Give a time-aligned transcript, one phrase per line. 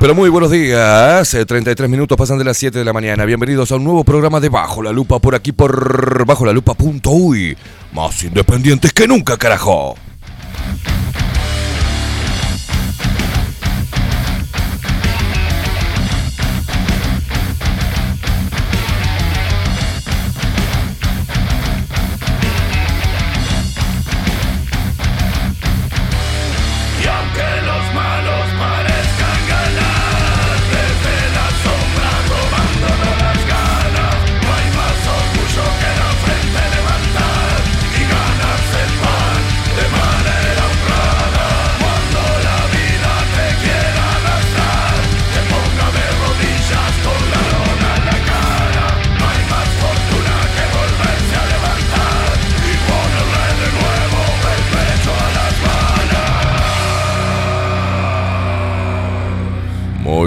[0.00, 1.28] Pero muy buenos días.
[1.28, 3.26] 33 minutos pasan de las 7 de la mañana.
[3.26, 6.54] Bienvenidos a un nuevo programa de Bajo la Lupa por aquí por bajo la.
[7.92, 9.94] Más independientes que nunca, carajo.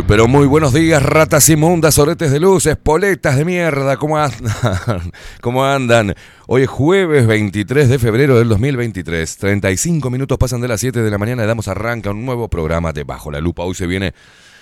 [0.05, 4.51] Pero muy buenos días, ratas inmundas, oretes de luz, espoletas de mierda, ¿cómo andan?
[5.41, 6.13] ¿Cómo andan?
[6.45, 11.09] Hoy es jueves 23 de febrero del 2023, 35 minutos pasan de las 7 de
[11.09, 13.63] la mañana y damos arranca un nuevo programa de Bajo la Lupa.
[13.63, 14.13] Hoy se viene,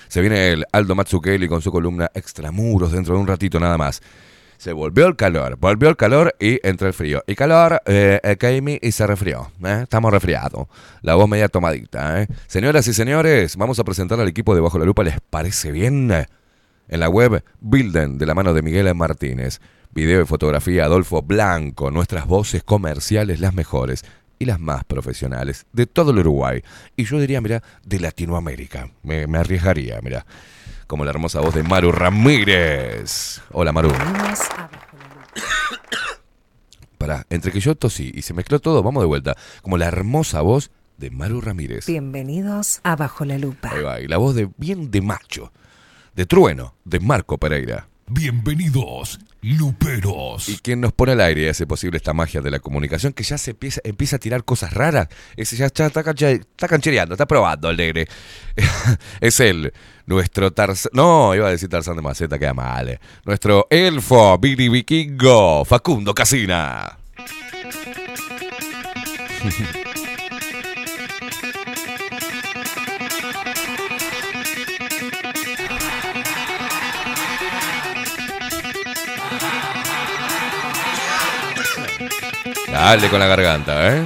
[0.07, 4.01] se viene el Aldo Matsukeli con su columna Extramuros dentro de un ratito nada más.
[4.57, 7.24] Se volvió el calor, volvió el calor y entró el frío.
[7.28, 9.52] Y calor, eh, eh y se resfrió.
[9.63, 9.81] ¿eh?
[9.84, 10.68] Estamos resfriados.
[11.02, 12.22] La voz media tomadita.
[12.22, 12.28] ¿eh?
[12.48, 15.04] Señoras y señores, vamos a presentar al equipo de Bajo la Lupa.
[15.04, 16.12] ¿Les parece bien?
[16.88, 19.60] En la web Bilden, de la mano de Miguel Martínez.
[19.92, 21.92] Video y fotografía Adolfo Blanco.
[21.92, 24.04] Nuestras voces comerciales, las mejores
[24.40, 26.62] y las más profesionales de todo el Uruguay.
[26.96, 28.90] Y yo diría, mira, de Latinoamérica.
[29.04, 30.25] Me, me arriesgaría, mira
[30.87, 33.41] como la hermosa voz de Maru Ramírez.
[33.51, 33.91] Hola Maru.
[36.97, 39.35] Para, entre que yo tosí y se mezcló todo, vamos de vuelta.
[39.61, 41.85] Como la hermosa voz de Maru Ramírez.
[41.87, 43.71] Bienvenidos a Bajo la Lupa.
[43.73, 45.51] Ahí va, y la voz de bien de macho,
[46.15, 47.87] de trueno, de Marco Pereira.
[48.07, 50.50] Bienvenidos, Luperos.
[50.50, 53.38] Y quien nos pone al aire hace posible esta magia de la comunicación que ya
[53.38, 55.07] se empieza, a tirar cosas raras.
[55.38, 55.92] Ese ya, está,
[56.68, 57.75] canchereando, está probando el
[59.21, 59.71] es él,
[60.07, 60.92] nuestro Tarzán.
[60.95, 62.89] No, iba a decir Tarzán de Maceta, queda mal.
[62.89, 63.00] Eh.
[63.24, 66.97] Nuestro elfo, Billy Vikingo, Facundo Casina.
[82.75, 84.06] Dale con la garganta, ¿eh?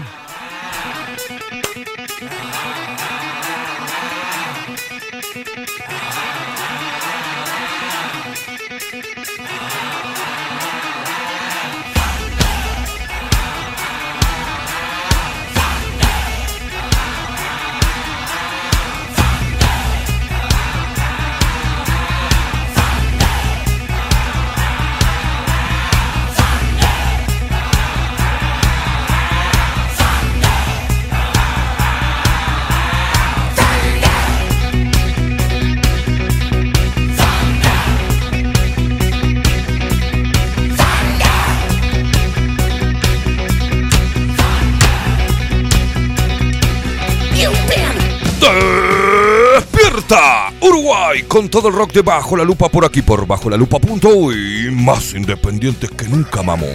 [51.39, 55.13] Con todo el rock de Bajo la Lupa por aquí por bajo la lupa.uy más
[55.13, 56.67] independientes que nunca mamó.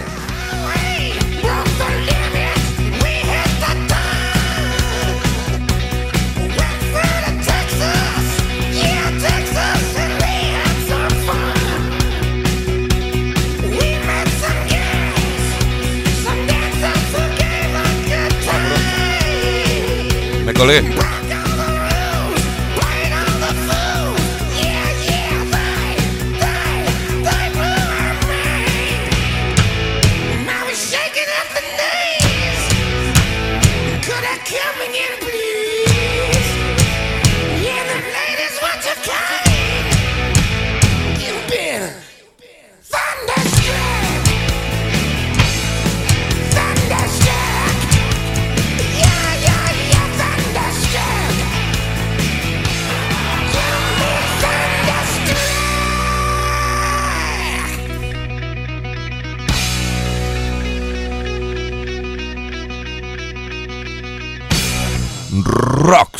[20.43, 21.14] Me colé.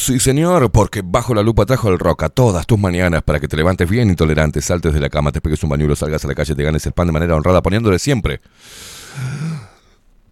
[0.06, 3.48] Sí señor, porque bajo la lupa trajo el rock a todas tus mañanas para que
[3.48, 6.36] te levantes bien intolerante, saltes de la cama, te pegues un bañuelo, salgas a la
[6.36, 8.40] calle, te ganes el pan de manera honrada, poniéndole siempre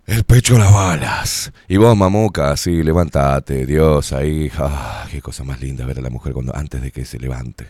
[0.06, 1.52] El pecho a las balas.
[1.68, 4.52] Y vos, mamuca, sí, levántate, Dios, ahí.
[4.58, 7.68] Ah, qué cosa más linda ver a la mujer cuando, antes de que se levante.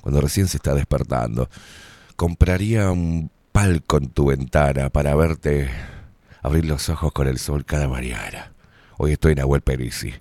[0.00, 1.48] Cuando recién se está despertando.
[2.16, 5.70] Compraría un palco en tu ventana para verte
[6.42, 8.52] abrir los ojos con el sol cada mañana.
[9.04, 10.14] Hoy estoy en Abuel Perisi.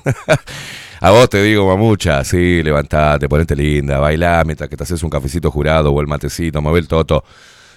[1.00, 5.10] A vos te digo, mamucha, sí, levantate, ponete linda, bailá mientras que te haces un
[5.10, 7.22] cafecito jurado o el matecito, mueve el toto.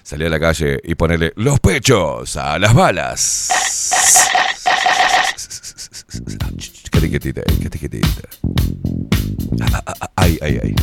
[0.02, 3.50] Salí a la calle y ponele los pechos a las balas.
[6.90, 8.30] Qué tiquetita, qué tiquetita.
[10.16, 10.76] Ay, ay, ay.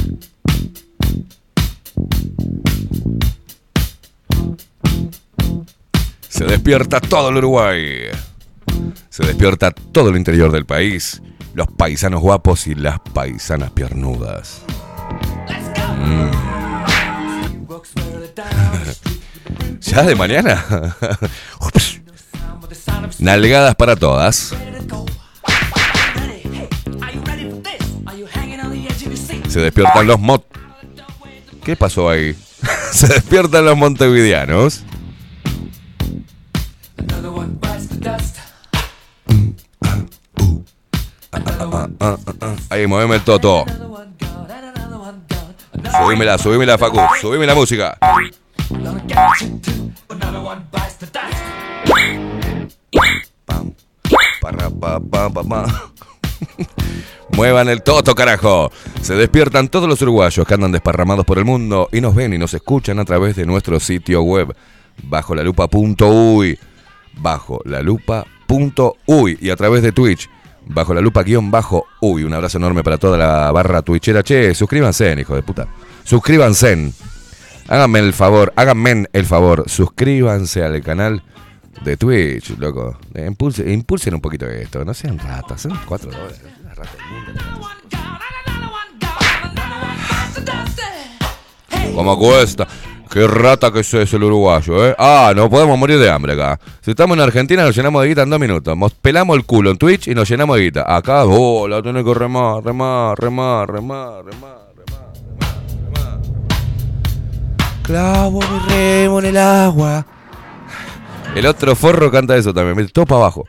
[6.29, 8.11] Se despierta todo el Uruguay.
[9.09, 11.23] Se despierta todo el interior del país.
[11.55, 14.63] Los paisanos guapos y las paisanas piernudas.
[15.99, 16.31] Mm.
[19.81, 20.65] ¿Ya de mañana?
[23.19, 24.55] Nalgadas para todas.
[29.49, 30.45] Se despiertan los mot...
[31.65, 32.37] ¿Qué pasó ahí?
[32.93, 34.85] Se despiertan los montevideanos.
[42.71, 43.65] Ahí, moveme el toto.
[45.91, 47.01] Subímela, subímela, Facu.
[47.21, 47.99] Subime la música.
[57.31, 58.71] Muevan el toto, carajo.
[59.03, 62.39] Se despiertan todos los uruguayos que andan desparramados por el mundo y nos ven y
[62.39, 64.55] nos escuchan a través de nuestro sitio web
[65.03, 65.43] bajo la
[69.41, 70.29] y a través de Twitch
[70.69, 72.25] bajo la lupa guion bajo uy.
[72.25, 74.23] Un abrazo enorme para toda la barra twitchera.
[74.23, 75.69] Che, suscríbanse, hijo de puta.
[76.05, 76.93] Suscríbanse.
[77.69, 81.23] Háganme el favor, háganme el favor, suscríbanse al canal
[81.85, 82.99] de Twitch, loco.
[83.15, 86.41] Impulsen, impulsen un poquito esto, no sean ratas, son cuatro dólares.
[91.99, 92.65] ¿Cómo cuesta?
[93.11, 94.95] Qué rata que es el uruguayo, ¿eh?
[94.97, 96.61] Ah, no podemos morir de hambre acá.
[96.81, 98.77] Si estamos en Argentina, nos llenamos de guita en dos minutos.
[98.77, 100.97] Nos pelamos el culo en Twitch y nos llenamos de guita.
[100.97, 106.21] Acá, oh, la tenés que remar, remar, remar, remar, remar, remar, remar,
[107.83, 110.07] Clavo mi remo en el agua.
[111.35, 113.45] El otro forro canta eso también, todo para abajo.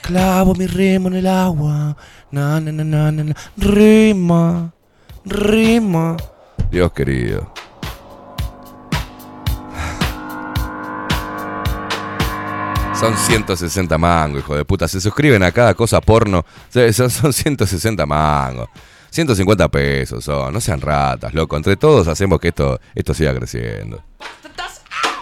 [0.00, 1.94] Clavo mi remo en el agua.
[2.30, 3.34] Na, na, na, na, na.
[3.58, 4.72] Rima,
[5.26, 6.16] rima.
[6.70, 7.52] Dios querido.
[13.00, 14.86] Son 160 mangos, hijo de puta.
[14.86, 16.44] Se suscriben a cada cosa porno.
[16.68, 18.68] Son, son 160 mangos.
[19.08, 20.52] 150 pesos son.
[20.52, 21.56] No sean ratas, loco.
[21.56, 24.04] Entre todos hacemos que esto, esto siga creciendo.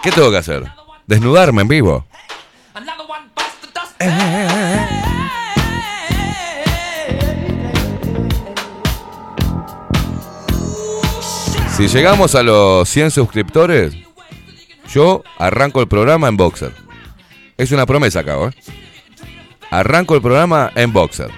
[0.03, 0.65] ¿Qué tengo que hacer?
[1.07, 2.05] ¿Desnudarme en vivo?
[11.77, 13.95] Si llegamos a los 100 suscriptores,
[14.93, 16.88] yo arranco el programa en Boxer.
[17.59, 18.51] Es una promesa acá, ¿eh?
[19.69, 21.29] Arranco el programa en boxer.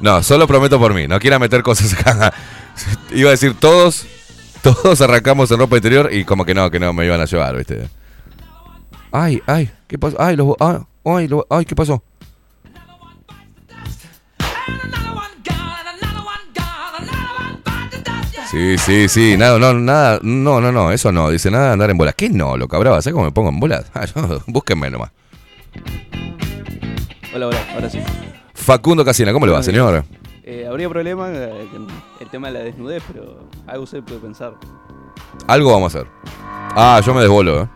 [0.00, 1.08] no, solo prometo por mí.
[1.08, 2.32] No quiera meter cosas acá.
[3.10, 4.06] Iba a decir todos,
[4.62, 7.56] todos arrancamos en ropa interior y como que no, que no me iban a llevar,
[7.56, 7.88] ¿viste?
[9.10, 10.16] Ay, ay, ¿qué pasó?
[10.20, 12.04] Ay, lo, ay, ay, ay, ¿qué pasó?
[18.54, 21.90] Sí, sí, sí, nada, no, nada, no, no, no, eso no, dice nada de andar
[21.90, 22.14] en bolas.
[22.14, 23.02] ¿Qué no, lo cabraba?
[23.02, 23.90] ¿Sabes cómo me pongo en bolas?
[23.94, 24.06] Ah,
[24.46, 25.10] búsquenme nomás.
[27.34, 27.98] Hola, hola, ahora sí.
[28.54, 30.04] Facundo Casina, ¿cómo le va, señor?
[30.44, 31.88] Eh, habría problema eh, con
[32.20, 34.54] el tema de la desnudez, pero algo usted puede pensar.
[35.48, 36.10] Algo vamos a hacer.
[36.76, 37.68] Ah, yo me desbolo, ¿eh?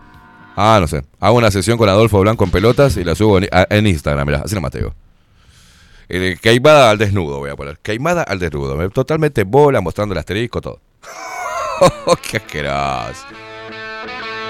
[0.54, 1.02] Ah, no sé.
[1.18, 4.54] Hago una sesión con Adolfo Blanco en pelotas y la subo en, Instagram, mirá, así
[4.54, 4.94] nomás te digo.
[6.08, 7.78] Eh, caimada al desnudo, voy a poner.
[7.80, 8.88] Caimada al desnudo.
[8.90, 10.80] Totalmente bola, mostrando el asterisco, todo.
[12.30, 13.24] ¡Qué asqueroso!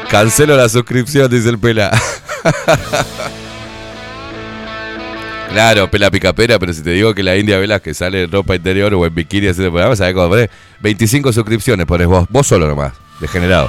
[0.08, 1.90] Cancelo la suscripción, dice el pela.
[5.50, 8.56] claro, pela picapera, pero si te digo que la India Velas que sale en ropa
[8.56, 10.34] interior o en bikini haciendo programa, ¿sabes cómo?
[10.80, 13.68] 25 suscripciones pones vos, vos solo nomás, degenerado.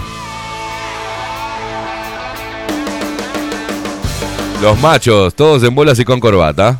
[4.61, 6.79] Los machos, todos en bolas y con corbata.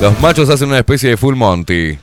[0.00, 1.98] Los machos hacen una especie de full monty.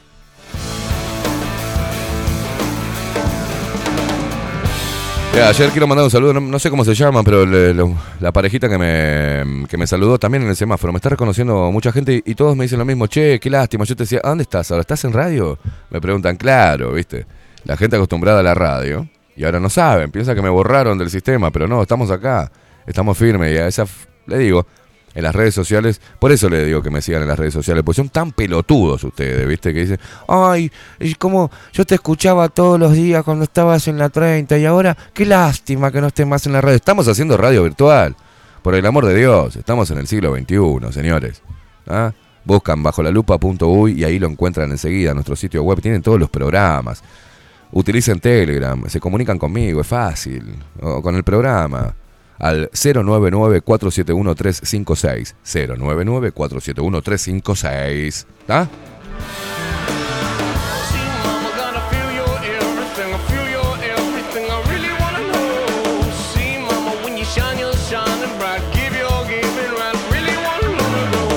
[5.41, 9.67] ayer quiero mandar un saludo, no, sé cómo se llama, pero la parejita que me,
[9.67, 12.63] que me saludó también en el semáforo, me está reconociendo mucha gente y, todos me
[12.63, 14.81] dicen lo mismo, che, qué lástima, yo te decía, ¿dónde estás ahora?
[14.81, 15.59] ¿Estás en radio?
[15.89, 17.25] Me preguntan, claro, viste,
[17.65, 21.09] la gente acostumbrada a la radio, Y ahora no saben, piensa que me borraron del
[21.09, 22.49] sistema, pero no, estamos acá,
[22.87, 23.53] estamos firmes.
[23.53, 23.85] Y a esa,
[24.27, 24.65] le digo,
[25.15, 27.83] en las redes sociales, por eso le digo que me sigan en las redes sociales,
[27.83, 29.73] porque son tan pelotudos ustedes, ¿viste?
[29.73, 30.69] Que dicen, ay,
[30.99, 34.95] y como yo te escuchaba todos los días cuando estabas en la 30 y ahora,
[35.13, 36.75] qué lástima que no estés más en la radio.
[36.75, 38.15] Estamos haciendo radio virtual,
[38.61, 41.41] por el amor de Dios, estamos en el siglo XXI, señores.
[41.87, 42.11] ¿Ah?
[42.43, 46.29] Buscan bajo la lupa.uy y ahí lo encuentran enseguida, nuestro sitio web, tienen todos los
[46.29, 47.01] programas.
[47.71, 51.93] Utilicen Telegram, se comunican conmigo, es fácil, o con el programa.
[52.39, 55.35] Al 099-471-356.
[55.43, 58.25] 099-471-356.
[58.41, 58.67] ¿Está?
[60.89, 63.13] See, mama, gonna feel your everything.
[63.13, 64.45] I feel your everything.
[64.51, 66.11] I really wanna know.
[66.33, 68.61] See, mama, when you shine, you're shining bright.
[68.73, 69.95] Give your giving right.
[70.11, 70.91] Really wanna know.
[71.15, 71.29] know.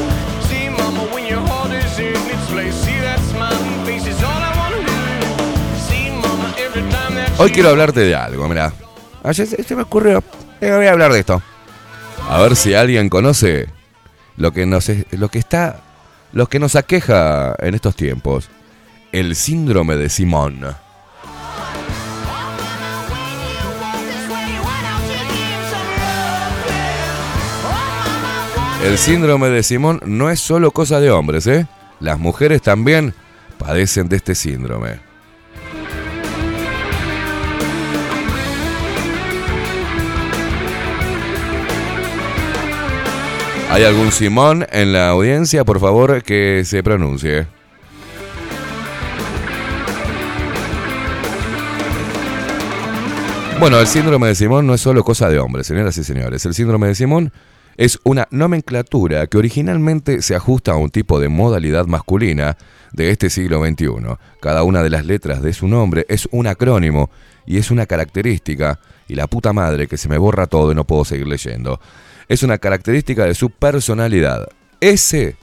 [0.48, 2.74] See, mama, when your heart is in its place.
[2.84, 4.92] See that smiling face is all I wanna do.
[5.86, 8.72] See, mama, every time that Hoy quiero hablarte de algo, mira.
[9.22, 10.22] Ayer se me ocurrió.
[10.60, 11.42] Voy a hablar de esto.
[12.28, 13.68] A ver si alguien conoce
[14.36, 15.80] lo que nos lo que está
[16.32, 18.50] lo que nos aqueja en estos tiempos.
[19.12, 20.76] El síndrome de Simón.
[28.84, 31.66] El síndrome de Simón no es solo cosa de hombres, ¿eh?
[32.00, 33.14] Las mujeres también
[33.58, 35.07] padecen de este síndrome.
[43.70, 45.62] ¿Hay algún Simón en la audiencia?
[45.64, 47.46] Por favor, que se pronuncie.
[53.60, 56.46] Bueno, el síndrome de Simón no es solo cosa de hombres, señoras y señores.
[56.46, 57.32] El síndrome de Simón
[57.76, 62.56] es una nomenclatura que originalmente se ajusta a un tipo de modalidad masculina
[62.92, 64.16] de este siglo XXI.
[64.40, 67.10] Cada una de las letras de su nombre es un acrónimo
[67.46, 70.84] y es una característica, y la puta madre que se me borra todo y no
[70.84, 71.80] puedo seguir leyendo.
[72.28, 74.48] Es una característica de su personalidad.
[74.80, 75.34] S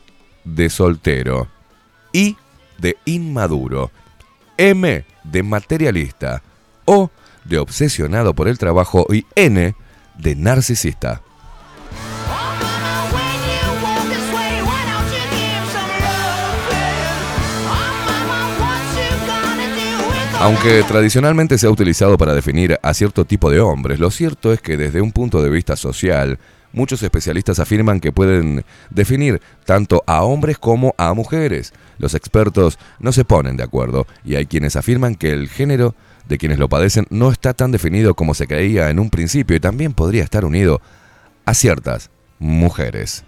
[0.43, 1.47] de soltero.
[2.13, 2.37] I
[2.77, 3.89] de inmaduro.
[4.55, 6.43] M de materialista.
[6.85, 7.09] O
[7.43, 9.75] de obsesionado por el trabajo y N
[10.15, 11.23] de narcisista.
[20.39, 24.61] Aunque tradicionalmente se ha utilizado para definir a cierto tipo de hombres, lo cierto es
[24.61, 26.37] que desde un punto de vista social,
[26.75, 31.73] muchos especialistas afirman que pueden definir tanto a hombres como a mujeres.
[31.97, 35.95] Los expertos no se ponen de acuerdo y hay quienes afirman que el género
[36.27, 39.59] de quienes lo padecen no está tan definido como se creía en un principio y
[39.59, 40.81] también podría estar unido
[41.45, 43.23] a ciertas mujeres.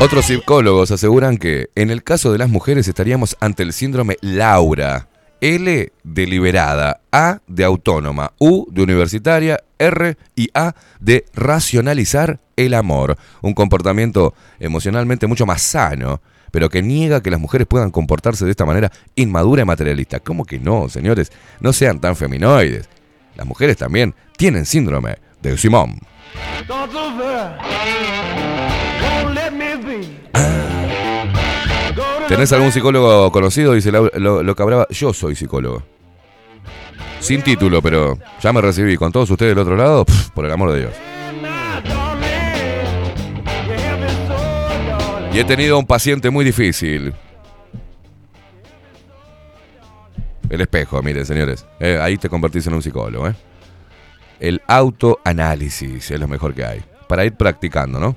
[0.00, 5.09] Otros psicólogos aseguran que en el caso de las mujeres estaríamos ante el síndrome Laura.
[5.40, 12.74] L de liberada, A de autónoma, U de universitaria, R y A de racionalizar el
[12.74, 13.16] amor.
[13.42, 16.20] Un comportamiento emocionalmente mucho más sano,
[16.50, 20.20] pero que niega que las mujeres puedan comportarse de esta manera inmadura y materialista.
[20.20, 21.32] ¿Cómo que no, señores?
[21.60, 22.88] No sean tan feminoides.
[23.36, 25.98] Las mujeres también tienen síndrome de Simón.
[32.30, 33.74] ¿Tenés algún psicólogo conocido?
[33.74, 34.86] Dice Lau- lo, lo Cabraba.
[34.90, 35.82] Yo soy psicólogo.
[37.18, 38.96] Sin título, pero ya me recibí.
[38.96, 40.92] Con todos ustedes del otro lado, pf, por el amor de Dios.
[45.32, 47.12] Y he tenido un paciente muy difícil.
[50.48, 51.66] El espejo, miren, señores.
[51.80, 53.34] Eh, ahí te convertís en un psicólogo, ¿eh?
[54.38, 56.80] El autoanálisis es lo mejor que hay.
[57.08, 58.16] Para ir practicando, ¿no?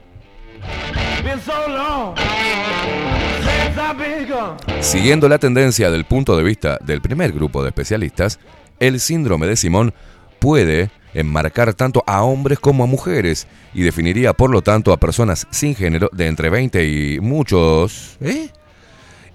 [4.81, 8.39] Siguiendo la tendencia del punto de vista del primer grupo de especialistas,
[8.79, 9.93] el síndrome de Simón
[10.39, 15.47] puede enmarcar tanto a hombres como a mujeres y definiría por lo tanto a personas
[15.51, 18.17] sin género de entre 20 y muchos...
[18.21, 18.49] ¿Eh?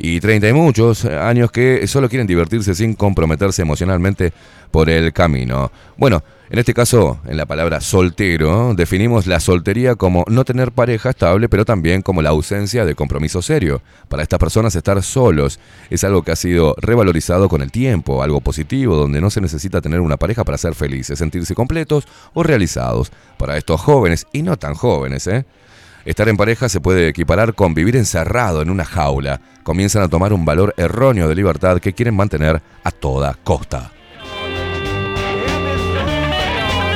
[0.01, 4.33] Y 30 y muchos años que solo quieren divertirse sin comprometerse emocionalmente
[4.71, 5.73] por el camino.
[5.97, 11.11] Bueno, en este caso, en la palabra soltero, definimos la soltería como no tener pareja
[11.11, 13.83] estable, pero también como la ausencia de compromiso serio.
[14.09, 18.41] Para estas personas estar solos es algo que ha sido revalorizado con el tiempo, algo
[18.41, 23.13] positivo, donde no se necesita tener una pareja para ser felices, sentirse completos o realizados.
[23.37, 25.45] Para estos jóvenes, y no tan jóvenes, ¿eh?
[26.07, 29.43] Estar en pareja se puede equiparar con vivir encerrado en una jaula.
[29.65, 33.93] Comienzan a tomar un valor erróneo de libertad que quieren mantener a toda costa.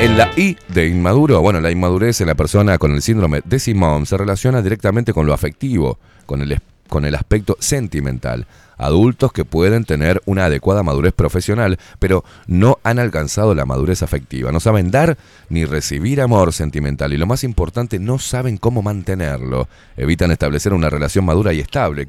[0.03, 3.61] En la I de inmaduro, bueno, la inmadurez en la persona con el síndrome de
[3.61, 8.49] Simón se relaciona directamente con lo afectivo, con el, con el aspecto sentimental.
[8.79, 14.51] Adultos que pueden tener una adecuada madurez profesional, pero no han alcanzado la madurez afectiva.
[14.51, 15.19] No saben dar
[15.51, 19.69] ni recibir amor sentimental y lo más importante, no saben cómo mantenerlo.
[19.97, 22.09] Evitan establecer una relación madura y estable.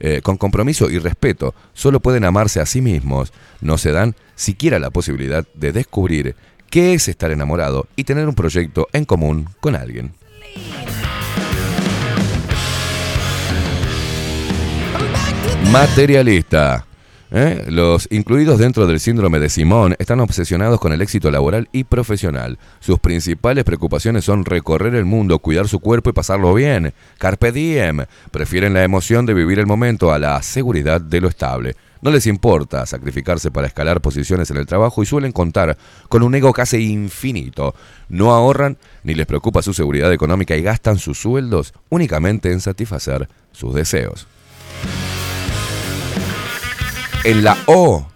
[0.00, 3.32] eh, con compromiso y respeto, solo pueden amarse a sí mismos.
[3.60, 6.36] No se dan siquiera la posibilidad de descubrir
[6.70, 10.12] qué es estar enamorado y tener un proyecto en común con alguien.
[15.70, 16.86] Materialista.
[17.32, 17.64] ¿eh?
[17.68, 22.58] Los incluidos dentro del síndrome de Simón están obsesionados con el éxito laboral y profesional.
[22.80, 26.94] Sus principales preocupaciones son recorrer el mundo, cuidar su cuerpo y pasarlo bien.
[27.18, 28.04] Carpe diem.
[28.30, 31.74] Prefieren la emoción de vivir el momento a la seguridad de lo estable.
[32.04, 35.78] No les importa sacrificarse para escalar posiciones en el trabajo y suelen contar
[36.10, 37.74] con un ego casi infinito.
[38.10, 43.26] No ahorran ni les preocupa su seguridad económica y gastan sus sueldos únicamente en satisfacer
[43.52, 44.26] sus deseos.
[47.24, 48.06] En la O,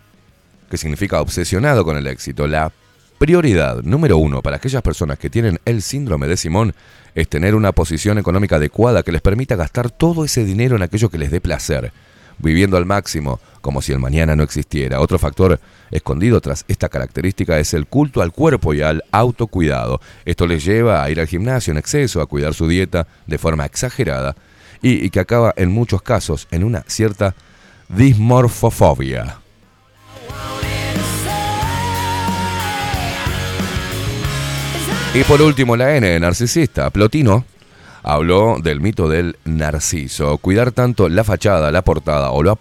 [0.70, 2.70] que significa obsesionado con el éxito, la
[3.16, 6.74] prioridad número uno para aquellas personas que tienen el síndrome de Simón
[7.14, 11.08] es tener una posición económica adecuada que les permita gastar todo ese dinero en aquello
[11.08, 11.90] que les dé placer,
[12.36, 14.98] viviendo al máximo, como si el mañana no existiera.
[14.98, 20.00] Otro factor escondido tras esta característica es el culto al cuerpo y al autocuidado.
[20.24, 23.66] Esto les lleva a ir al gimnasio en exceso, a cuidar su dieta de forma
[23.66, 24.36] exagerada
[24.80, 27.34] y, y que acaba en muchos casos en una cierta
[27.90, 29.36] dismorfofobia.
[35.12, 36.88] Y por último, la N, narcisista.
[36.88, 37.44] Plotino
[38.08, 40.38] habló del mito del narciso.
[40.38, 42.52] Cuidar tanto la fachada, la portada o, la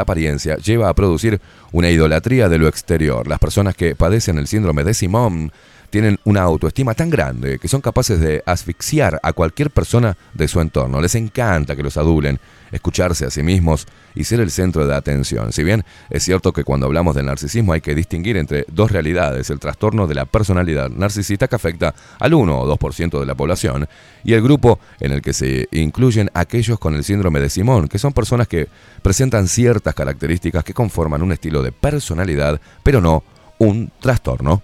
[0.00, 1.38] apariencia lleva a producir
[1.70, 3.28] una idolatría de lo exterior.
[3.28, 5.52] Las personas que padecen el síndrome de Simón
[5.88, 10.60] tienen una autoestima tan grande que son capaces de asfixiar a cualquier persona de su
[10.60, 11.00] entorno.
[11.00, 12.38] Les encanta que los adulen,
[12.72, 15.52] escucharse a sí mismos y ser el centro de atención.
[15.52, 19.50] Si bien es cierto que cuando hablamos del narcisismo hay que distinguir entre dos realidades,
[19.50, 23.88] el trastorno de la personalidad narcisista que afecta al 1 o 2% de la población
[24.24, 27.98] y el grupo en el que se incluyen aquellos con el síndrome de Simón, que
[27.98, 28.68] son personas que
[29.02, 33.22] presentan ciertas características que conforman un estilo de personalidad, pero no
[33.58, 34.62] un trastorno.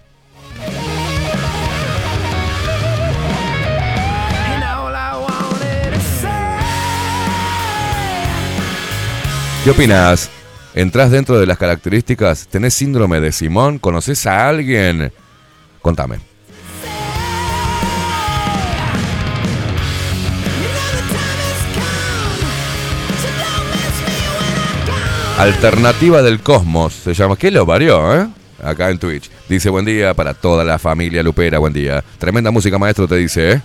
[9.64, 10.28] ¿Qué opinas?
[10.74, 12.48] ¿Entrás dentro de las características?
[12.48, 13.78] ¿Tenés síndrome de Simón?
[13.78, 15.12] ¿Conoces a alguien?
[15.80, 16.18] Contame.
[25.38, 27.36] Alternativa del Cosmos se llama.
[27.36, 28.26] ¿Qué lo varió, eh?
[28.64, 29.30] Acá en Twitch.
[29.48, 32.02] Dice buen día para toda la familia Lupera, buen día.
[32.18, 33.62] Tremenda música, maestro, te dice, ¿eh?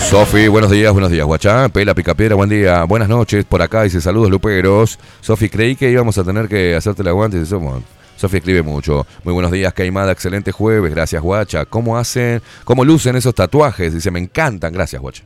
[0.00, 1.68] Sofi, buenos días, buenos días, guachá.
[1.68, 2.84] Pela Picapiedra, buen día.
[2.84, 4.98] Buenas noches, por acá dice saludos luperos.
[5.20, 7.44] Sofi, creí que íbamos a tener que hacerte el aguante.
[7.44, 7.82] "Somos".
[8.16, 9.04] Sofi escribe mucho.
[9.24, 10.90] Muy buenos días, Caimada, excelente jueves.
[10.94, 11.64] Gracias, guacha.
[11.64, 13.92] ¿Cómo hacen, cómo lucen esos tatuajes?
[13.92, 14.72] Dice, me encantan.
[14.72, 15.24] Gracias, guacha.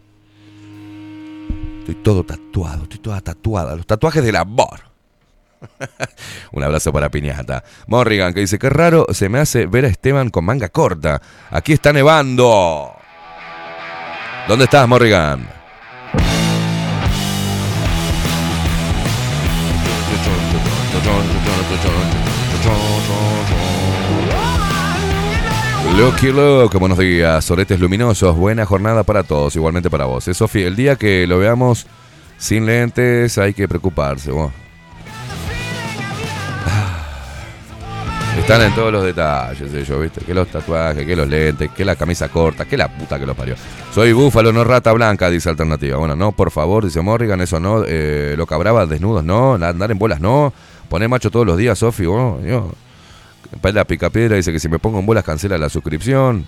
[1.81, 3.77] Estoy todo tatuado, estoy toda tatuada.
[3.77, 4.81] Los tatuajes del amor.
[6.53, 7.63] Un abrazo para Piñata.
[7.87, 11.21] Morrigan que dice, qué raro se me hace ver a Esteban con manga corta.
[11.51, 12.93] Aquí está nevando.
[14.51, 15.47] ¿Dónde estás, Morrigan?
[25.97, 30.27] Lucky Luke, buenos días, soretes luminosos, buena jornada para todos, igualmente para vos.
[30.27, 31.87] Eh, Sofi, el día que lo veamos
[32.37, 34.33] sin lentes hay que preocuparse.
[34.33, 34.51] vos.
[38.41, 40.23] Están en todos los detalles ellos, ¿viste?
[40.23, 43.37] Que los tatuajes, que los lentes, que la camisa corta, que la puta que los
[43.37, 43.55] parió.
[43.95, 45.99] Soy búfalo, no rata blanca, dice Alternativa.
[45.99, 47.85] Bueno, no, por favor, dice Morrigan, eso no.
[47.87, 49.55] Eh, lo cabraba desnudos, no.
[49.55, 50.53] Andar en bolas, no.
[50.89, 52.73] Poner macho todos los días, Sofi, vos, yo.
[53.63, 56.47] La picapiedra dice que si me pongo en bolas cancela la suscripción.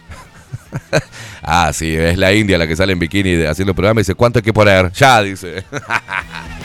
[1.43, 4.15] ah, sí, es la India la que sale en bikini haciendo el programa y dice,
[4.15, 4.91] ¿cuánto hay que poner?
[4.93, 5.65] Ya, dice.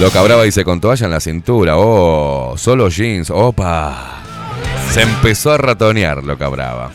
[0.00, 1.76] Lo cabraba dice con toalla en la cintura.
[1.76, 3.28] Oh, solo jeans.
[3.28, 4.22] Opa.
[4.90, 6.90] Se empezó a ratonear lo cabraba.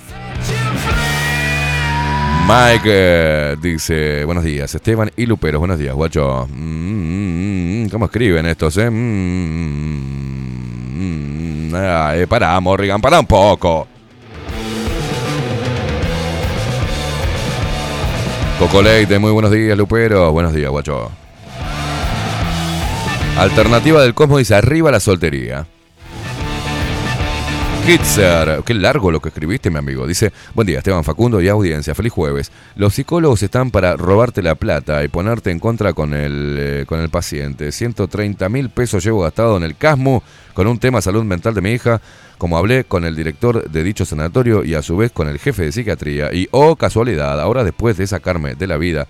[2.47, 6.47] Mike eh, dice, buenos días, Esteban y Luperos, buenos días, guacho.
[6.51, 8.89] Mm, mm, mm, ¿Cómo escriben estos, eh?
[11.73, 13.87] Ah, eh, pará, Morrigan, pará un poco.
[18.59, 20.31] Coco Leite, muy buenos días, Luperos.
[20.31, 21.11] Buenos días, guacho.
[23.37, 25.67] Alternativa del Cosmos dice arriba la soltería.
[27.85, 30.07] Kitzer, qué largo lo que escribiste, mi amigo.
[30.07, 32.51] Dice, buen día, Esteban Facundo y audiencia, feliz jueves.
[32.77, 37.01] Los psicólogos están para robarte la plata y ponerte en contra con el, eh, con
[37.01, 37.73] el paciente.
[37.73, 40.21] 130 mil pesos llevo gastado en el CASMU
[40.53, 42.01] con un tema salud mental de mi hija,
[42.37, 45.63] como hablé con el director de dicho sanatorio y a su vez con el jefe
[45.63, 46.33] de psiquiatría.
[46.33, 49.07] Y, oh casualidad, ahora después de sacarme de la vida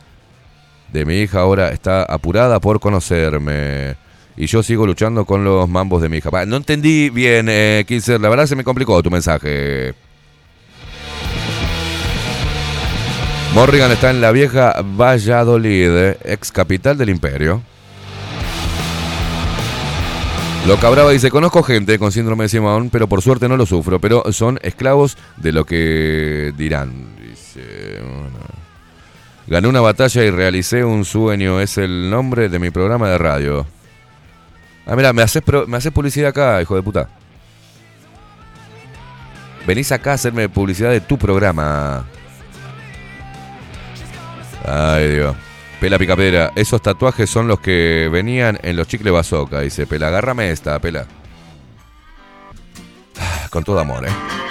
[0.91, 4.03] de mi hija, ahora está apurada por conocerme.
[4.38, 6.45] Y yo sigo luchando con los mambos de mi hija.
[6.45, 8.19] No entendí bien, eh, Kitzer.
[8.19, 9.93] La verdad se me complicó tu mensaje.
[13.54, 17.62] Morrigan está en la vieja Valladolid, ex capital del imperio.
[20.67, 24.00] Loca Brava dice, conozco gente con síndrome de Simón, pero por suerte no lo sufro,
[24.00, 27.15] pero son esclavos de lo que dirán.
[29.48, 33.67] Gané una batalla y realicé un sueño, es el nombre de mi programa de radio.
[34.86, 37.10] Ah, mira, me haces, me haces publicidad acá, hijo de puta.
[39.65, 42.06] Venís acá a hacerme publicidad de tu programa.
[44.63, 45.36] Ay, Dios.
[45.80, 49.62] Pela picapera, esos tatuajes son los que venían en los chicles bazooka.
[49.62, 51.06] Dice, Pela, agárrame esta, Pela.
[53.19, 54.44] Ah, Con todo amor, eh.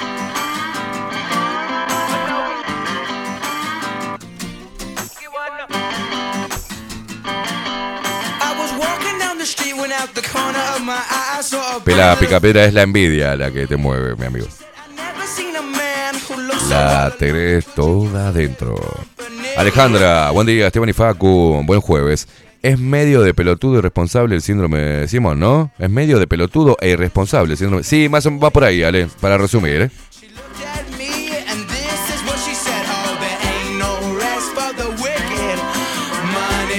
[11.85, 12.19] Brother.
[12.19, 14.47] picapera es la envidia la que te mueve, mi amigo.
[16.69, 18.77] La tenés toda adentro.
[19.57, 22.27] Alejandra, buen día, Esteban y Facu, buen jueves.
[22.63, 25.71] Es medio de pelotudo irresponsable el síndrome de Simón, ¿no?
[25.79, 27.85] Es medio de pelotudo e irresponsable el síndrome.
[27.85, 29.91] Sí, más o menos va por ahí, Ale, para resumir, ¿eh?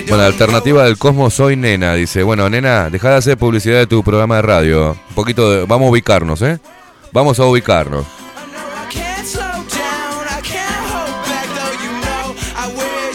[0.07, 1.95] Bueno, alternativa del Cosmos, soy nena.
[1.95, 4.91] Dice, bueno, nena, deja de hacer publicidad de tu programa de radio.
[5.09, 5.65] Un poquito de...
[5.65, 6.59] Vamos a ubicarnos, ¿eh?
[7.11, 8.05] Vamos a ubicarnos.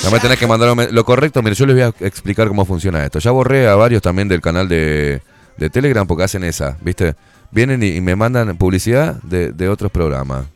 [0.02, 1.42] No me tenés que mandar lo correcto.
[1.42, 3.20] Mire, yo les voy a explicar cómo funciona esto.
[3.20, 5.22] Ya borré a varios también del canal de,
[5.56, 7.14] de Telegram porque hacen esa, ¿viste?
[7.52, 10.46] Vienen y, me mandan publicidad de, de otros programas.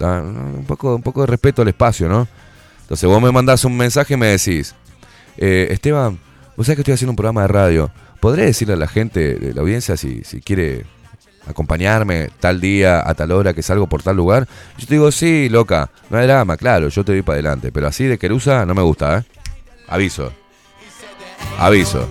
[0.00, 2.26] Un poco, un poco de respeto al espacio, ¿no?
[2.82, 4.74] Entonces vos me mandás un mensaje y me decís,
[5.40, 6.18] eh, Esteban,
[6.56, 7.90] vos sabés que estoy haciendo un programa de radio.
[8.20, 10.84] ¿Podré decirle a la gente de la audiencia si, si quiere
[11.46, 14.46] acompañarme tal día, a tal hora, que salgo por tal lugar?
[14.76, 17.72] Yo te digo, sí, loca, no hay drama, claro, yo te doy para adelante.
[17.72, 19.22] Pero así de querusa no me gusta, ¿eh?
[19.88, 20.32] Aviso.
[21.58, 22.08] Aviso.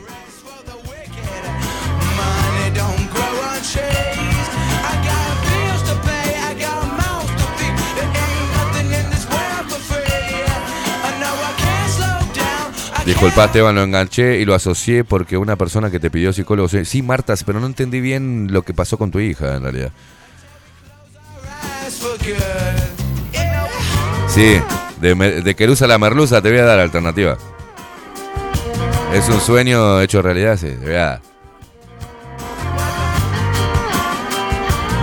[13.15, 16.67] Can't Esteban, lo enganché y lo asocié porque una persona que te pidió psicólogo.
[16.67, 19.91] sí, Marta, pero no entendí bien lo que pasó con tu hija, en realidad.
[24.27, 24.61] Sí,
[25.01, 27.37] de, de querusa a la merluza te voy a dar alternativa.
[29.13, 31.21] Es un sueño hecho realidad, sí, te voy a dar.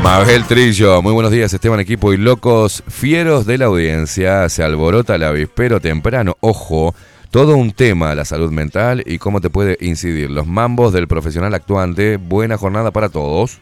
[0.02, 4.48] Mabel Trillo, muy buenos días Esteban Equipo y locos fieros de la audiencia.
[4.48, 6.36] Se alborota el avispero temprano.
[6.38, 6.94] Ojo,
[7.30, 11.54] todo un tema la salud mental y cómo te puede incidir los mambos del profesional
[11.54, 12.16] actuante.
[12.16, 13.58] Buena jornada para todos.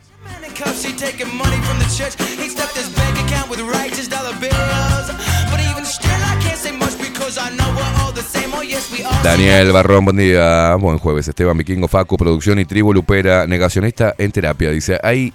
[9.23, 10.75] Daniel Barrón, buen día.
[10.77, 11.29] Buen jueves.
[11.29, 14.71] Esteban Vikingo, Facu, Producción y Tribu Lupera, negacionista en terapia.
[14.71, 15.33] Dice, ahí,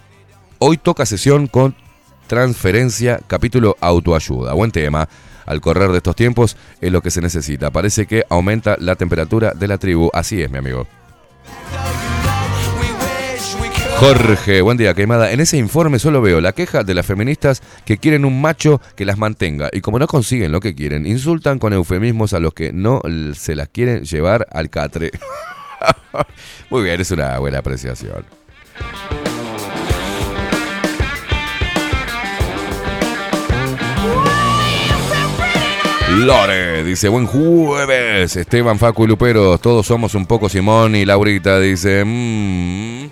[0.59, 1.75] hoy toca sesión con
[2.27, 4.53] transferencia, capítulo autoayuda.
[4.53, 5.09] Buen tema.
[5.49, 7.71] Al correr de estos tiempos es lo que se necesita.
[7.71, 10.11] Parece que aumenta la temperatura de la tribu.
[10.13, 10.87] Así es, mi amigo.
[13.97, 15.31] Jorge, buen día, queimada.
[15.31, 19.05] En ese informe solo veo la queja de las feministas que quieren un macho que
[19.05, 22.71] las mantenga y como no consiguen lo que quieren, insultan con eufemismos a los que
[22.71, 23.01] no
[23.33, 25.11] se las quieren llevar al catre.
[26.69, 28.23] Muy bien, es una buena apreciación.
[36.17, 41.59] Lore dice, buen jueves, Esteban, Facu y Luperos, todos somos un poco Simón y Laurita
[41.59, 43.09] dice, mmm...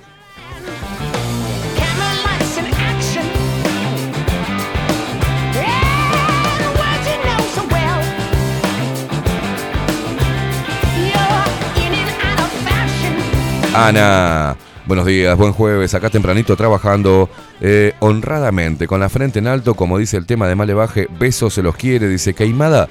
[13.80, 14.57] Ana,
[14.88, 17.30] buenos días, buen jueves, acá tempranito trabajando
[17.62, 21.62] eh, honradamente, con la frente en alto, como dice el tema de Malevaje, besos se
[21.64, 22.88] los quiere, dice Caimada.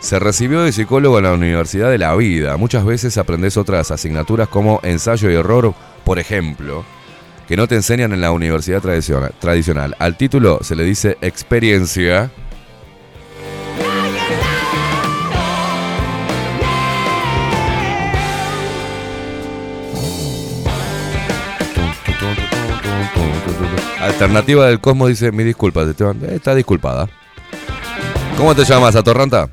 [0.00, 2.56] Se recibió de psicólogo en la Universidad de la Vida.
[2.58, 6.84] Muchas veces aprendes otras asignaturas como ensayo y error, por ejemplo.
[7.48, 9.94] que no te enseñan en la universidad tradiciona- tradicional.
[10.00, 12.28] Al título se le dice experiencia.
[24.06, 26.18] Alternativa del Cosmos dice, mi disculpa, Esteban.
[26.30, 27.08] Está disculpada.
[28.38, 29.48] ¿Cómo te llamas, Atorranta?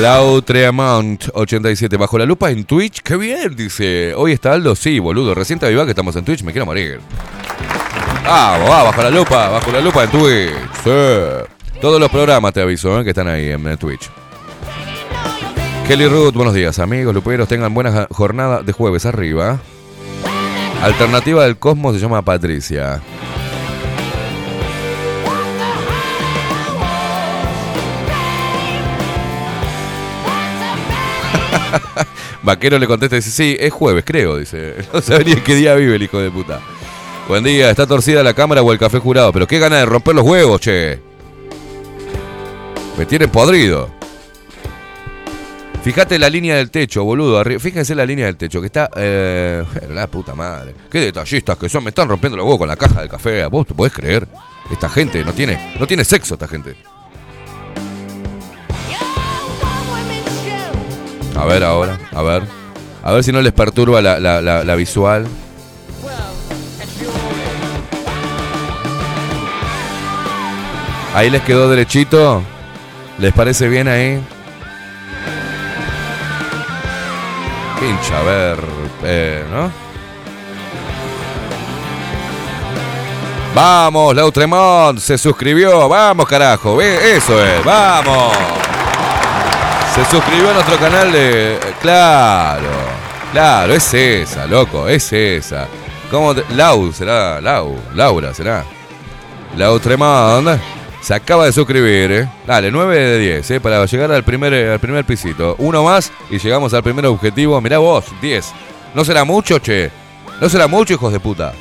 [0.00, 3.00] Lautreamount 87 bajo la lupa en Twitch.
[3.02, 4.14] Qué bien, dice.
[4.16, 4.74] Hoy está Aldo.
[4.74, 5.34] Sí, boludo.
[5.34, 6.42] Recién te que estamos en Twitch.
[6.42, 7.00] Me quiero morir.
[8.26, 10.52] Ah, va, bajo la lupa, bajo la lupa en Twitch.
[10.82, 11.53] Sí.
[11.80, 13.04] Todos los programas te aviso, ¿eh?
[13.04, 14.10] que están ahí en Twitch.
[15.86, 17.46] Kelly Ruth, buenos días, amigos luperos.
[17.46, 19.60] Tengan buena jornada de jueves arriba.
[20.82, 23.02] Alternativa del Cosmos se llama Patricia.
[32.42, 34.76] Vaquero le contesta y dice, sí, es jueves, creo, dice.
[34.92, 36.60] No sabría qué día vive el hijo de puta.
[37.28, 39.32] Buen día, ¿está torcida la cámara o el café jurado?
[39.32, 41.13] Pero qué gana de romper los huevos, che.
[42.98, 43.88] Me tienen podrido.
[45.82, 47.42] Fíjate la línea del techo, boludo.
[47.42, 48.88] arri- Fíjense la línea del techo, que está...
[48.96, 50.74] Eh, la puta madre.
[50.90, 51.84] Qué detallistas que son.
[51.84, 53.44] Me están rompiendo los huevos con la caja del café.
[53.46, 54.26] ¿Vos te podés creer?
[54.70, 56.76] Esta gente no tiene, no tiene sexo, esta gente.
[61.36, 62.44] A ver ahora, a ver.
[63.02, 65.26] A ver si no les perturba la- la visual.
[71.14, 72.42] Ahí les quedó derechito.
[73.18, 74.20] ¿Les parece bien ahí?
[77.78, 78.56] Qué hincha, a
[79.04, 79.70] eh, ¿no?
[83.54, 85.88] Vamos, Lautremont se suscribió.
[85.88, 86.80] Vamos, carajo.
[86.82, 88.32] Eso es, vamos.
[89.94, 91.58] Se suscribió a nuestro canal de.
[91.80, 92.68] Claro,
[93.32, 95.68] claro, es esa, loco, es esa.
[96.10, 98.64] ¿Cómo te- Lau, será Lau, Laura, será.
[99.56, 100.58] Lau Tremont
[101.04, 102.28] se acaba de suscribir, ¿eh?
[102.46, 103.60] Dale, 9 de 10, ¿eh?
[103.60, 105.54] Para llegar al primer, eh, al primer pisito.
[105.58, 107.60] Uno más y llegamos al primer objetivo.
[107.60, 108.52] Mirá vos, 10.
[108.94, 109.90] ¿No será mucho, che?
[110.40, 111.52] ¿No será mucho, hijos de puta?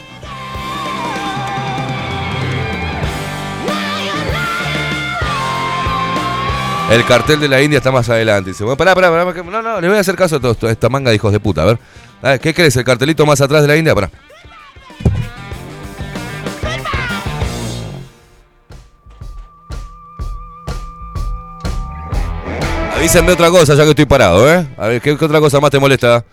[6.90, 8.52] El cartel de la India está más adelante.
[8.52, 10.88] Dice, bueno, pará, pará, pará, No, no, le voy a hacer caso a todo esta
[10.88, 11.64] manga de hijos de puta.
[11.64, 12.78] A ver, ¿Qué crees?
[12.78, 13.94] ¿El cartelito más atrás de la India?
[13.94, 14.10] Pará.
[23.04, 24.66] Avísenme otra cosa ya que estoy parado, ¿eh?
[24.78, 26.24] A ver, ¿qué, otra cosa más te molesta?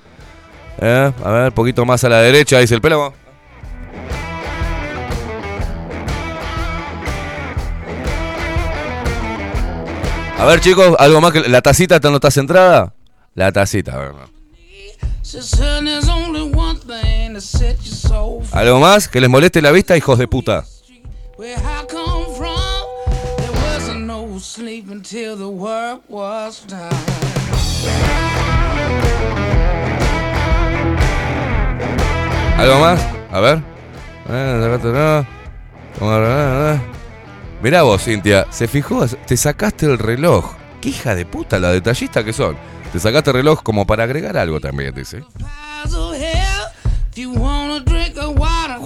[0.81, 1.13] ¿Eh?
[1.25, 3.13] A ver, un poquito más a la derecha, dice el pelo.
[10.39, 11.41] A ver, chicos, algo más que.
[11.49, 12.95] ¿La tacita no está centrada?
[13.35, 14.13] La tacita, a ver.
[18.53, 19.09] ¿Algo más?
[19.09, 20.65] ¿Que les moleste la vista, hijos de puta?
[24.41, 26.91] Sleep until the work was done.
[32.59, 33.01] ¿Algo más?
[33.33, 33.63] A ver.
[37.63, 40.55] Mirá vos, Cintia, se fijó, te sacaste el reloj.
[40.81, 42.57] Qué hija de puta, la detallista que son.
[42.93, 45.25] Te sacaste el reloj como para agregar algo también, dice.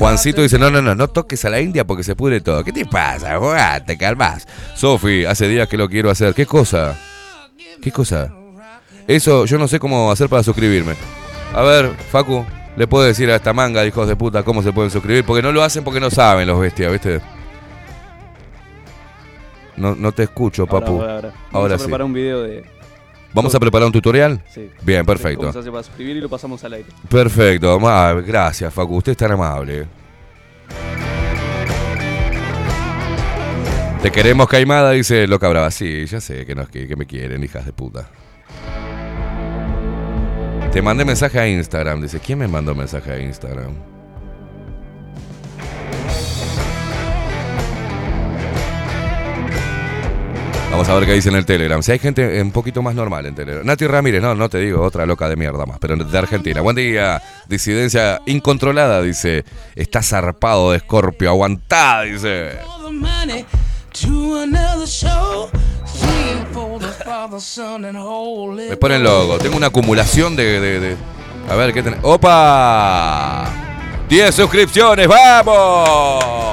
[0.04, 2.62] Juancito dice, no, no, no, no toques a la India porque se pudre todo.
[2.62, 3.38] ¿Qué te pasa?
[3.86, 4.46] Te calmas.
[4.74, 6.34] Sofi, hace días que lo quiero hacer.
[6.34, 6.94] ¿Qué cosa?
[7.80, 8.30] ¿Qué cosa?
[9.08, 10.94] Eso, yo no sé cómo hacer para suscribirme.
[11.54, 12.44] A ver, Facu,
[12.76, 15.40] le puedo decir a esta manga de hijos de puta cómo se pueden suscribir, porque
[15.40, 17.22] no lo hacen porque no saben los bestias, ¿viste?
[19.78, 21.00] No, no te escucho, papu.
[21.00, 21.28] ahora, ahora.
[21.28, 21.84] Vamos Ahora a sí.
[21.84, 22.62] preparar un video de.
[23.34, 24.40] ¿Vamos a preparar un tutorial?
[24.48, 24.70] Sí.
[24.82, 25.40] Bien, perfecto.
[25.40, 26.88] ¿Cómo se hace para suscribir y lo pasamos al aire?
[27.08, 27.80] Perfecto.
[27.86, 28.96] Ah, gracias, Facu.
[28.96, 29.86] Usted es tan amable.
[34.00, 35.70] Te queremos, Caimada, dice Loca Brava.
[35.72, 38.08] Sí, ya sé que, nos, que, que me quieren, hijas de puta.
[40.70, 42.02] Te mandé mensaje a Instagram.
[42.02, 43.93] Dice, ¿quién me mandó mensaje a Instagram?
[50.74, 51.80] Vamos a ver qué dice en el Telegram.
[51.84, 53.64] Si hay gente un poquito más normal en Telegram.
[53.64, 56.60] Nati Ramírez, no, no te digo, otra loca de mierda más, pero de Argentina.
[56.62, 59.44] Buen día, disidencia incontrolada, dice.
[59.76, 62.58] Está zarpado de Escorpio, aguantada, dice.
[68.68, 69.38] Me ponen loco.
[69.38, 70.58] Tengo una acumulación de.
[70.58, 70.96] de-
[71.48, 72.00] A ver, ¿qué tenés?
[72.02, 73.44] ¡Opa!
[74.08, 76.52] 10 suscripciones, ¡vamos!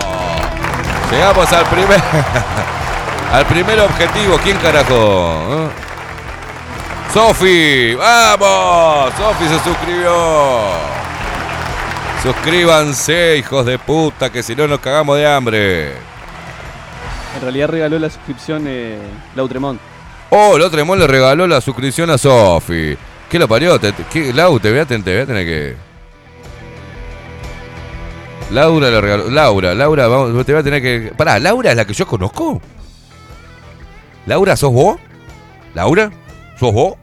[1.11, 1.99] Llegamos al primer.
[3.31, 5.33] Al primer objetivo, ¿quién carajo?
[5.49, 5.69] ¿Eh?
[7.13, 9.13] Sofi, vamos.
[9.15, 10.11] Sofi se suscribió.
[12.23, 15.91] Suscríbanse, hijos de puta, que si no nos cagamos de hambre.
[17.35, 18.97] En realidad regaló la suscripción eh,
[19.35, 19.79] Lautremont.
[20.29, 22.97] Oh, otro le regaló la suscripción a Sofi.
[23.29, 23.79] ¿Qué lo parió?
[23.79, 24.33] Te, te- ¿qué?
[24.33, 25.75] Lau, te voy, a, ten- te voy a tener que.
[28.51, 29.29] Laura le regaló.
[29.29, 31.13] Laura, Laura, vamos, te voy a tener que.
[31.15, 32.61] Pará, ¿Laura es la que yo conozco?
[34.25, 34.97] ¿Laura, sos vos?
[35.73, 36.11] ¿Laura?
[36.59, 36.95] ¿Sos vos?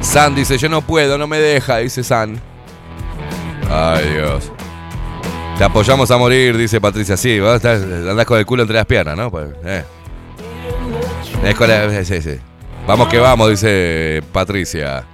[0.00, 2.38] San dice, yo no puedo, no me deja, dice San.
[3.70, 4.52] Ay, Dios.
[5.56, 7.16] Te apoyamos a morir, dice Patricia.
[7.16, 9.30] Sí, vos estás- andás con el culo entre las piernas, ¿no?
[9.30, 9.84] Pues, eh.
[11.44, 11.88] Es con la-.
[12.86, 15.04] Vamos que vamos, dice Patricia.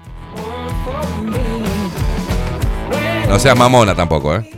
[3.28, 4.50] No seas mamona tampoco, ¿eh?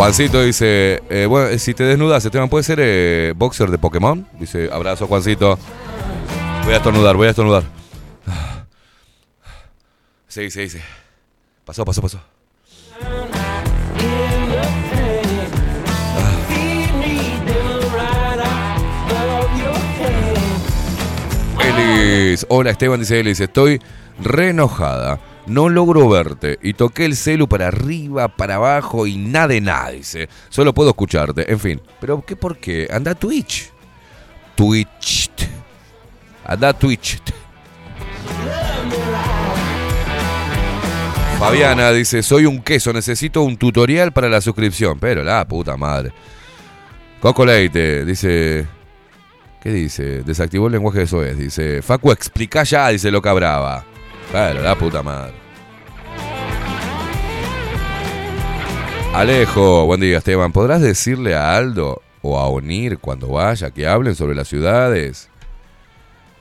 [0.00, 4.26] Juancito dice, eh, bueno, si te desnudas, Esteban, ¿puede ser eh, boxer de Pokémon?
[4.38, 5.58] Dice, abrazo, Juancito.
[6.64, 7.64] Voy a estornudar, voy a estornudar.
[10.26, 10.78] Sí, sí, sí.
[11.64, 12.20] Pasó, pasó, pasó.
[21.60, 22.46] Elis.
[22.48, 23.40] Hola Esteban, dice Elis.
[23.40, 23.80] Estoy
[24.22, 25.20] re enojada.
[25.46, 26.58] No logro verte.
[26.62, 30.28] Y toqué el celu para arriba, para abajo y nada de nada, dice.
[30.48, 31.50] Solo puedo escucharte.
[31.50, 31.80] En fin.
[32.00, 32.88] ¿Pero qué por qué?
[32.90, 33.70] Anda a Twitch.
[34.54, 35.30] Twitch.
[36.44, 37.20] Anda a Twitch.
[41.38, 44.98] Fabiana dice, soy un queso, necesito un tutorial para la suscripción.
[45.00, 46.12] Pero la puta madre.
[47.20, 48.66] Coco Leite dice...
[49.62, 50.22] ¿Qué dice?
[50.22, 51.36] Desactivó el lenguaje de SOS.
[51.36, 53.84] Dice, Facu, explica ya, dice Loca Brava.
[54.32, 55.32] Pero la puta madre.
[59.12, 60.52] Alejo, buen día Esteban.
[60.52, 65.28] ¿Podrás decirle a Aldo o a Onir cuando vaya que hablen sobre las ciudades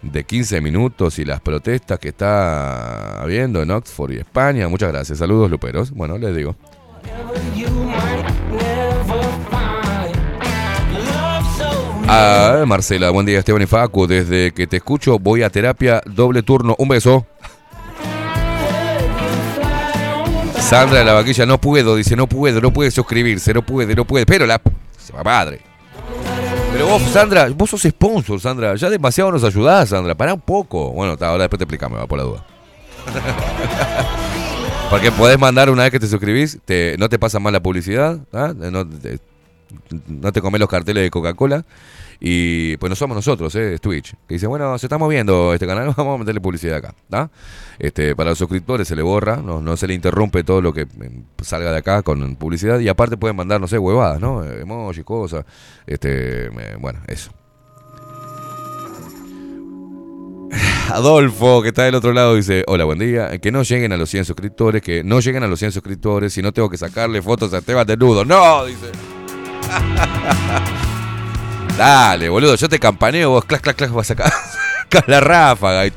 [0.04, 4.68] de 15 minutos y las protestas que está habiendo en Oxford y España?
[4.68, 5.18] Muchas gracias.
[5.18, 5.90] Saludos, Luperos.
[5.92, 6.56] Bueno, les digo.
[12.08, 14.06] Ah, Marcela, buen día Esteban y Facu.
[14.06, 16.76] Desde que te escucho voy a terapia doble turno.
[16.78, 17.26] Un beso.
[20.62, 24.06] Sandra de la vaquilla, no puedo, dice, no puedo, no puede suscribirse, no puede, no
[24.06, 24.26] puede.
[24.26, 24.62] Pero la...
[24.98, 25.62] Se va madre.
[26.72, 28.76] Pero vos, Sandra, vos sos sponsor, Sandra.
[28.76, 30.16] Ya demasiado nos ayudás, Sandra.
[30.16, 30.92] Pará un poco.
[30.92, 32.46] Bueno, ahora después te explicamos, va por la duda.
[34.90, 38.20] Porque podés mandar una vez que te suscribís, te, no te pasa mal la publicidad,
[38.34, 38.54] ¿ah?
[38.56, 39.20] no, te,
[40.08, 41.66] no te comes los carteles de Coca-Cola.
[42.20, 43.76] Y pues no somos nosotros, ¿eh?
[43.76, 44.14] es Twitch.
[44.28, 46.94] Que dice, bueno, se está moviendo este canal, vamos a meterle publicidad acá.
[47.10, 47.32] ¿tá?
[47.78, 50.82] Este, para los suscriptores se le borra, no, no se le interrumpe todo lo que
[50.82, 50.88] eh,
[51.42, 52.80] salga de acá con publicidad.
[52.80, 54.44] Y aparte pueden mandar, no sé, huevadas, ¿no?
[54.44, 55.46] Emoji, cosas.
[55.88, 56.50] Este,
[56.80, 57.32] bueno, eso.
[60.90, 63.38] Adolfo, que está del otro lado, dice, hola, buen día.
[63.38, 66.42] Que no lleguen a los 100 suscriptores, que no lleguen a los 100 suscriptores, si
[66.42, 68.26] no tengo que sacarle fotos a Esteban desnudo.
[68.26, 68.88] No, dice.
[71.80, 74.34] Dale, boludo, yo te campaneo, vos clac, clac, clac, vas a sacar
[75.08, 75.92] la ráfaga y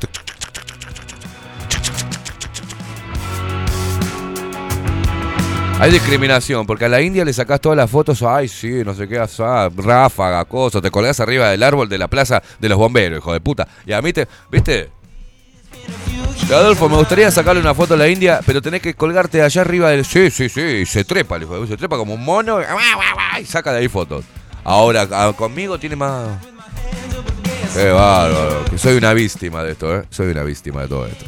[5.81, 9.09] Hay discriminación, porque a la India le sacás todas las fotos, ay, sí, no sé
[9.09, 13.19] qué, ah, ráfaga, cosas, te colgás arriba del árbol de la plaza de los bomberos,
[13.19, 13.67] hijo de puta.
[13.85, 14.89] Y a mí te, ¿viste?
[16.49, 19.89] Adolfo, me gustaría sacarle una foto a la India, pero tenés que colgarte allá arriba
[19.89, 20.05] del.
[20.05, 22.61] Sí, sí, sí, y se trepa, el hijo de- se trepa como un mono
[23.41, 24.23] y saca de ahí fotos.
[24.63, 26.29] Ahora, a- conmigo tiene más.
[27.73, 30.03] Qué bárbaro, que soy una víctima de esto, ¿eh?
[30.09, 31.25] Soy una víctima de todo esto.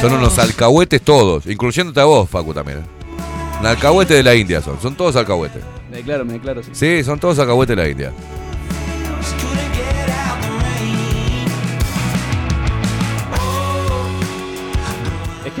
[0.00, 2.78] Son unos alcahuetes todos, incluyéndote a vos, Facu, también.
[2.78, 2.82] ¿eh?
[3.60, 5.62] Un alcahuete de la India son, son todos alcahuetes.
[5.90, 6.70] Me declaro, me declaro, sí.
[6.72, 8.12] Sí, son todos alcahuetes de la India.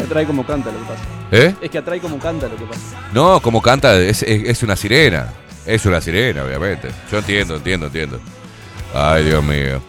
[0.00, 1.02] Que atrae como canta lo que pasa.
[1.32, 1.54] ¿Eh?
[1.60, 2.80] Es que atrae como canta lo que pasa.
[3.12, 5.28] No, como canta, es, es- es una sirena.
[5.66, 6.88] Es una sirena, obviamente.
[7.12, 8.18] Yo entiendo, entiendo, entiendo.
[8.94, 9.80] Ay, Dios mío.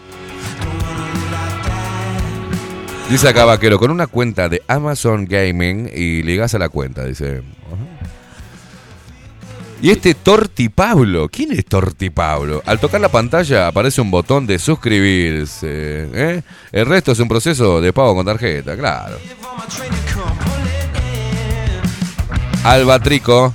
[3.10, 7.38] Dice acá Vaquero, con una cuenta de Amazon Gaming y ligas a la cuenta, dice.
[7.66, 8.08] Ajá.
[9.82, 12.62] Y este Torti Pablo, ¿quién es Torti Pablo?
[12.64, 16.08] Al tocar la pantalla aparece un botón de suscribirse.
[16.14, 16.42] ¿eh?
[16.70, 19.16] El resto es un proceso de pago con tarjeta, claro.
[22.64, 23.52] Albatrico.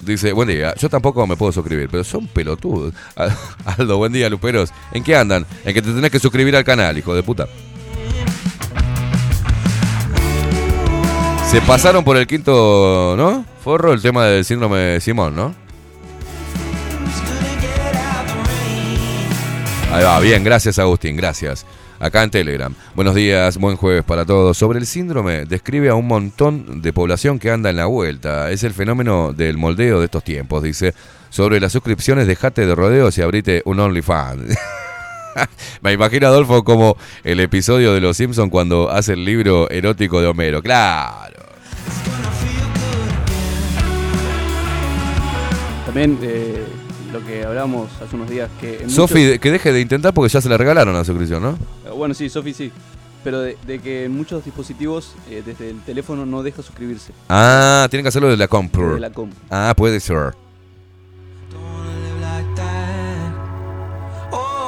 [0.00, 2.92] Dice, buen día, yo tampoco me puedo suscribir, pero son pelotudos.
[3.14, 4.70] Al- Aldo, buen día, Luperos.
[4.92, 5.46] ¿En qué andan?
[5.64, 7.46] En que te tenés que suscribir al canal, hijo de puta.
[11.48, 13.44] Se pasaron por el quinto, ¿no?
[13.62, 15.54] Forro el tema del síndrome de Simón, ¿no?
[19.92, 21.66] Ahí va, bien, gracias Agustín, gracias.
[22.02, 22.74] Acá en Telegram.
[22.96, 24.58] Buenos días, buen jueves para todos.
[24.58, 28.50] Sobre el síndrome, describe a un montón de población que anda en la vuelta.
[28.50, 30.94] Es el fenómeno del moldeo de estos tiempos, dice.
[31.30, 34.58] Sobre las suscripciones, dejate de rodeos y abrite un OnlyFans.
[35.80, 40.26] Me imagino, Adolfo, como el episodio de Los Simpsons cuando hace el libro erótico de
[40.26, 40.60] Homero.
[40.60, 41.40] Claro.
[45.86, 46.64] También eh,
[47.12, 48.88] lo que hablamos hace unos días que...
[48.88, 51.50] Sofi, muchos- que deje de intentar porque ya se le regalaron la suscripción, ¿no?
[51.86, 52.72] Eh, Bueno, sí, Sofi sí.
[53.24, 57.12] Pero de, de que en muchos dispositivos eh, desde el teléfono no deja suscribirse.
[57.28, 58.94] Ah, tienen que hacerlo de la compu.
[58.94, 59.36] De la compu.
[59.50, 60.34] Ah, puede ser.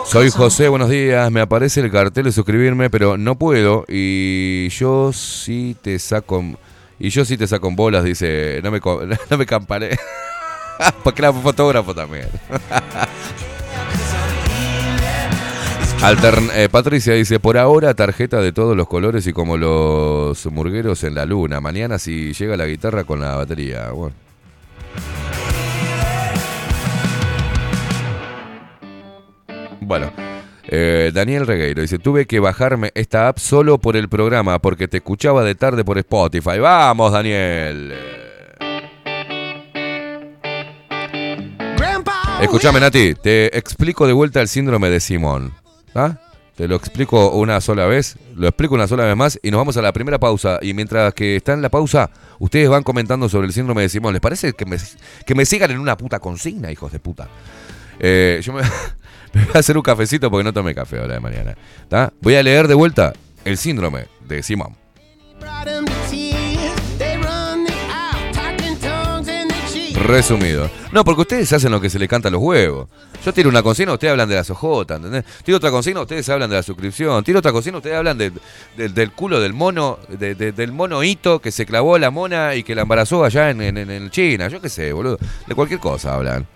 [0.07, 1.30] Soy José, buenos días.
[1.32, 3.84] Me aparece el cartel de suscribirme, pero no puedo.
[3.88, 6.45] Y yo sí te saco.
[7.01, 8.61] Y yo sí te saco en bolas, dice.
[8.62, 8.80] No me,
[9.30, 9.99] no me camparé.
[11.05, 12.29] Porque era fotógrafo también.
[16.01, 21.03] Altern- eh, Patricia dice, por ahora tarjeta de todos los colores y como los murgueros
[21.05, 21.61] en la luna.
[21.61, 23.91] Mañana si llega la guitarra con la batería.
[29.81, 30.12] Bueno.
[30.66, 34.97] Eh, Daniel Regueiro dice, tuve que bajarme esta app solo por el programa porque te
[34.97, 36.59] escuchaba de tarde por Spotify.
[36.59, 37.95] Vamos, Daniel.
[42.45, 45.55] Escúchame, Nati, te explico de vuelta el síndrome de Simón.
[45.95, 46.18] ¿Ah?
[46.55, 49.78] Te lo explico una sola vez, lo explico una sola vez más y nos vamos
[49.78, 50.59] a la primera pausa.
[50.61, 54.12] Y mientras que está en la pausa, ustedes van comentando sobre el síndrome de Simón.
[54.12, 54.76] ¿Les parece que me,
[55.26, 57.28] que me sigan en una puta consigna, hijos de puta?
[57.99, 58.61] Eh, yo me,
[59.32, 61.57] me voy a hacer un cafecito porque no tomé café ahora de mañana.
[61.88, 62.12] ¿tá?
[62.20, 63.14] Voy a leer de vuelta
[63.47, 64.76] el síndrome de Simón.
[69.95, 70.68] Resumido.
[70.92, 72.88] No, porque ustedes hacen lo que se les canta a los huevos.
[73.24, 75.24] Yo tiro una consigna, ustedes hablan de la sojota, ¿entendés?
[75.45, 77.22] Tiro otra consigna, ustedes hablan de la suscripción.
[77.24, 78.32] Tiro otra consigna, ustedes hablan de-
[78.76, 82.55] de- del culo del mono, de- de- del mono hito que se clavó la mona
[82.55, 84.49] y que la embarazó allá en, en- en China.
[84.49, 85.18] Yo qué sé, boludo.
[85.47, 86.47] De cualquier cosa hablan.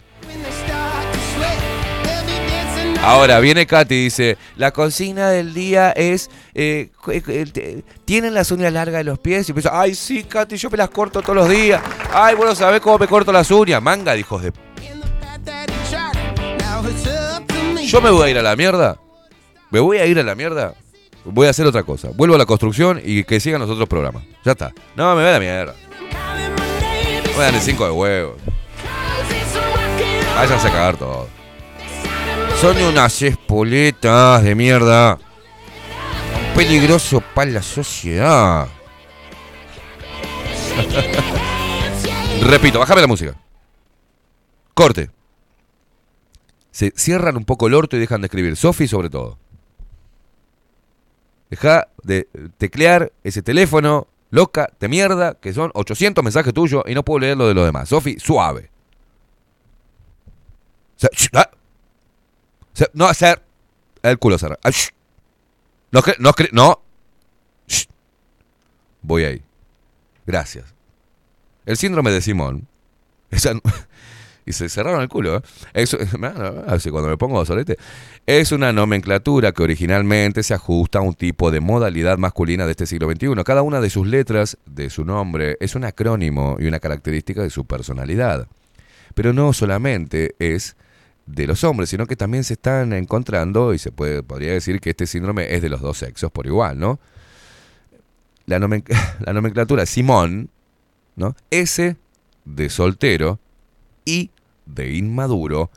[3.09, 8.51] Ahora viene Katy y dice, la consigna del día es, eh, eh, te- ¿tienen las
[8.51, 9.49] uñas largas de los pies?
[9.49, 11.81] Y pienso, ay sí, Katy, yo me las corto todos los días.
[12.13, 13.81] Ay, bueno, ¿sabés cómo me corto las uñas?
[13.83, 14.53] Manga de hijos de...
[17.87, 18.99] Yo me voy a ir a la mierda.
[19.71, 20.75] Me voy a ir a la mierda.
[21.25, 22.09] Voy a hacer otra cosa.
[22.15, 24.25] Vuelvo a la construcción y que sigan los otros programas.
[24.45, 24.73] Ya está.
[24.97, 25.75] No, me voy a la mierda.
[27.35, 28.37] Voy a darle cinco de huevos.
[30.37, 31.38] Váyanse a cagar todo.
[32.61, 35.19] Son unas espoletas de mierda.
[36.57, 38.67] Peligroso para la sociedad.
[42.43, 43.37] Repito, bájame la música.
[44.75, 45.11] Corte.
[46.73, 48.57] Se cierran un poco el orto y dejan de escribir.
[48.57, 49.39] Sofi sobre todo.
[51.51, 52.29] Deja de
[52.59, 57.37] teclear ese teléfono loca de mierda que son 800 mensajes tuyos y no puedo leer
[57.39, 57.89] lo de los demás.
[57.89, 58.71] Sofi, suave.
[60.97, 61.49] Se- sh- ah.
[62.93, 63.43] No hacer
[64.03, 64.61] el culo cerrado.
[64.64, 64.91] Sh.
[65.91, 66.81] No, no, no.
[67.66, 67.87] Sh.
[69.03, 69.43] Voy ahí.
[70.26, 70.66] Gracias.
[71.66, 72.66] El síndrome de Simón.
[74.47, 75.37] y se cerraron el culo.
[75.37, 75.41] ¿eh?
[75.74, 75.97] Es,
[76.66, 77.76] así cuando me pongo solete.
[78.26, 82.87] Es una nomenclatura que originalmente se ajusta a un tipo de modalidad masculina de este
[82.87, 83.43] siglo XXI.
[83.45, 87.51] Cada una de sus letras, de su nombre, es un acrónimo y una característica de
[87.51, 88.49] su personalidad.
[89.14, 90.76] Pero no solamente es
[91.29, 94.91] de los hombres, sino que también se están encontrando, y se puede, podría decir que
[94.91, 96.99] este síndrome es de los dos sexos por igual, ¿no?
[98.47, 98.59] La,
[99.20, 100.49] la nomenclatura Simón,
[101.16, 101.37] ¿no?
[101.51, 101.97] S
[102.45, 103.39] de soltero,
[104.07, 104.31] I
[104.64, 105.70] de inmaduro,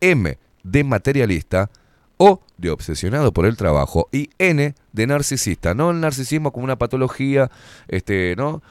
[0.00, 1.70] M de materialista,
[2.18, 5.74] O de obsesionado por el trabajo y N de narcisista.
[5.74, 7.50] No el narcisismo como una patología,
[7.88, 8.62] este, ¿no?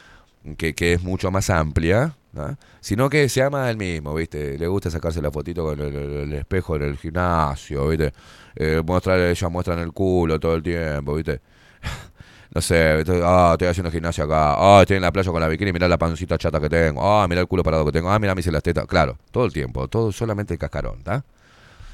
[0.58, 2.58] Que, que es mucho más amplia, ¿no?
[2.82, 4.58] sino que se ama el mismo, ¿viste?
[4.58, 8.14] Le gusta sacarse la fotito con el, espejo en el gimnasio, ¿viste?
[8.56, 11.42] Eh, mostrar, ellas muestran el culo todo el tiempo, ¿viste?
[12.54, 15.74] No sé, ah, estoy haciendo gimnasia acá, ah, estoy en la playa con la bikini,
[15.74, 18.34] mirá la pancita chata que tengo, ah, mirá el culo parado que tengo, ah, mirá
[18.38, 21.26] hice las tetas, claro, todo el tiempo, todo solamente el cascarón, ¿está?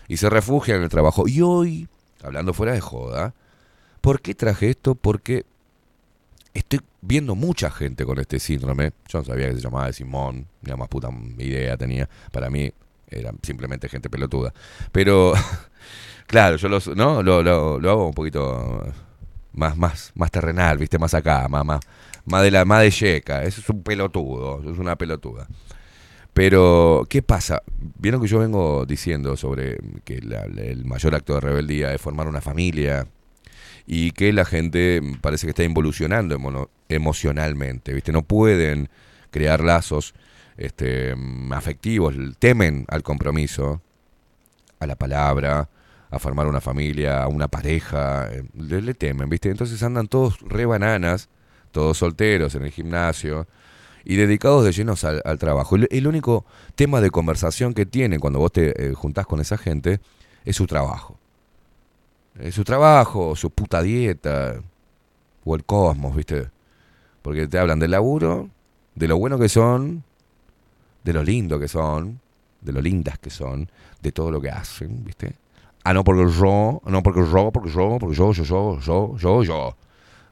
[0.08, 1.28] Y se refugia en el trabajo.
[1.28, 1.88] Y hoy,
[2.22, 3.34] hablando fuera de joda,
[4.02, 4.94] ¿por qué traje esto?
[4.94, 5.46] Porque
[6.54, 8.92] estoy viendo mucha gente con este síndrome.
[9.08, 12.08] Yo no sabía que se llamaba Simón, ni la más puta idea tenía.
[12.32, 12.72] Para mí
[13.08, 14.54] era simplemente gente pelotuda.
[14.92, 15.34] Pero,
[16.28, 17.22] claro, yo los, ¿no?
[17.24, 18.84] lo, lo, lo hago un poquito
[19.54, 20.98] más, más, más terrenal, ¿viste?
[21.00, 21.80] Más acá, más, más,
[22.26, 23.44] más de la más de yeca.
[23.44, 25.48] Eso es un pelotudo, eso es una pelotuda.
[26.34, 27.62] Pero, ¿qué pasa?
[28.00, 32.28] Vieron que yo vengo diciendo sobre que la- el mayor acto de rebeldía es formar
[32.28, 33.06] una familia
[33.86, 38.12] y que la gente parece que está involucionando emocionalmente, ¿viste?
[38.12, 38.90] No pueden
[39.32, 40.14] crear lazos
[40.58, 43.82] este, mm, afectivos, temen al compromiso,
[44.80, 45.70] a la palabra,
[46.10, 49.50] a formar una familia, a una pareja, eh, le, temen, ¿viste?
[49.50, 51.30] Entonces andan todos re bananas,
[51.72, 53.48] todos solteros en el gimnasio
[54.04, 55.76] y dedicados de llenos al, al trabajo.
[55.76, 59.58] El, el único tema de conversación que tienen cuando vos te eh, juntás con esa
[59.58, 60.02] gente
[60.44, 61.21] es su trabajo.
[62.40, 64.56] Es su trabajo, su puta dieta,
[65.44, 66.50] o el cosmos, ¿viste?
[67.22, 68.50] Porque te hablan del laburo,
[68.96, 70.04] de lo bueno que son,
[71.04, 72.20] de lo lindo que son,
[72.62, 73.70] de lo lindas que son,
[74.02, 75.36] de todo lo que hacen, ¿viste?
[75.84, 79.44] Ah, no, porque yo, no, porque yo, porque yo, porque yo, yo, yo, yo, yo,
[79.44, 79.76] yo.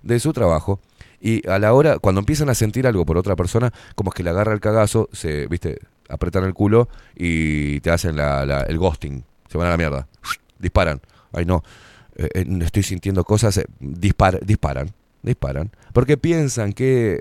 [0.03, 0.79] De su trabajo.
[1.19, 4.23] Y a la hora, cuando empiezan a sentir algo por otra persona, como es que
[4.23, 5.79] le agarra el cagazo, se, ¿viste?
[6.07, 9.23] Apretan el culo y te hacen la, la- el ghosting.
[9.49, 10.07] Se van a la mierda.
[10.59, 11.01] Disparan.
[11.33, 11.63] Ay, no.
[12.25, 13.57] Eh, eh, estoy sintiendo cosas.
[13.57, 14.91] eh, dispar- disparan.
[15.23, 15.71] Disparan.
[15.93, 17.19] Porque piensan que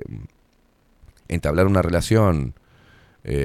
[1.28, 2.54] entablar una relación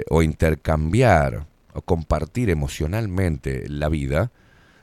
[0.09, 4.31] o intercambiar o compartir emocionalmente la vida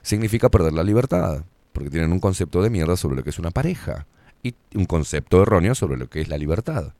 [0.03, 1.43] significa perder la libertad,
[1.73, 4.05] porque tienen un concepto de mierda sobre lo que es una pareja
[4.43, 6.93] y un concepto erróneo sobre lo que es la libertad.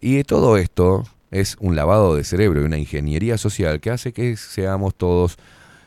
[0.00, 4.36] Y todo esto es un lavado de cerebro y una ingeniería social que hace que
[4.36, 5.36] seamos todos,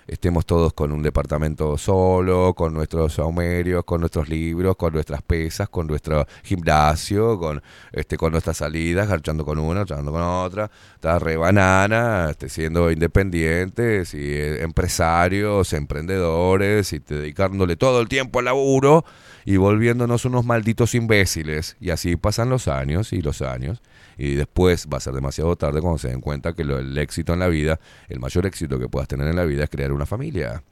[0.08, 5.70] estemos todos con un departamento solo, con nuestros saumerios, con nuestros libros, con nuestras pesas,
[5.70, 11.20] con nuestro gimnasio, con este, con nuestras salidas, garchando con una, garchando con otra, está
[11.20, 18.46] re banana, este, siendo independientes y eh, empresarios, emprendedores y dedicándole todo el tiempo al
[18.46, 19.06] laburo
[19.46, 21.78] y volviéndonos unos malditos imbéciles.
[21.80, 23.82] Y así pasan los años y los años.
[24.18, 27.34] Y después va a ser demasiado tarde cuando se den cuenta que lo- el éxito
[27.34, 30.06] en la vida, el mayor éxito que puedas tener en la vida es crear una
[30.06, 30.64] familia.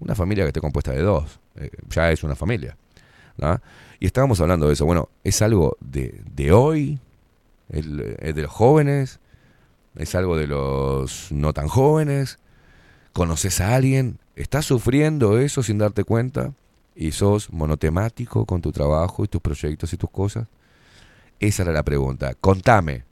[0.00, 1.38] Una familia que esté compuesta de dos.
[1.56, 2.76] Eh, ya es una familia.
[4.00, 4.86] Y estábamos hablando de eso.
[4.86, 6.98] Bueno, es algo de, de hoy,
[7.68, 7.84] es
[8.34, 9.20] de los jóvenes,
[9.96, 12.38] es algo de los no tan jóvenes.
[13.12, 14.18] ¿Conoces a alguien?
[14.36, 16.52] ¿Estás sufriendo eso sin darte cuenta?
[16.96, 20.46] ¿Y sos monotemático con tu trabajo y tus proyectos y tus cosas?
[21.40, 22.34] Esa era la pregunta.
[22.40, 23.04] Contame.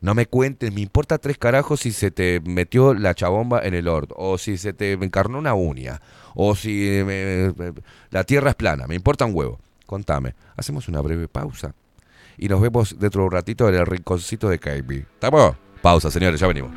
[0.00, 3.88] No me cuentes, me importa tres carajos si se te metió la chabomba en el
[3.88, 6.02] orto, o si se te encarnó una uña,
[6.34, 7.72] o si eh, me-
[8.10, 9.58] la tierra es plana, me importa un huevo.
[9.86, 10.34] Contame.
[10.56, 11.74] Hacemos una breve pausa
[12.36, 14.90] y nos vemos dentro de un ratito en el rinconcito de KB.
[15.14, 15.56] ¿Estamos?
[15.80, 16.72] Pausa, señores, ya venimos.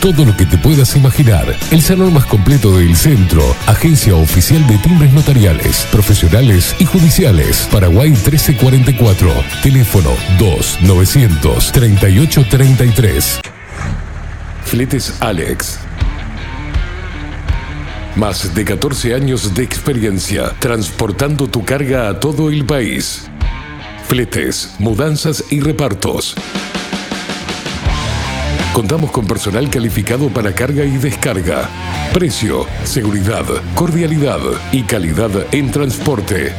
[0.00, 1.54] Todo lo que te puedas imaginar.
[1.70, 3.42] El salón más completo del centro.
[3.66, 7.68] Agencia oficial de timbres notariales, profesionales y judiciales.
[7.70, 9.30] Paraguay 1344.
[9.62, 13.40] Teléfono 2 900 3833.
[14.64, 15.78] Fletes Alex.
[18.16, 23.28] Más de 14 años de experiencia transportando tu carga a todo el país.
[24.08, 26.34] Fletes, mudanzas y repartos.
[28.72, 31.68] Contamos con personal calificado para carga y descarga.
[32.12, 33.44] Precio, seguridad,
[33.74, 34.38] cordialidad
[34.70, 36.52] y calidad en transporte.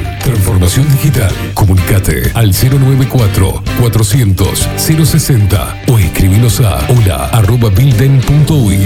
[0.61, 1.33] Transformación digital.
[1.55, 8.77] Comunicate al 094 400 060 o escribinos a hola arroba builden.uy.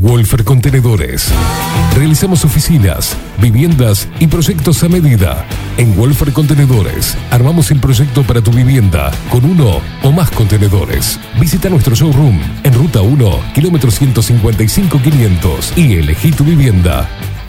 [0.00, 1.28] Wolfer Contenedores.
[1.94, 5.44] Realizamos oficinas, viviendas y proyectos a medida.
[5.76, 11.20] En Wolfer Contenedores armamos el proyecto para tu vivienda con uno o más contenedores.
[11.38, 17.06] Visita nuestro showroom en Ruta 1, kilómetro 155-500 y elegí tu vivienda.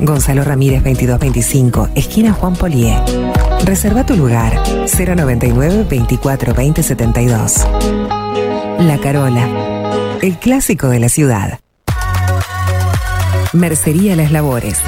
[0.00, 2.96] Gonzalo Ramírez 2225, esquina Juan Polié.
[3.64, 4.54] Reserva tu lugar
[4.86, 7.66] 099 24 20 72.
[8.78, 9.48] La Carola,
[10.22, 11.58] el clásico de la ciudad.
[13.52, 14.78] Mercería Las Labores.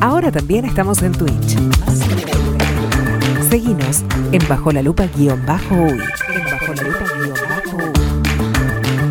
[0.00, 1.56] Ahora también estamos en Twitch.
[3.48, 6.02] Seguinos en Bajo la Lupa guion bajo uy.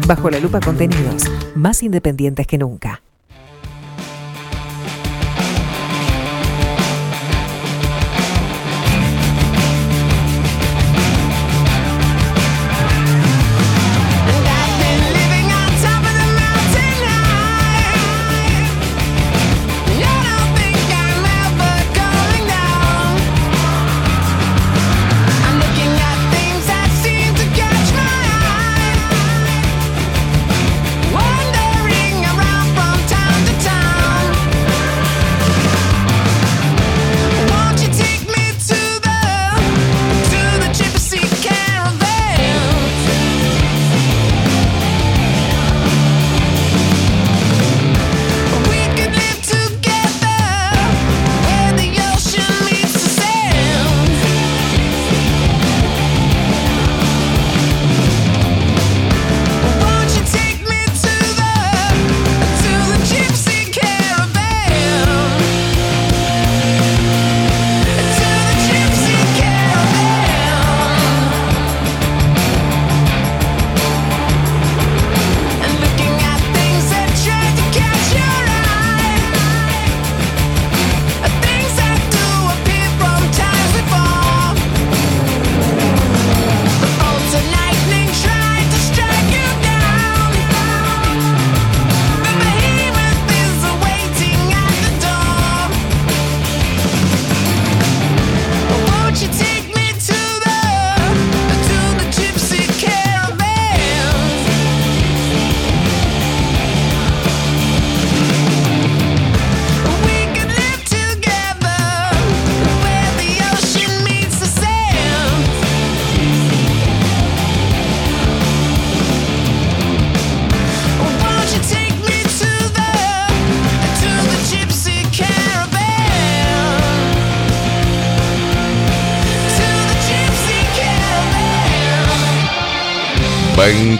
[0.06, 3.02] Bajo la Lupa contenidos más independientes que nunca.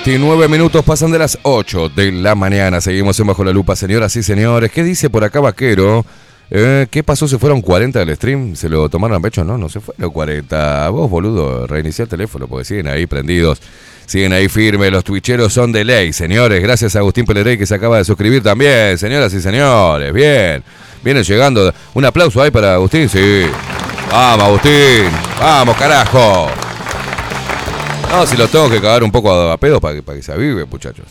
[0.06, 2.82] 29 minutos pasan de las 8 de la mañana.
[2.82, 4.70] Seguimos en Bajo la Lupa, señoras y señores.
[4.70, 6.06] ¿Qué dice por acá Vaquero?
[6.52, 7.26] Eh, ¿Qué pasó?
[7.26, 8.54] ¿Se fueron 40 del stream?
[8.58, 9.46] ¿Se lo tomaron a pecho?
[9.46, 10.90] No, no se fueron 40.
[10.90, 13.62] Vos, boludo, reinicia el teléfono porque siguen ahí prendidos.
[14.06, 14.92] Siguen ahí firmes.
[14.92, 16.62] Los twitcheros son de ley, señores.
[16.62, 18.98] Gracias a Agustín Pelerey que se acaba de suscribir también.
[18.98, 20.66] Señoras y señores, bien.
[21.02, 21.74] Vienen llegando.
[21.94, 23.46] Un aplauso ahí para Agustín, sí.
[24.12, 25.10] Vamos, Agustín.
[25.40, 26.50] Vamos, carajo.
[28.14, 30.22] No, si los tengo que cagar un poco a, a pedo para que, para que
[30.22, 31.08] se avive, muchachos.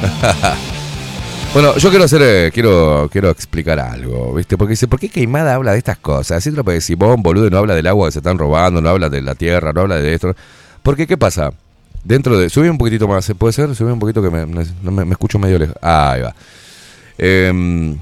[1.52, 4.56] bueno, yo quiero hacer, eh, quiero, quiero explicar algo, ¿viste?
[4.56, 6.38] Porque dice, ¿por qué Queimada habla de estas cosas?
[6.38, 9.10] Así lo decir, vos, boludo, no habla del agua que se están robando, no habla
[9.10, 10.34] de la tierra, no habla de esto.
[10.82, 11.52] Porque, ¿qué pasa?
[12.02, 12.48] Dentro de...
[12.48, 13.74] Subí un poquitito más, ¿se puede ser?
[13.74, 15.76] Subí un poquito que me, me, escucho medio lejos.
[15.82, 16.34] Ah, ahí va.
[17.18, 17.98] Em,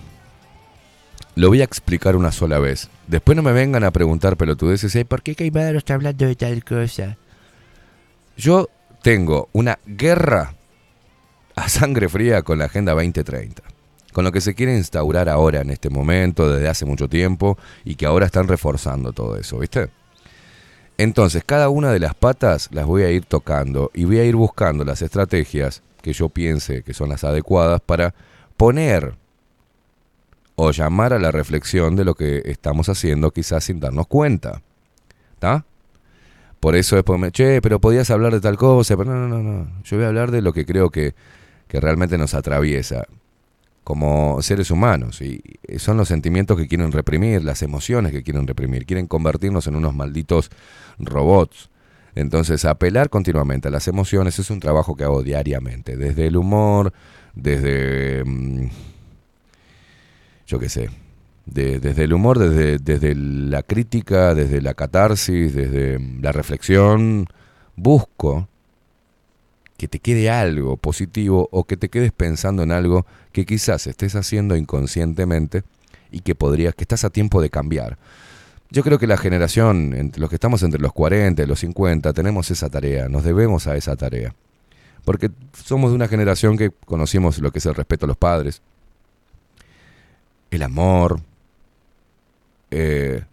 [1.34, 2.90] lo voy a explicar una sola vez.
[3.09, 5.05] Después no me vengan a preguntar pelotudeces, ¿eh?
[5.05, 7.16] ¿por qué no está hablando de tal cosa?
[8.39, 8.70] Yo
[9.03, 10.55] tengo una guerra
[11.57, 13.64] a sangre fría con la Agenda 2030,
[14.12, 17.97] con lo que se quiere instaurar ahora en este momento, desde hace mucho tiempo, y
[17.97, 19.91] que ahora están reforzando todo eso, ¿viste?
[20.99, 24.36] Entonces, cada una de las patas las voy a ir tocando y voy a ir
[24.36, 28.14] buscando las estrategias que yo piense que son las adecuadas para
[28.57, 29.16] poner
[30.55, 34.62] o llamar a la reflexión de lo que estamos haciendo quizás sin darnos cuenta.
[35.34, 35.64] ¿Está?
[36.61, 39.64] Por eso después me, che, pero podías hablar de tal cosa, pero no, no, no,
[39.64, 39.82] no.
[39.84, 41.14] Yo voy a hablar de lo que creo que,
[41.68, 43.06] que realmente nos atraviesa
[43.84, 45.22] como seres humanos.
[45.22, 45.42] Y
[45.78, 48.86] son los sentimientos que quieren reprimir, las emociones que quieren reprimir.
[48.86, 50.50] Quieren convertirnos en unos malditos
[50.98, 51.70] robots.
[52.14, 55.96] Entonces, apelar continuamente a las emociones es un trabajo que hago diariamente.
[55.96, 56.92] Desde el humor,
[57.34, 58.24] desde...
[58.24, 58.68] mm,
[60.48, 60.90] yo qué sé,
[61.53, 67.26] de- desde el humor, desde, desde la crítica, desde la catarsis, desde la reflexión,
[67.76, 68.49] busco
[69.76, 74.16] que te quede algo positivo o que te quedes pensando en algo que quizás estés
[74.16, 75.62] haciendo inconscientemente
[76.11, 77.96] y que podrías, que estás a tiempo de cambiar.
[78.70, 82.51] Yo creo que la generación, los que estamos entre los 40 y los 50, tenemos
[82.51, 84.34] esa tarea, nos debemos a esa tarea.
[85.05, 85.30] Porque
[85.64, 88.61] somos de una generación que conocimos lo que es el respeto a los padres,
[90.51, 91.20] el amor.
[92.70, 93.24] Eh,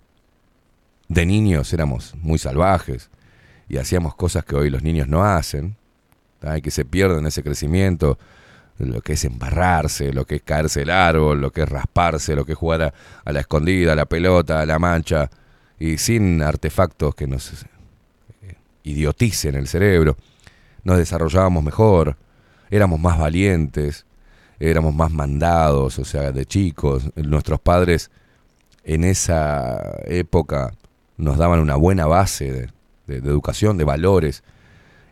[1.08, 3.10] de niños éramos muy salvajes
[3.70, 5.76] y hacíamos cosas que hoy los niños no hacen,
[6.40, 6.60] ¿tá?
[6.62, 8.18] que se pierden ese crecimiento,
[8.78, 12.46] lo que es embarrarse, lo que es caerse el árbol, lo que es rasparse, lo
[12.46, 15.30] que es jugar a, a la escondida, a la pelota, a la mancha,
[15.80, 17.66] y sin artefactos que nos
[18.42, 20.18] eh, idioticen el cerebro,
[20.84, 22.18] nos desarrollábamos mejor,
[22.70, 24.06] éramos más valientes,
[24.60, 27.10] éramos más mandados, o sea, de chicos.
[27.16, 28.12] Nuestros padres
[28.86, 30.74] en esa época
[31.18, 32.70] nos daban una buena base
[33.08, 34.44] de, educación, de valores.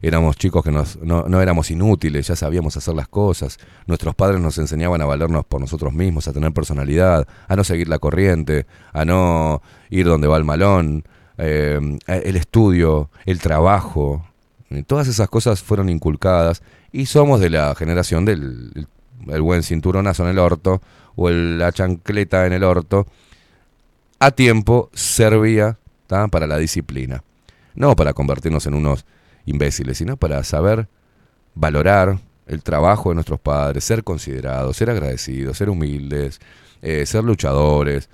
[0.02, 3.58] Éramos chicos que nos- no, no éramos inútiles, ya sabíamos hacer las cosas.
[3.88, 7.88] Nuestros padres nos enseñaban a valernos por nosotros mismos, a tener personalidad, a no seguir
[7.88, 11.06] la corriente, a no ir donde va el malón,
[11.38, 14.28] eh, el estudio, el trabajo.
[14.88, 18.88] Todas esas cosas fueron inculcadas y somos de la generación del el-
[19.34, 20.82] el buen cinturonazo en el orto
[21.16, 23.08] o la chancleta en el orto.
[24.24, 25.78] A tiempo servía
[26.32, 27.26] para la disciplina.
[27.76, 29.06] No para convertirnos en unos
[29.46, 30.88] imbéciles, sino para saber
[31.56, 36.40] valorar el trabajo de nuestros padres, ser considerados, ser agradecidos, ser humildes,
[36.82, 38.10] eh, ser luchadores.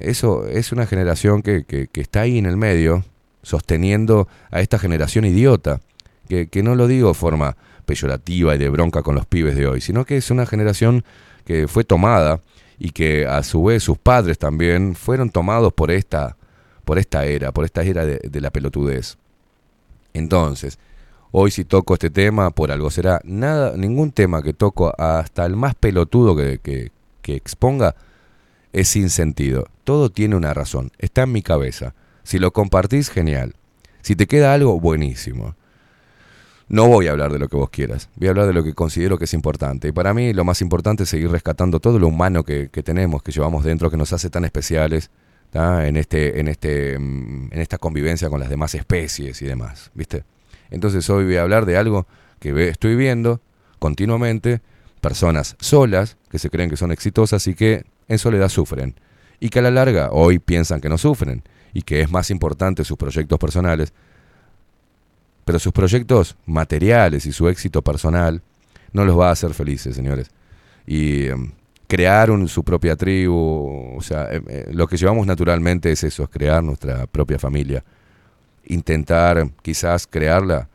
[0.00, 3.04] Eso es una generación que, que- que está ahí en el medio,
[3.44, 5.80] sosteniendo a esta generación idiota,
[6.28, 7.56] que, que no lo digo de forma
[7.86, 11.04] peyorativa y de bronca con los pibes de hoy, sino que es una generación
[11.44, 12.40] que fue tomada
[12.82, 16.38] y que a su vez sus padres también fueron tomados por esta,
[16.86, 19.18] por esta era, por esta era de, la pelotudez.
[20.14, 20.78] Entonces,
[21.30, 23.20] hoy si toco este tema, por algo será.
[23.22, 27.94] Nada, ningún tema que toco, hasta el más pelotudo que, que exponga,
[28.72, 29.66] es sin sentido.
[29.84, 31.94] Todo tiene una razón, está en mi cabeza.
[32.22, 33.56] Si lo compartís, genial.
[34.00, 35.54] Si te queda algo, buenísimo.
[36.70, 38.74] No voy a hablar de lo que vos quieras, voy a hablar de lo que
[38.74, 39.88] considero que es importante.
[39.88, 43.32] Y para mí lo más importante es seguir rescatando todo lo humano que, tenemos, que
[43.32, 45.10] llevamos dentro, que nos hace tan especiales
[45.52, 49.90] en, este, en, este, mm, en esta convivencia con las demás especies y demás.
[49.94, 50.22] ¿viste?
[50.70, 52.06] Entonces hoy voy a hablar de algo
[52.38, 53.40] que estoy viendo
[53.80, 54.60] continuamente,
[55.00, 58.94] personas solas que se creen que son exitosas y que en soledad sufren.
[59.40, 61.42] Y que a la larga hoy piensan que no sufren
[61.74, 63.92] y que es más importante sus proyectos personales
[65.44, 68.42] pero sus proyectos materiales y su éxito personal
[68.92, 70.30] no los va a hacer felices, señores.
[70.86, 71.52] Y em,
[71.86, 76.24] crear un- su propia tribu, o sea, em, eh, lo que llevamos naturalmente es eso,
[76.24, 77.84] es crear nuestra propia familia.
[78.66, 80.68] Intentar quizás crearla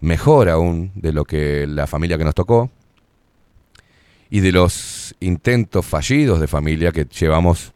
[0.00, 2.70] mejor aún de lo que la familia que nos tocó
[4.30, 7.72] y de los intentos fallidos de familia que llevamos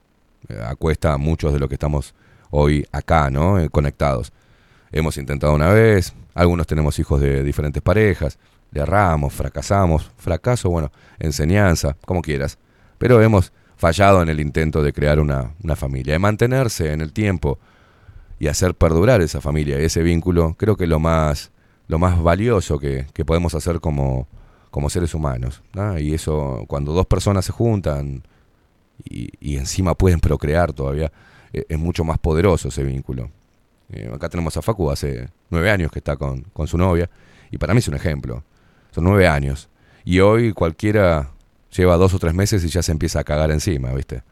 [0.49, 2.15] eh, a cuesta a muchos de los que estamos
[2.51, 3.59] hoy acá, ¿no?
[3.59, 4.33] Eh, conectados.
[4.91, 8.39] Hemos intentado una vez, algunos tenemos hijos de diferentes parejas,
[8.71, 12.59] le erramos, fracasamos, fracaso, bueno, enseñanza, como quieras,
[12.99, 17.13] pero hemos fallado en el intento de crear una, una familia, de mantenerse en el
[17.13, 17.59] tiempo
[18.39, 21.53] y hacer perdurar esa familia, ese vínculo, creo que lo más,
[21.89, 24.27] lo más valioso que, que podemos hacer como,
[24.71, 25.63] como seres humanos.
[25.75, 25.99] ¿no?
[25.99, 28.23] Y eso, cuando dos personas se juntan
[29.05, 31.13] y, y encima pueden procrear todavía,
[31.53, 33.31] eh, es mucho más poderoso ese vínculo.
[33.93, 37.09] Eh, acá tenemos a Facu hace nueve años que está con, con su novia
[37.51, 38.43] y para mí es un ejemplo.
[38.91, 39.69] Son nueve años.
[40.05, 41.31] Y hoy cualquiera
[41.71, 44.23] lleva dos o tres meses y ya se empieza a cagar encima, ¿viste?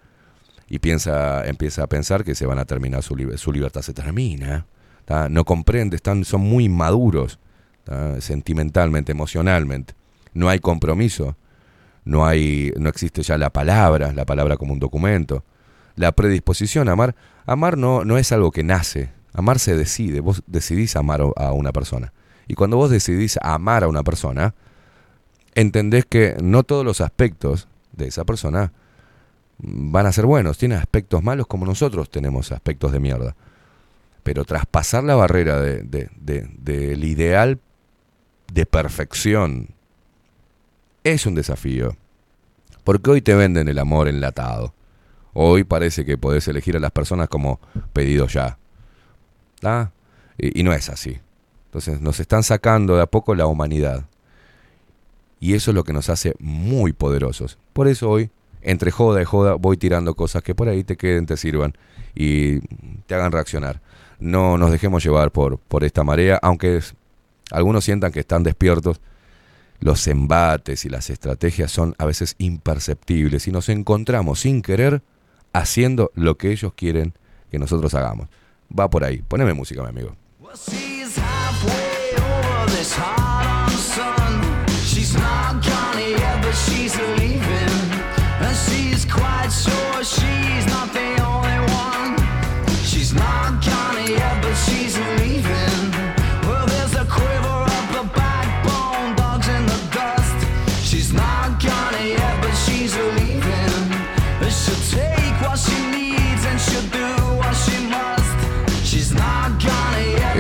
[0.69, 3.93] Y piensa, empieza a pensar que se van a terminar, su, libe- su libertad se
[3.93, 4.67] termina.
[5.29, 7.41] No comprende, están, son muy inmaduros,
[7.83, 8.21] ¿tá?
[8.21, 9.95] sentimentalmente, emocionalmente.
[10.35, 11.37] No hay compromiso,
[12.05, 15.45] no, hay, no existe ya la palabra, la palabra como un documento.
[15.97, 20.43] La predisposición a amar, amar no, no es algo que nace, amar se decide, vos
[20.47, 22.13] decidís amar a una persona.
[22.49, 24.55] Y cuando vos decidís amar a una persona,
[25.55, 28.73] entendés que no todos los aspectos de esa persona
[29.59, 30.59] van a ser buenos.
[30.59, 33.37] Tiene aspectos malos como nosotros tenemos aspectos de mierda.
[34.23, 37.59] Pero traspasar la barrera de- de- de- del ideal
[38.53, 39.69] de perfección
[41.05, 41.97] es un desafío.
[42.85, 44.75] Porque hoy te venden el amor enlatado.
[45.33, 47.61] Hoy parece que podés elegir a las personas como
[47.93, 48.59] pedido ya.
[50.39, 51.19] Y, no es así.
[51.67, 54.07] Entonces nos están sacando de a poco la humanidad.
[55.39, 57.59] Y eso es lo que nos hace muy poderosos.
[57.73, 58.31] Por eso hoy,
[58.63, 61.75] entre joda y joda, voy tirando cosas que por ahí te queden, te sirvan
[62.15, 62.61] y
[63.07, 63.81] te hagan reaccionar.
[64.19, 66.81] No nos dejemos llevar por, por esta marea, aunque
[67.51, 69.01] algunos sientan que están despiertos.
[69.79, 75.03] Los embates y las estrategias son a veces imperceptibles y nos encontramos sin querer
[75.55, 77.15] haciendo lo que ellos quieren
[77.51, 78.29] que nosotros hagamos.
[78.79, 79.23] Va por ahí.
[79.23, 80.17] Poneme música, mi amigo.
[92.83, 95.80] She's not gone yet, but she's leaving.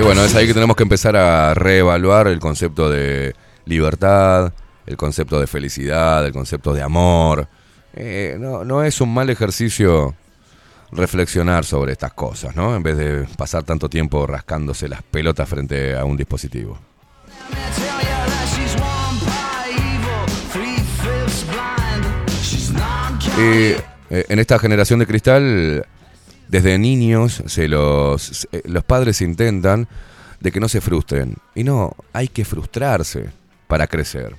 [0.00, 3.34] Y bueno, es ahí que tenemos que empezar a reevaluar el concepto de
[3.66, 4.50] libertad,
[4.86, 7.46] el concepto de felicidad, el concepto de amor.
[7.92, 10.14] Eh, no, no es un mal ejercicio
[10.90, 12.74] reflexionar sobre estas cosas, ¿no?
[12.74, 16.78] En vez de pasar tanto tiempo rascándose las pelotas frente a un dispositivo.
[23.36, 23.76] Y eh,
[24.08, 25.86] en esta generación de cristal,
[26.50, 29.86] desde niños, se los, los padres intentan
[30.40, 31.36] de que no se frustren.
[31.54, 33.30] Y no, hay que frustrarse
[33.68, 34.34] para crecer.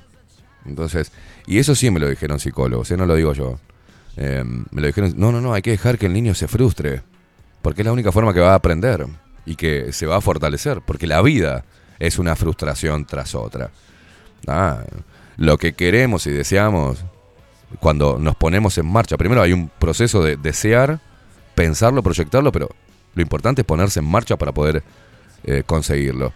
[0.66, 1.12] Entonces,
[1.48, 2.98] y eso sí me lo dijeron psicólogos, ¿eh?
[2.98, 3.60] no lo digo yo.
[4.18, 7.02] Eh, me lo dijeron, no, no, no, hay que dejar que el niño se frustre.
[7.62, 9.06] Porque es la única forma que va a aprender
[9.46, 10.82] y que se va a fortalecer.
[10.86, 11.64] Porque la vida
[11.98, 13.72] es una frustración tras otra.
[14.48, 14.84] Ah,
[15.38, 17.06] lo que queremos y deseamos
[17.80, 19.16] cuando nos ponemos en marcha.
[19.16, 21.00] Primero hay un proceso de desear,
[21.62, 22.70] pensarlo, proyectarlo, pero
[23.14, 24.82] lo importante es ponerse en marcha para poder
[25.44, 26.34] eh, conseguirlo.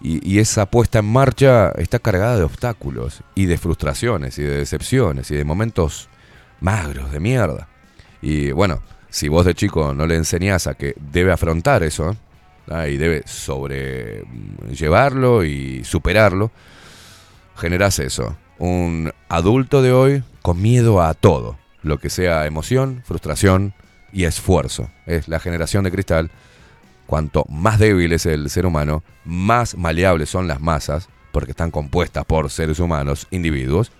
[0.00, 5.30] Y, esa puesta en marcha está cargada de obstáculos y de frustraciones y de decepciones
[5.30, 6.08] y de momentos
[6.60, 7.68] magros, de mierda.
[8.22, 8.80] Y bueno,
[9.10, 12.16] si vos de chico no le enseñás a que debe afrontar eso
[12.70, 12.88] ¿ah?
[12.88, 16.50] y debe sobrellevarlo y superarlo,
[17.56, 18.38] generás eso.
[18.58, 23.74] Un adulto de hoy con miedo a todo, lo que sea emoción, frustración
[24.16, 24.90] y esfuerzo.
[25.04, 26.30] Es la generación de cristal.
[27.06, 32.24] Cuanto más débil es el ser humano, más maleables son las masas, porque están compuestas
[32.24, 33.92] por seres humanos, individuos.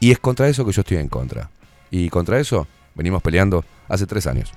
[0.00, 1.50] Y es contra eso que yo estoy en contra.
[1.90, 4.50] Y contra eso venimos peleando hace tres años.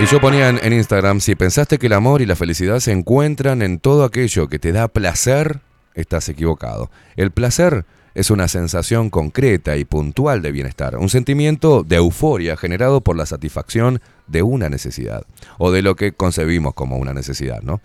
[0.00, 3.62] Y yo ponía en, Instagram, si pensaste que el amor y la felicidad se encuentran
[3.62, 5.60] en todo aquello que te da placer,
[5.94, 6.90] estás equivocado.
[7.14, 7.84] El placer
[8.18, 13.26] es una sensación concreta y puntual de bienestar, un sentimiento de euforia generado por la
[13.26, 15.22] satisfacción de una necesidad,
[15.56, 17.80] o de lo que concebimos como una necesidad, ¿no?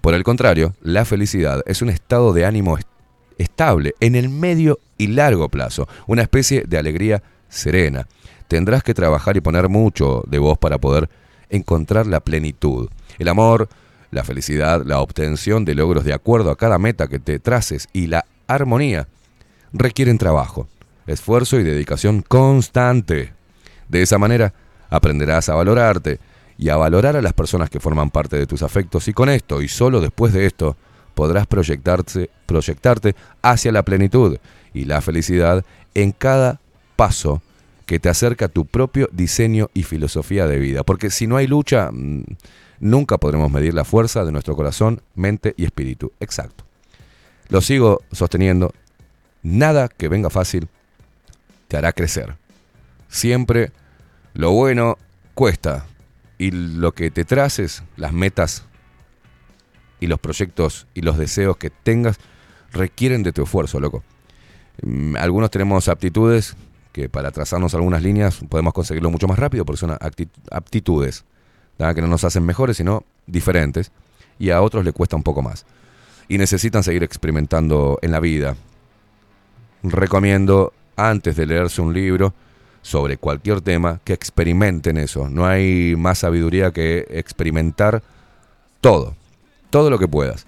[0.00, 2.88] Por el contrario, la felicidad es un estado de ánimo est-
[3.36, 8.06] estable en el medio y largo plazo, una especie de alegría serena.
[8.48, 11.10] Tendrás que trabajar y poner mucho de vos para poder
[11.50, 12.88] encontrar la plenitud.
[13.18, 13.68] El amor,
[14.10, 18.06] la felicidad, la obtención de logros de acuerdo a cada meta que te traces y
[18.06, 19.08] la armonía
[19.74, 20.68] requieren trabajo,
[21.06, 23.34] esfuerzo y dedicación constante.
[23.88, 24.54] De esa manera
[24.88, 26.20] aprenderás a valorarte
[26.56, 29.60] y a valorar a las personas que forman parte de tus afectos y con esto
[29.60, 30.76] y solo después de esto
[31.14, 34.38] podrás proyectarte, proyectarte hacia la plenitud
[34.72, 35.64] y la felicidad
[35.94, 36.60] en cada
[36.96, 37.42] paso
[37.86, 40.84] que te acerca a tu propio diseño y filosofía de vida.
[40.84, 42.24] Porque si no hay lucha, mm,
[42.80, 46.12] nunca podremos medir la fuerza de nuestro corazón, mente y espíritu.
[46.20, 46.64] Exacto.
[47.48, 48.72] Lo sigo sosteniendo.
[49.44, 50.68] Nada que venga fácil
[51.68, 52.34] te hará crecer.
[53.08, 53.70] Siempre
[54.32, 54.98] lo bueno
[55.34, 55.86] cuesta.
[56.36, 58.64] Y lo que te traces, las metas
[60.00, 62.18] y los proyectos y los deseos que tengas
[62.72, 64.02] requieren de tu esfuerzo, loco.
[64.82, 66.56] Mm, Algunos tenemos aptitudes
[66.92, 69.96] que para trazarnos algunas líneas podemos conseguirlo mucho más rápido porque son
[70.50, 71.24] aptitudes
[71.76, 73.92] que no nos hacen mejores, sino diferentes.
[74.38, 75.66] Y a otros le cuesta un poco más.
[76.28, 78.56] Y necesitan seguir experimentando en la vida.
[79.84, 82.32] Recomiendo, antes de leerse un libro
[82.80, 85.28] sobre cualquier tema, que experimenten eso.
[85.28, 88.02] No hay más sabiduría que experimentar
[88.80, 89.14] todo.
[89.68, 90.46] Todo lo que puedas.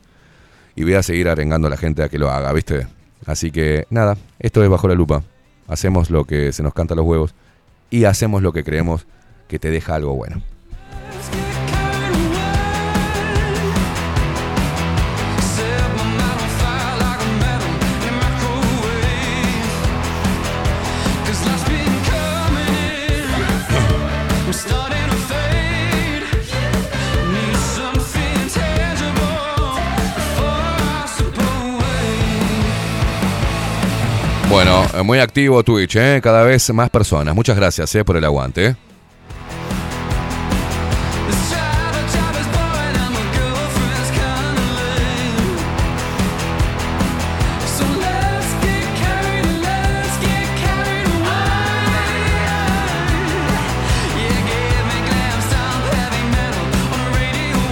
[0.74, 2.86] Y voy a seguir arengando a la gente a que lo haga, ¿viste?
[3.26, 5.22] Así que nada, esto es bajo la lupa.
[5.68, 7.34] Hacemos lo que se nos canta a los huevos
[7.90, 9.06] y hacemos lo que creemos
[9.48, 10.42] que te deja algo bueno.
[34.56, 36.20] Bueno, eh, muy activo Twitch, ¿eh?
[36.22, 37.34] cada vez más personas.
[37.34, 38.06] Muchas gracias ¿eh?
[38.06, 38.74] por el aguante.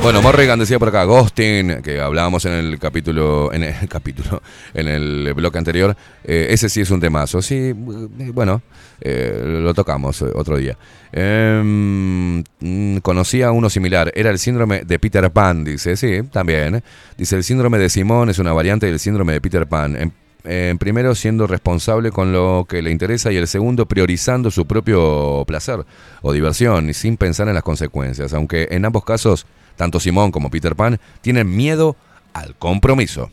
[0.05, 4.43] Bueno, Morrigan decía por acá, Ghosting, que hablábamos en el capítulo, en el capítulo,
[4.74, 7.40] en el bloque anterior, eh, ese sí es un temazo.
[7.40, 8.60] Sí, eh, bueno,
[9.01, 10.76] eh, lo tocamos eh, otro día.
[11.10, 16.85] Mm, conocía uno similar, era el síndrome de Peter Pan, dice, sí, también.
[17.16, 20.12] Dice, el síndrome de Simón es una variante del síndrome de Peter Pan.
[20.44, 25.44] En primero, siendo responsable con lo que le interesa y el segundo, priorizando su propio
[25.47, 25.86] placer
[26.20, 28.35] o diversión y sin pensar en las consecuencias.
[28.35, 31.96] Aunque en ambos casos, tanto Simón como Peter Pan tienen miedo
[32.32, 33.30] al compromiso.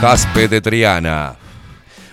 [0.00, 1.36] Jaspe de Triana.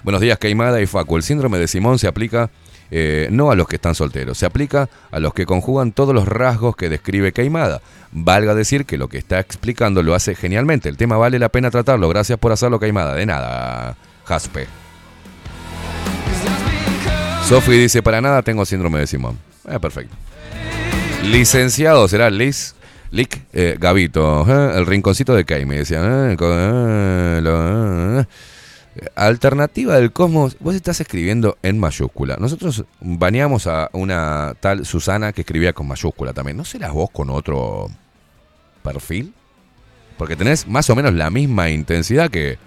[0.04, 1.18] Buenos días, Queimada y Facu.
[1.18, 2.50] El síndrome de Simón se aplica
[2.90, 6.28] eh, no a los que están solteros, se aplica a los que conjugan todos los
[6.28, 7.82] rasgos que describe Queimada.
[8.12, 10.90] Valga decir que lo que está explicando lo hace genialmente.
[10.90, 12.10] El tema vale la pena tratarlo.
[12.10, 13.16] Gracias por hacerlo, Queimada.
[13.16, 13.96] De nada,
[14.26, 14.81] Jaspe.
[17.52, 19.38] Sofi dice, para nada tengo síndrome de Simón.
[19.68, 20.16] Eh, perfecto.
[21.26, 22.76] Licenciado, será Liz.
[23.52, 25.84] Eh, Gavito, eh, el rinconcito de Kay, me.
[29.16, 32.38] Alternativa del cosmos, vos estás escribiendo en mayúscula.
[32.40, 36.56] Nosotros baneamos a una tal Susana que escribía con mayúscula también.
[36.56, 37.90] ¿No serás vos con otro
[38.82, 39.34] perfil?
[40.18, 42.58] Porque tenés más o menos la misma intensidad que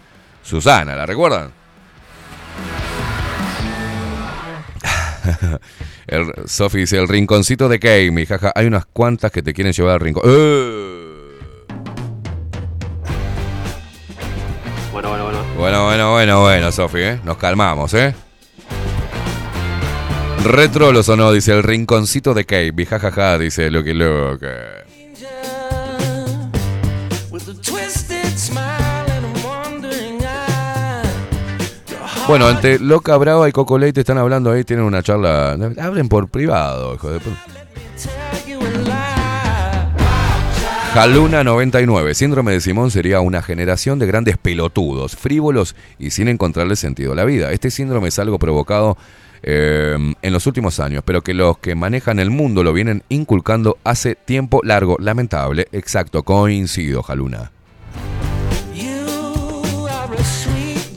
[0.43, 1.64] Susana, ¿la recuerdan?
[6.07, 9.95] El, Sofi dice, el rinconcito de Kame, jaja, hay unas cuantas que te quieren llevar
[9.95, 10.23] al rincón.
[10.27, 10.91] ¡Eh!
[14.93, 15.45] Bueno, bueno, bueno.
[15.57, 17.21] Bueno, bueno, bueno, bueno, Sofi, ¿eh?
[17.25, 18.15] Nos calmamos, ¿eh?
[20.45, 24.84] Retrolos o no, dice el rinconcito de Kame, jajaja, dice lo que
[32.27, 35.59] Bueno, entre Loca Brava y Coco Leite están hablando ahí, tienen una charla.
[35.79, 37.37] Hablen por privado, hijo de puta.
[40.95, 42.15] Jaluna 99.
[42.15, 47.17] Síndrome de Simón sería una generación de grandes pelotudos, frívolos y sin encontrarle sentido a
[47.17, 47.53] la vida.
[47.53, 48.97] Este síndrome es algo provocado
[49.43, 53.77] eh, en los últimos años, pero que los que manejan el mundo lo vienen inculcando
[53.85, 54.97] hace tiempo largo.
[54.99, 55.67] Lamentable.
[55.73, 57.51] Exacto, coincido, Jaluna.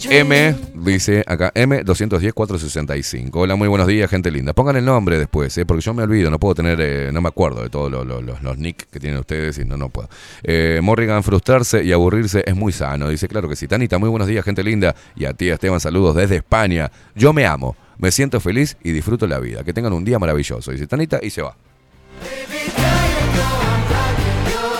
[0.09, 3.29] M, dice acá, M210-465.
[3.33, 4.53] Hola, muy buenos días, gente linda.
[4.53, 5.65] Pongan el nombre después, ¿eh?
[5.65, 8.23] porque yo me olvido, no puedo tener, eh, no me acuerdo de todos los, los,
[8.23, 10.07] los, los nick que tienen ustedes y no, no puedo.
[10.43, 13.09] Eh, Morrigan, frustrarse y aburrirse es muy sano.
[13.09, 13.67] Dice, claro que sí.
[13.67, 14.95] Tanita, muy buenos días, gente linda.
[15.17, 16.89] Y a ti, Esteban, saludos desde España.
[17.13, 17.75] Yo me amo.
[17.97, 19.65] me siento feliz y disfruto la vida.
[19.65, 20.71] Que tengan un día maravilloso.
[20.71, 21.55] Dice Tanita y se va.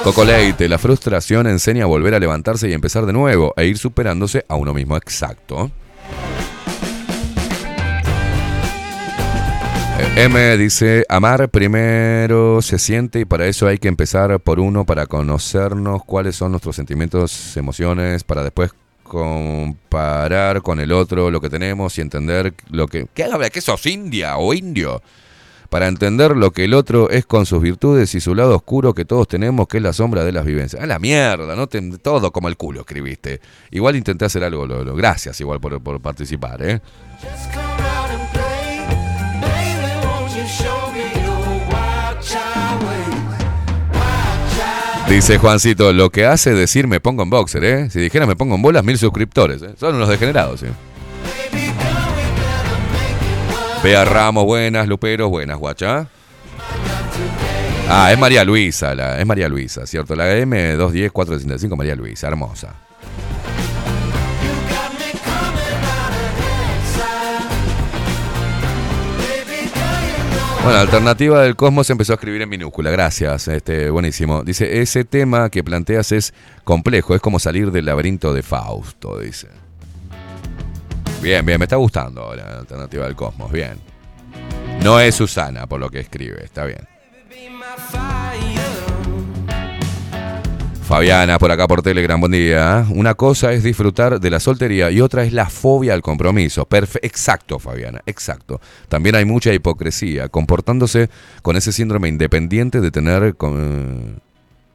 [0.07, 3.77] Coco Leite, la frustración enseña a volver a levantarse y empezar de nuevo e ir
[3.77, 4.95] superándose a uno mismo.
[4.95, 5.69] Exacto.
[10.15, 15.07] M dice, amar primero se siente y para eso hay que empezar por uno para
[15.07, 18.71] conocernos cuáles son nuestros sentimientos, emociones, para después
[19.03, 23.07] comparar con el otro lo que tenemos y entender lo que...
[23.13, 23.49] ¿Qué habla?
[23.49, 25.01] ¿Que sos india o indio?
[25.69, 29.03] Para entender lo que el otro es con sus virtudes y su lado oscuro que
[29.05, 30.81] todos tenemos, que es la sombra de las vivencias.
[30.81, 31.67] A la mierda, ¿no?
[31.67, 33.41] Te- todo como el culo escribiste.
[33.71, 36.79] Igual intenté hacer algo, lo, lo- gracias igual por, por participar, ¿eh?
[45.09, 47.89] Dice Juancito, lo que hace decir me pongo en boxer, ¿eh?
[47.89, 49.69] Si dijera me pongo en bolas, mil suscriptores, ¿eh?
[49.79, 50.71] Son unos degenerados, ¿eh?
[53.83, 56.07] Bea Ramos, buenas, Luperos, buenas, guacha.
[57.89, 60.15] Ah, es María Luisa, la, es María Luisa, ¿cierto?
[60.15, 62.75] La M210-465, María Luisa, hermosa.
[70.63, 74.43] Bueno, Alternativa del Cosmos empezó a escribir en minúscula, gracias, este, buenísimo.
[74.43, 76.33] Dice, ese tema que planteas es
[76.65, 79.47] complejo, es como salir del laberinto de Fausto, dice.
[81.21, 83.79] Bien, bien, me está gustando la Alternativa del Cosmos, bien.
[84.83, 86.79] No es Susana por lo que escribe, está bien.
[90.87, 92.85] Fabiana, por acá por Telegram, buen día.
[92.91, 96.65] Una cosa es disfrutar de la soltería y otra es la fobia al compromiso.
[96.65, 98.61] Perfe- exacto, Fabiana, exacto.
[98.87, 101.09] También hay mucha hipocresía, comportándose
[101.41, 103.35] con ese síndrome independiente de tener,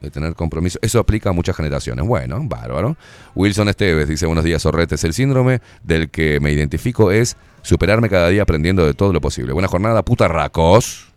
[0.03, 0.77] de tener compromiso.
[0.81, 2.05] Eso aplica a muchas generaciones.
[2.05, 2.97] Bueno, bárbaro.
[3.35, 5.03] Wilson Esteves dice, buenos días, Sorretes.
[5.03, 9.53] El síndrome del que me identifico es superarme cada día aprendiendo de todo lo posible.
[9.53, 11.07] Buena jornada, putarracos.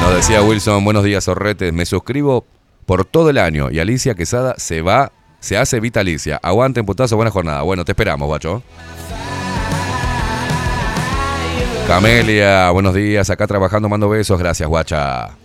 [0.00, 1.72] Nos decía Wilson, buenos días, Sorretes.
[1.72, 2.44] Me suscribo
[2.86, 5.12] por todo el año y Alicia Quesada se va,
[5.42, 6.38] se hace vitalicia.
[6.40, 7.62] Aguanten, putazo, buena jornada.
[7.62, 8.62] Bueno, te esperamos, guacho.
[11.88, 13.28] Camelia, buenos días.
[13.28, 14.38] Acá trabajando, mando besos.
[14.38, 15.41] Gracias, guacha.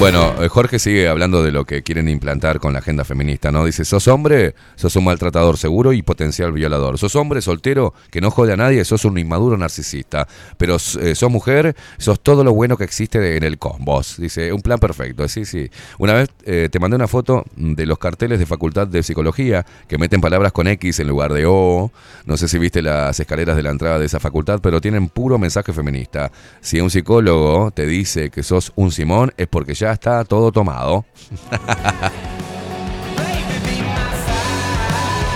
[0.00, 3.66] Bueno, eh, Jorge sigue hablando de lo que quieren implantar con la agenda feminista, ¿no?
[3.66, 6.96] Dice, sos hombre, sos un maltratador seguro y potencial violador.
[6.96, 10.26] Sos hombre soltero que no jode a nadie, sos un inmaduro narcisista.
[10.56, 14.16] Pero eh, sos mujer, sos todo lo bueno que existe en el cosmos.
[14.16, 15.28] Dice, un plan perfecto.
[15.28, 15.70] Sí, sí.
[15.98, 19.98] Una vez eh, te mandé una foto de los carteles de Facultad de Psicología que
[19.98, 21.92] meten palabras con X en lugar de O.
[22.24, 25.38] No sé si viste las escaleras de la entrada de esa facultad, pero tienen puro
[25.38, 26.32] mensaje feminista.
[26.62, 31.04] Si un psicólogo te dice que sos un Simón, es porque ya está todo tomado.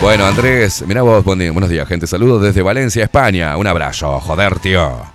[0.00, 2.06] Bueno, Andrés, mira vos, buenos días, gente.
[2.06, 3.56] Saludos desde Valencia, España.
[3.56, 5.14] Un abrazo, joder, tío.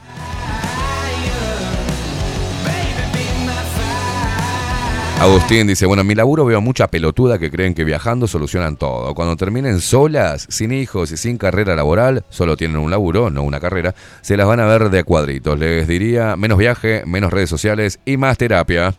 [5.20, 9.14] Agustín dice, bueno, en mi laburo veo mucha pelotuda que creen que viajando solucionan todo.
[9.14, 13.60] Cuando terminen solas, sin hijos y sin carrera laboral, solo tienen un laburo, no una
[13.60, 15.60] carrera, se las van a ver de cuadritos.
[15.60, 18.96] Les diría menos viaje, menos redes sociales y más terapia.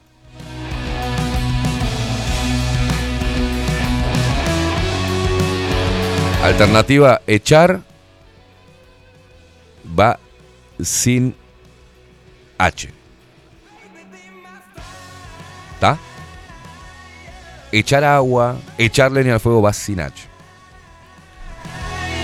[6.42, 7.80] Alternativa, echar
[9.98, 10.18] va
[10.82, 11.34] sin
[12.58, 12.88] H.
[15.74, 15.98] ¿Está?
[17.72, 20.28] Echar agua, echar leña al fuego va sin H.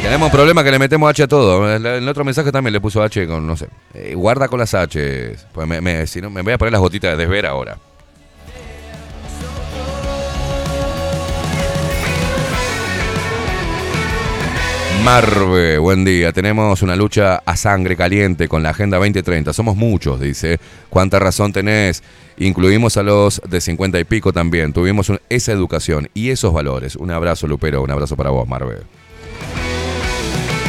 [0.02, 1.74] Tenemos un problema que le metemos H a todo.
[1.74, 3.68] El, otro mensaje también le puso H con, no sé.
[3.94, 5.36] eh, guarda con las H.
[5.52, 7.76] Pues me, me- si no, me voy a poner las gotitas de desver ahora.
[15.06, 16.32] Marve, buen día.
[16.32, 19.52] Tenemos una lucha a sangre caliente con la Agenda 2030.
[19.52, 20.58] Somos muchos, dice.
[20.90, 22.02] ¿Cuánta razón tenés?
[22.38, 24.72] Incluimos a los de 50 y pico también.
[24.72, 26.96] Tuvimos esa educación y esos valores.
[26.96, 27.82] Un abrazo, Lupero.
[27.82, 28.78] Un abrazo para vos, Marve.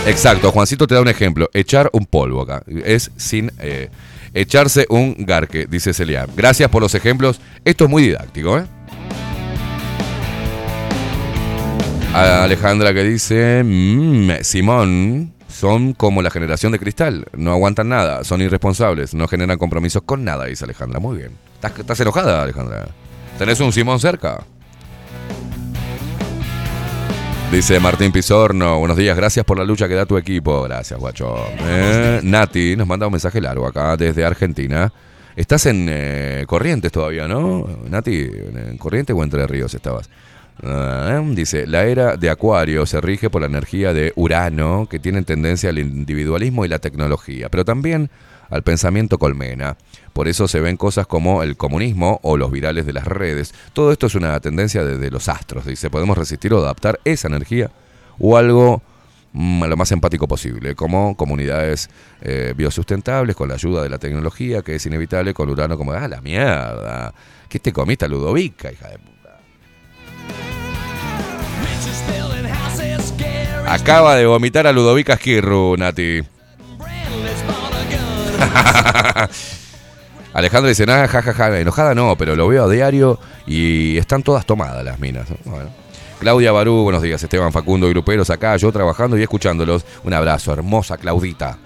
[0.06, 1.50] Exacto, Juancito te da un ejemplo.
[1.56, 2.62] Echar un polvo acá.
[2.86, 3.90] Es sin eh,
[4.36, 6.28] echarse un garque, dice Celia.
[6.36, 7.42] Gracias por los ejemplos.
[7.66, 8.66] Esto es muy didáctico, ¿eh?
[12.44, 18.42] Alejandra que dice, "Mm, Simón, son como la generación de cristal, no aguantan nada, son
[18.42, 21.00] irresponsables, no generan compromisos con nada, dice Alejandra.
[21.00, 21.32] Muy bien.
[21.56, 22.88] ¿Estás, estás enojada, Alejandra?
[23.38, 24.44] ¿Tenés un Simón cerca?
[27.52, 30.64] Dice Martín Pizorno, buenos días, gracias por la lucha que da tu equipo.
[30.64, 31.34] Gracias, guacho.
[31.62, 34.92] Eh, Nati nos manda un mensaje largo acá desde Argentina.
[35.36, 37.66] Estás en eh, Corrientes todavía, ¿no?
[37.90, 40.10] Nati, ¿en Corrientes o Entre Ríos estabas?
[40.64, 45.22] Ah, dice, la era de Acuario se rige por la energía de Urano, que tiene
[45.22, 48.10] tendencia al individualismo y la tecnología, pero también
[48.50, 49.78] al pensamiento colmena.
[50.14, 53.54] Por eso se ven cosas como el comunismo o los virales de las redes.
[53.74, 55.66] Todo esto es una tendencia desde los astros.
[55.66, 57.70] Dice, podemos resistir o adaptar esa energía
[58.18, 58.82] o algo
[59.34, 61.90] mm, lo más empático posible, como comunidades
[62.22, 66.08] eh, biosustentables con la ayuda de la tecnología, que es inevitable, con Urano como, ah,
[66.08, 67.14] la mierda,
[67.48, 69.17] ¿qué te comiste, Ludovica, hija de puta?
[73.68, 76.22] Acaba de vomitar a Ludovica Esquirru, Nati.
[80.34, 84.86] Alejandra dice, nada, jajaja, enojada no, pero lo veo a diario y están todas tomadas
[84.86, 85.28] las minas.
[86.20, 89.86] Claudia Barú, buenos días, Esteban Facundo y Gruperos acá, yo trabajando y escuchándolos.
[90.04, 91.58] Un abrazo, hermosa Claudita.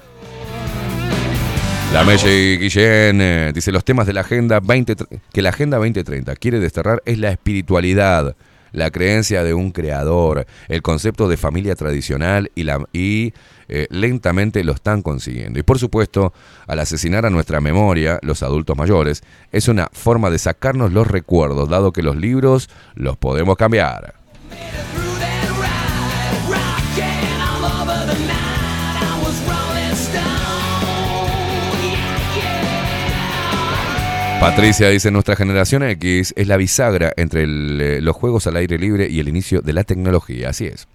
[1.94, 4.96] La Melle Guillén eh, dice los temas de la agenda 20,
[5.32, 8.36] que la agenda 2030 quiere desterrar es la espiritualidad,
[8.72, 13.34] la creencia de un creador, el concepto de familia tradicional y, la, y
[13.68, 15.60] eh, lentamente lo están consiguiendo.
[15.60, 16.34] Y por supuesto,
[16.68, 21.70] al asesinar a nuestra memoria, los adultos mayores, es una forma de sacarnos los recuerdos,
[21.70, 24.16] dado que los libros los podemos cambiar.
[34.42, 39.08] Patricia dice, nuestra generación X es la bisagra entre eh, los juegos al aire libre
[39.08, 40.50] y el inicio de la tecnología.
[40.50, 40.88] Así es.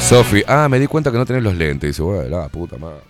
[0.00, 1.90] Sofi, ah, me di cuenta que no tenés los lentes.
[1.90, 3.00] Dice, bueno, la puta madre.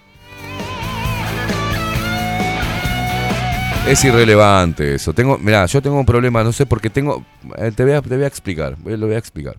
[3.88, 5.12] Es irrelevante eso.
[5.14, 7.24] Tengo, mira, yo tengo un problema, no sé por qué tengo.
[7.56, 8.76] eh, Te voy a, te voy a explicar.
[8.84, 9.56] eh, Lo voy a explicar.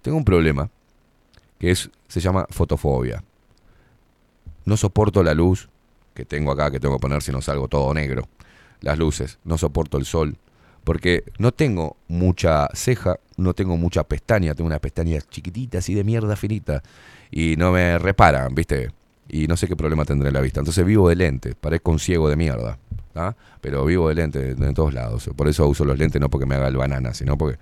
[0.00, 0.70] Tengo un problema
[1.58, 3.22] que es, se llama fotofobia.
[4.64, 5.68] No soporto la luz
[6.14, 8.28] que tengo acá, que tengo que poner si no salgo todo negro.
[8.80, 9.38] Las luces.
[9.44, 10.36] No soporto el sol.
[10.84, 14.54] Porque no tengo mucha ceja, no tengo mucha pestaña.
[14.54, 16.82] Tengo una pestaña chiquitita, así de mierda finita.
[17.30, 18.90] Y no me reparan, ¿viste?
[19.28, 20.60] Y no sé qué problema tendré en la vista.
[20.60, 21.54] Entonces vivo de lentes.
[21.54, 22.78] Parezco un ciego de mierda.
[23.14, 23.34] ¿ah?
[23.60, 25.30] Pero vivo de lentes en todos lados.
[25.34, 27.58] Por eso uso los lentes, no porque me haga el banana, sino porque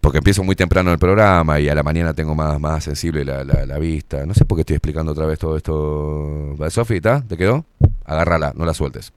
[0.00, 3.44] porque empiezo muy temprano el programa y a la mañana tengo más, más sensible la,
[3.44, 4.24] la- vista.
[4.26, 6.54] No sé por qué estoy explicando otra vez todo esto.
[6.60, 7.22] ¿Va, Sofi, ¿está?
[7.22, 7.64] ¿Te quedó?
[8.04, 9.12] Agárrala, no la sueltes.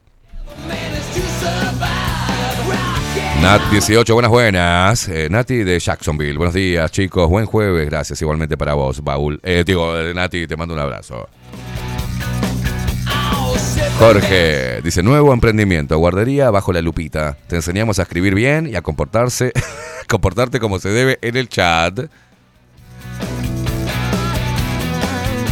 [3.41, 5.07] Nat 18, buenas buenas.
[5.09, 9.39] Eh, Nati de Jacksonville, buenos días chicos, buen jueves, gracias igualmente para vos, Baúl.
[9.43, 11.27] Eh, digo, eh, Nati, te mando un abrazo.
[13.99, 17.37] Jorge dice, nuevo emprendimiento, guardería bajo la lupita.
[17.47, 19.53] Te enseñamos a escribir bien y a comportarse,
[20.09, 21.99] comportarte como se debe en el chat.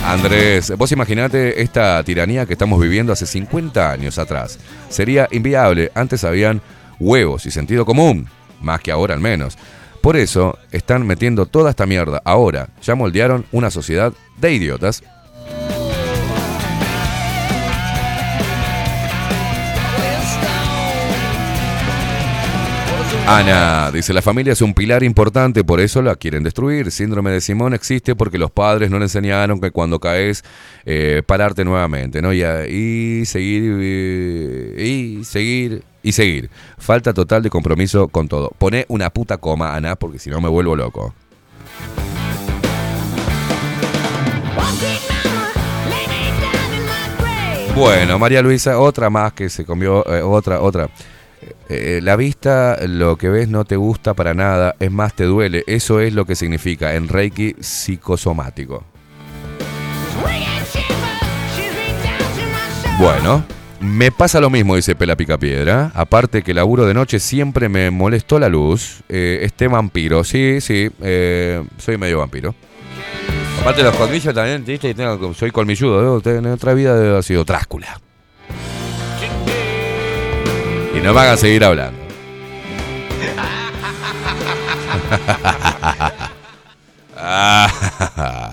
[0.05, 4.59] Andrés, vos imaginate esta tiranía que estamos viviendo hace 50 años atrás.
[4.89, 5.91] Sería inviable.
[5.93, 6.61] Antes habían
[6.99, 8.27] huevos y sentido común,
[8.59, 9.57] más que ahora al menos.
[10.01, 12.21] Por eso están metiendo toda esta mierda.
[12.25, 15.03] Ahora ya moldearon una sociedad de idiotas.
[23.27, 26.91] Ana dice, la familia es un pilar importante, por eso la quieren destruir.
[26.91, 30.43] Síndrome de Simón existe porque los padres no le enseñaron que cuando caes,
[30.85, 32.33] eh, pararte nuevamente, ¿no?
[32.33, 34.75] Y, a- y seguir, eh,
[35.19, 36.49] y seguir, y seguir.
[36.77, 38.51] Falta total de compromiso con todo.
[38.57, 41.13] Pone una puta coma, Ana, porque si no me vuelvo loco.
[47.75, 50.89] Bueno, María Luisa, otra más que se comió, eh, otra, otra.
[51.71, 55.63] Eh, la vista, lo que ves no te gusta para nada, es más, te duele.
[55.67, 58.83] Eso es lo que significa en Reiki psicosomático.
[62.99, 63.43] Bueno,
[63.79, 65.91] me pasa lo mismo, dice Pela Picapiedra.
[65.95, 69.01] Aparte que laburo de noche siempre me molestó la luz.
[69.09, 72.53] Eh, este vampiro, sí, sí, eh, soy medio vampiro.
[73.61, 74.95] Aparte los colmillos también, ¿viste?
[75.35, 76.37] Soy colmilludo, ¿eh?
[76.37, 77.99] en otra vida haber sido Drácula.
[81.01, 81.99] Y no me hagan seguir hablando.
[87.23, 88.51] Ah.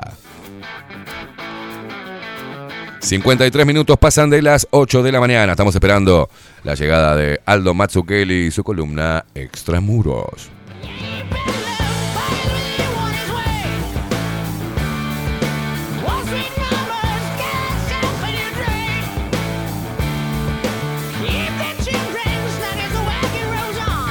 [3.01, 5.53] 53 minutos pasan de las 8 de la mañana.
[5.53, 6.29] Estamos esperando
[6.65, 10.58] la llegada de Aldo Matsukeli y su columna Extramuros.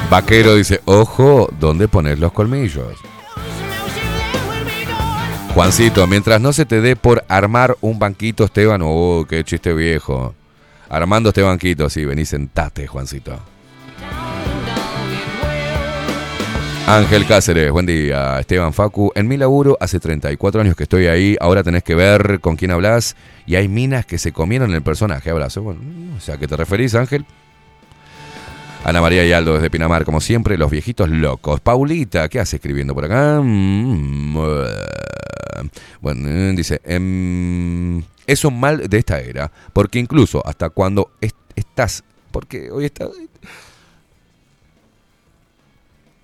[0.09, 2.93] Vaquero dice, ojo, ¿dónde pones los colmillos?
[5.53, 10.34] Juancito, mientras no se te dé por armar un banquito, Esteban, oh, qué chiste viejo.
[10.88, 13.38] Armando este banquito, sí, vení, sentate, Juancito.
[16.88, 18.39] Ángel Cáceres, buen día.
[18.39, 22.39] Esteban Facu, en mi laburo hace 34 años que estoy ahí, ahora tenés que ver
[22.39, 25.29] con quién hablas y hay minas que se comieron el personaje.
[25.29, 25.63] Abrazo.
[25.63, 25.81] Bueno,
[26.15, 27.25] o sea, ¿a qué te referís, Ángel?
[28.83, 31.59] Ana María y Aldo desde Pinamar, como siempre, los viejitos locos.
[31.59, 33.41] Paulita, ¿qué hace escribiendo por acá?
[33.43, 35.69] Mm, eh,
[36.01, 42.03] Bueno, eh, dice, em, es mal de esta era, porque incluso hasta cuando est- estás,
[42.31, 43.07] porque hoy está...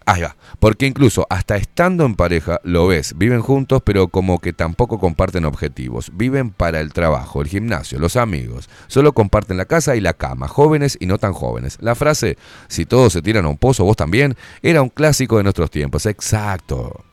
[0.06, 4.52] Ahí va, porque incluso hasta estando en pareja lo ves, viven juntos pero como que
[4.52, 9.96] tampoco comparten objetivos, viven para el trabajo, el gimnasio, los amigos, solo comparten la casa
[9.96, 11.78] y la cama, jóvenes y no tan jóvenes.
[11.82, 15.44] La frase, si todos se tiran a un pozo, vos también, era un clásico de
[15.44, 17.04] nuestros tiempos, exacto.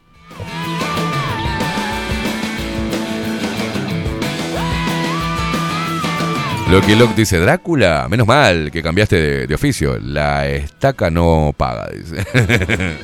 [6.70, 12.24] Loki Lock dice, Drácula, menos mal que cambiaste de, oficio, la estaca no paga, dice.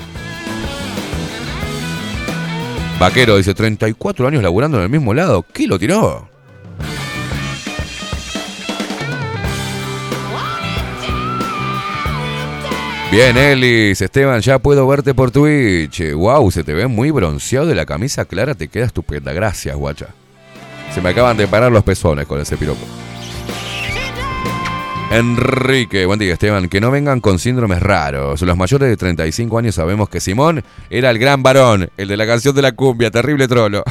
[3.00, 6.28] Vaquero dice, 34 años laburando en el mismo lado, ¿qué lo tiró?
[13.10, 16.12] Bien, Elis, Esteban, ya puedo verte por Twitch.
[16.12, 19.32] Wow, se te ve muy bronceado de la camisa clara, te queda estupenda.
[19.32, 20.06] Gracias, guacha.
[20.94, 22.86] Se me acaban de parar los pezones con ese piropo.
[25.16, 28.42] Enrique, buen día Esteban, que no vengan con síndromes raros.
[28.42, 32.26] Los mayores de 35 años sabemos que Simón era el gran varón, el de la
[32.26, 33.82] canción de la cumbia, terrible trolo.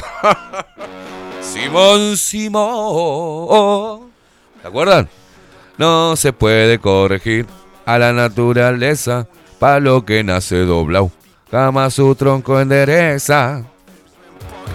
[1.42, 4.02] Simón, Simón.
[4.62, 5.08] ¿Se acuerdan?
[5.78, 7.46] No se puede corregir
[7.86, 9.26] a la naturaleza,
[9.58, 11.10] pa' lo que nace doblado.
[11.50, 13.64] Jamás su tronco endereza.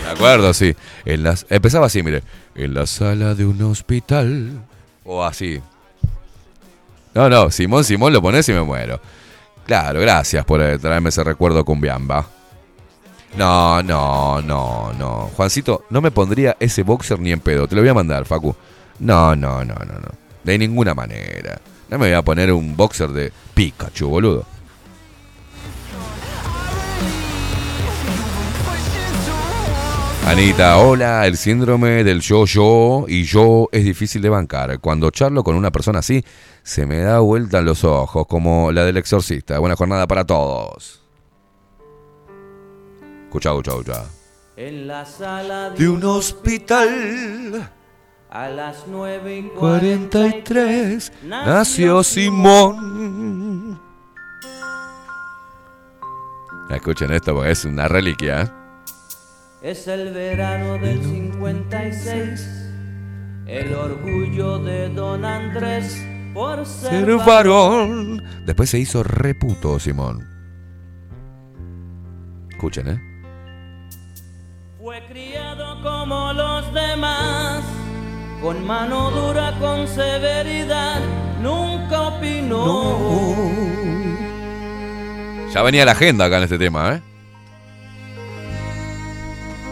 [0.03, 0.75] De acuerdo, sí.
[1.05, 2.23] En las, empezaba así, mire.
[2.55, 4.51] En la sala de un hospital.
[5.05, 5.61] O así.
[7.13, 8.99] No, no, Simón, Simón lo pones y me muero.
[9.65, 12.25] Claro, gracias por eh, traerme ese recuerdo cumbiamba.
[13.37, 15.29] No, no, no, no.
[15.35, 17.67] Juancito, no me pondría ese boxer ni en pedo.
[17.67, 18.55] Te lo voy a mandar, Facu.
[18.99, 20.09] No, no, no, no, no.
[20.43, 21.59] De ninguna manera.
[21.89, 24.45] No me voy a poner un boxer de Pikachu, boludo.
[30.25, 34.79] Anita, hola, el síndrome del yo-yo y yo es difícil de bancar.
[34.79, 36.23] Cuando charlo con una persona así,
[36.63, 39.59] se me da vuelta en los ojos, como la del exorcista.
[39.59, 41.01] Buena jornada para todos.
[43.25, 44.05] Escucha, escucha, escucha.
[44.55, 47.71] En la sala De un hospital,
[48.29, 53.81] a las 9 y 43, nació Simón.
[56.69, 58.60] Escuchen esto porque es una reliquia.
[59.61, 62.47] Es el verano del 56.
[63.45, 68.23] El orgullo de don Andrés por ser, Ser varón.
[68.43, 70.27] Después se hizo reputo, Simón.
[72.49, 73.01] Escuchen, ¿eh?
[74.79, 77.63] Fue criado como los demás,
[78.41, 81.01] con mano dura, con severidad,
[81.39, 82.97] nunca opinó.
[85.53, 87.10] Ya venía la agenda acá en este tema, ¿eh?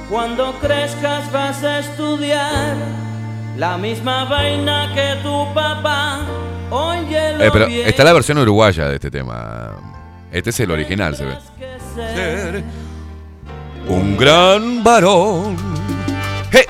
[0.10, 2.76] Cuando crezcas vas a estudiar
[3.57, 6.22] la misma vaina que tu papá.
[6.72, 7.88] Óyelo Eh, pero bien.
[7.88, 9.72] está la versión uruguaya de este tema.
[10.31, 11.38] Este es el original, se ve.
[11.95, 12.64] ser
[13.88, 15.56] Un gran varón.
[16.52, 16.65] ¡Hey!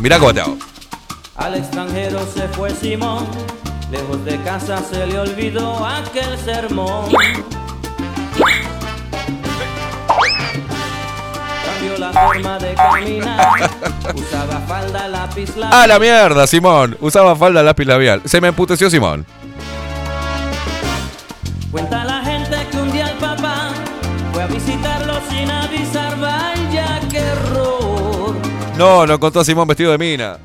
[0.00, 0.56] Mirá cómo te hago.
[1.36, 3.26] Al extranjero se fue Simón,
[3.90, 7.06] lejos de casa se le olvidó aquel sermón.
[12.00, 13.70] La forma de caminar,
[14.14, 15.76] usaba falda, lápiz, lápiz.
[15.76, 16.96] ¡A la mierda, Simón!
[16.98, 18.22] Usaba falda lápiz labial.
[18.24, 19.26] Se me emputeció Simón.
[21.70, 23.68] Cuenta la gente que un día el papá
[24.32, 28.34] fue a visitarlo sin avisar, vaya qué error.
[28.78, 30.38] No, no contó Simón vestido de mina.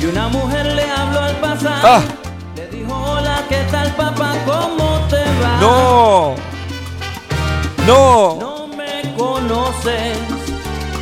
[0.00, 2.02] Y una mujer le habló al pasar, ¡Ah!
[2.56, 4.34] le dijo hola, ¿qué tal papá?
[4.44, 5.60] ¿Cómo te va?
[5.60, 6.34] ¡No!
[7.86, 8.36] ¡No!
[8.40, 8.59] No
[9.20, 10.16] conoces,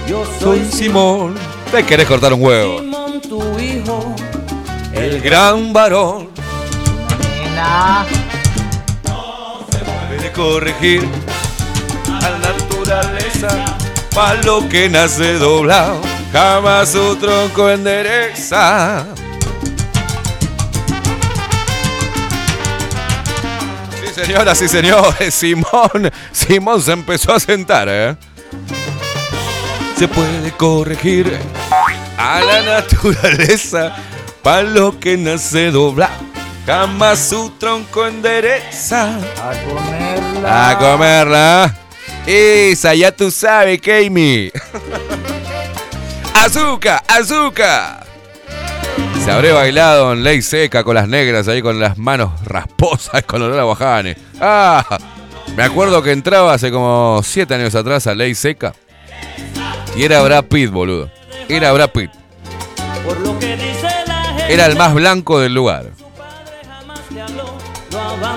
[0.09, 1.35] yo Soy soy Simón.
[1.71, 2.81] Te querés cortar un huevo.
[2.81, 4.15] Simón, tu hijo.
[4.93, 6.29] El gran varón.
[10.09, 11.09] Puede corregir
[12.09, 13.49] a la naturaleza.
[14.15, 16.01] Pa' lo que nace doblado.
[16.33, 19.07] Jamás su tronco endereza.
[24.25, 28.17] Señoras y señores, Simón, Simón se empezó a sentar, ¿eh?
[29.97, 31.39] Se puede corregir
[32.17, 33.97] a la naturaleza
[34.43, 36.11] para lo que nace dobla.
[36.67, 39.19] Jamás su tronco endereza.
[39.41, 40.71] A comerla.
[40.71, 41.77] A comerla.
[42.27, 44.51] Esa, ya tú sabes, Kami.
[46.35, 48.08] azúcar, azúcar.
[49.29, 53.43] Se habré bailado en ley seca con las negras ahí con las manos rasposas con
[53.43, 54.17] olor a guajane.
[54.41, 54.99] Ah,
[55.55, 58.73] me acuerdo que entraba hace como siete años atrás a ley seca.
[59.95, 61.11] Y era Brad Pitt, boludo.
[61.47, 62.11] Era Brad Pitt.
[64.49, 65.91] Era el más blanco del lugar.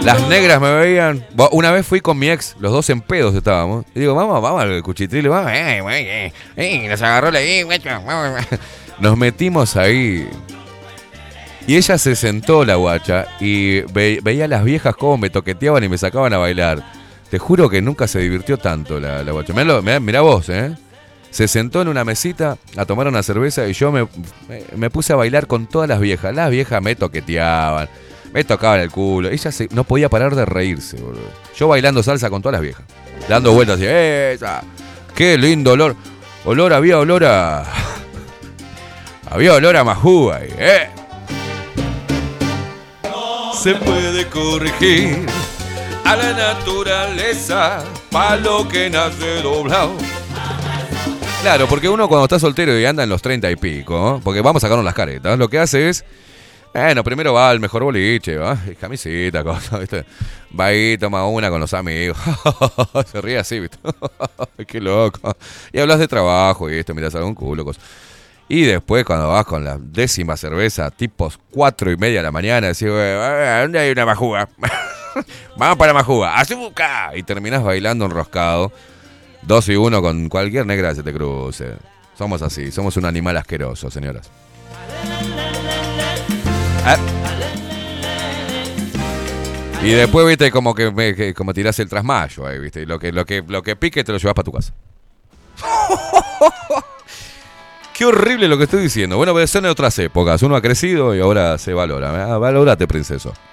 [0.03, 1.25] Las negras me veían.
[1.51, 3.85] Una vez fui con mi ex, los dos en pedos estábamos.
[3.95, 5.53] Y digo, vamos, vamos al cuchitril, vamos.
[5.53, 7.39] Eh, güey, eh, eh, nos agarró la.
[8.99, 10.29] Nos metimos ahí.
[11.67, 15.83] Y ella se sentó, la guacha, y ve- veía a las viejas cómo me toqueteaban
[15.83, 16.83] y me sacaban a bailar.
[17.29, 19.53] Te juro que nunca se divirtió tanto la, guacha.
[19.53, 20.75] Mirá, mirá- vos, ¿eh?
[21.29, 25.47] Se sentó en una mesita a tomar una cerveza y yo me, puse a bailar
[25.47, 26.35] con todas las viejas.
[26.35, 27.87] Las viejas me toqueteaban,
[28.33, 29.29] me tocaban el culo.
[29.29, 31.29] Ella se- no podía parar de reírse, boludo.
[31.55, 32.83] Yo bailando salsa con todas las viejas.
[33.29, 34.61] Dando vueltas así, ¡esa!
[35.15, 35.95] ¡Qué lindo olor!
[36.43, 37.63] Olor, había olor a...
[39.29, 40.89] Había olor a majú ¿eh?
[43.61, 45.23] Se puede corregir
[46.03, 49.95] a la naturaleza para lo que nace doblado.
[51.43, 54.63] Claro, porque uno cuando está soltero y anda en los 30 y pico, porque vamos
[54.63, 56.03] a sacarnos las caretas, lo que hace es,
[56.73, 60.05] bueno, primero va al mejor boliche, va, camisita, cosa, ¿viste?
[60.59, 62.17] Va ahí, toma una con los amigos,
[63.11, 63.77] se ríe así, ¿viste?
[64.65, 65.35] Qué loco.
[65.71, 67.79] Y hablas de trabajo y esto, miras algún culo, cosa.
[68.53, 72.67] Y después cuando vas con la décima cerveza, tipos cuatro y media de la mañana,
[72.67, 73.13] decís, "Güey,
[73.61, 74.49] ¿dónde hay una majuga?
[75.55, 77.17] Vamos para majuga, azúcar.
[77.17, 78.73] Y terminás bailando enroscado.
[79.41, 81.75] Dos y uno con cualquier negra que se te cruce.
[82.17, 84.29] Somos así, somos un animal asqueroso, señoras.
[86.85, 86.97] Ah.
[89.81, 92.81] Y después, viste, como que- como tirás el trasmayo ahí, viste.
[92.81, 94.73] Y lo que, lo que, lo que pique te lo llevas para tu casa.
[98.01, 99.15] Qué horrible lo que estoy diciendo.
[99.15, 100.41] Bueno, pero son de otras épocas.
[100.41, 102.33] Uno ha crecido y ahora se valora.
[102.33, 103.31] Ah, valórate, princeso.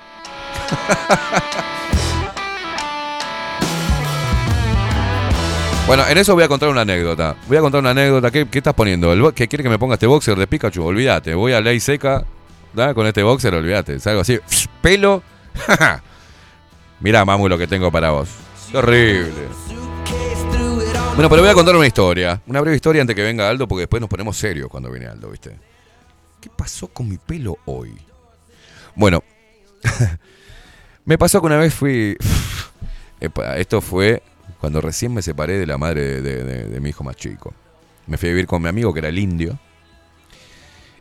[5.86, 7.34] Bueno, en eso voy a contar una anécdota.
[7.46, 8.30] Voy a contar una anécdota.
[8.30, 9.10] ¿Qué, estás poniendo?
[9.10, 10.82] ¿El ¿Qué quiere que me ponga este boxer de Pikachu?
[10.82, 11.34] Olvídate.
[11.34, 12.24] Voy a ley seca.
[12.94, 13.96] Con este boxer, olvídate.
[13.96, 14.38] Es algo así.
[14.82, 15.22] Pelo.
[17.00, 18.28] Mirá, mamu, lo que tengo para vos.
[18.70, 19.48] Qué horrible.
[21.18, 22.40] Bueno, pero voy a contar una historia.
[22.46, 25.30] Una breve historia antes que venga Aldo, porque después nos ponemos serios cuando viene Aldo,
[25.30, 25.50] ¿viste?
[26.40, 27.92] ¿Qué pasó con mi pelo hoy?
[28.94, 29.24] Bueno,
[31.04, 32.16] me pasó que una vez fui.
[33.56, 34.22] Esto fue
[34.60, 37.52] cuando recién me separé de la madre de, de- mi hijo más chico.
[38.06, 39.58] Me fui a vivir con mi amigo que era el indio.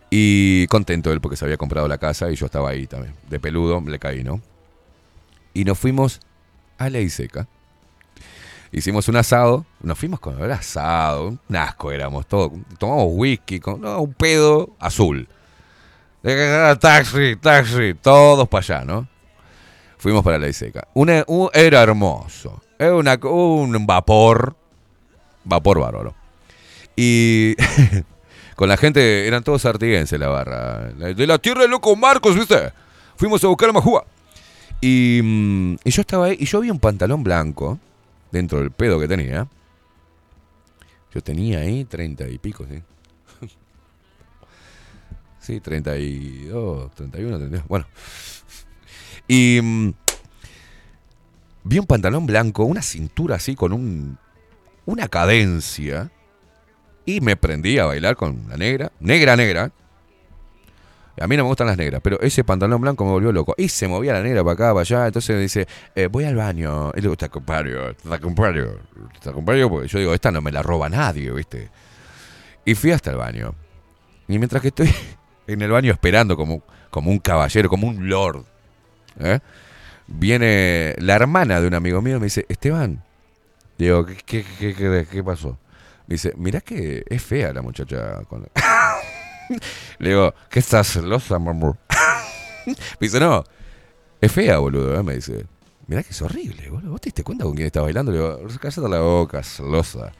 [0.09, 3.13] Y contento él porque se había comprado la casa y yo estaba ahí también.
[3.29, 4.41] De peludo, le caí, ¿no?
[5.53, 6.21] Y nos fuimos
[6.79, 7.47] a Ley Seca.
[8.77, 12.51] Hicimos un asado, nos fuimos con el asado, un asco éramos todos.
[12.77, 15.27] Tomamos whisky, con, un pedo azul.
[16.79, 19.07] Taxi, taxi, todos para allá, ¿no?
[19.97, 20.87] Fuimos para Ley Seca.
[20.93, 22.61] Una- un- era hermoso.
[22.77, 24.55] Era una, un vapor.
[25.43, 26.13] Vapor bárbaro.
[26.95, 27.55] Y
[28.55, 30.91] con la gente, eran todos artiguenses la barra.
[30.97, 32.71] La- De la tierra de loco Marcos, ¿viste?
[33.15, 34.05] Fuimos a buscar a Majúa.
[34.81, 37.79] Y, mm, y yo estaba ahí y yo vi un pantalón blanco
[38.31, 39.47] dentro del pedo que tenía.
[41.13, 42.81] Yo tenía ahí treinta y pico, sí.
[45.39, 47.67] Sí, 32, 31, 32.
[47.67, 47.87] Bueno.
[49.27, 49.93] Y mm,
[51.63, 54.17] vi un pantalón blanco, una cintura así con un
[54.87, 56.11] una cadencia
[57.05, 59.71] y me prendí a bailar con la negra, negra negra.
[61.19, 63.55] A mí no me gustan las negras, pero ese pantalón blanco me volvió loco.
[63.57, 65.07] Y se movía la negra para acá, para allá.
[65.07, 66.91] Entonces dice, eh, voy al baño.
[66.95, 68.65] Y le te acompaño, te acompaño,
[69.21, 69.69] te acompaño.
[69.69, 71.69] Porque yo digo, esta no me la roba nadie, ¿viste?
[72.65, 73.55] Y fui hasta el baño.
[74.27, 74.93] Y mientras que estoy
[75.47, 78.43] en el baño esperando como, como un caballero, como un lord,
[79.19, 79.39] ¿eh?
[80.07, 83.03] viene la hermana de un amigo mío y me dice, Esteban,
[83.77, 84.45] digo, ¿qué, qué,
[84.75, 85.57] qué, qué- pasó?
[86.07, 88.21] Me dice, mirá que es fea la muchacha.
[88.29, 88.47] Con...
[89.99, 91.77] Le digo, ¿qué estás celosa, mamá?
[92.65, 93.43] me dice, no,
[94.21, 94.99] es fea, boludo.
[94.99, 95.03] ¿eh?
[95.03, 95.45] Me dice,
[95.87, 96.91] mirá que es horrible, boludo.
[96.91, 98.11] ¿Vos te diste cuenta con quién está bailando?
[98.11, 100.11] Le digo, cállate la boca, celosa.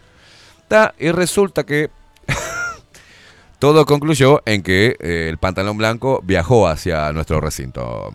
[0.67, 1.89] Ta, y resulta que
[3.59, 8.13] todo concluyó en que eh, el pantalón blanco viajó hacia nuestro recinto.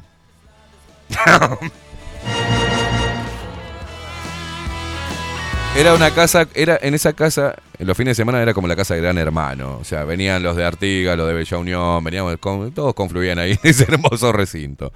[5.75, 8.77] Era una casa, era en esa casa, en los fines de semana era como la
[8.77, 9.79] casa de Gran Hermano.
[9.81, 13.53] O sea, venían los de Artigas, los de Bella Unión, veníamos, con- todos confluían ahí
[13.53, 14.93] en ese hermoso recinto.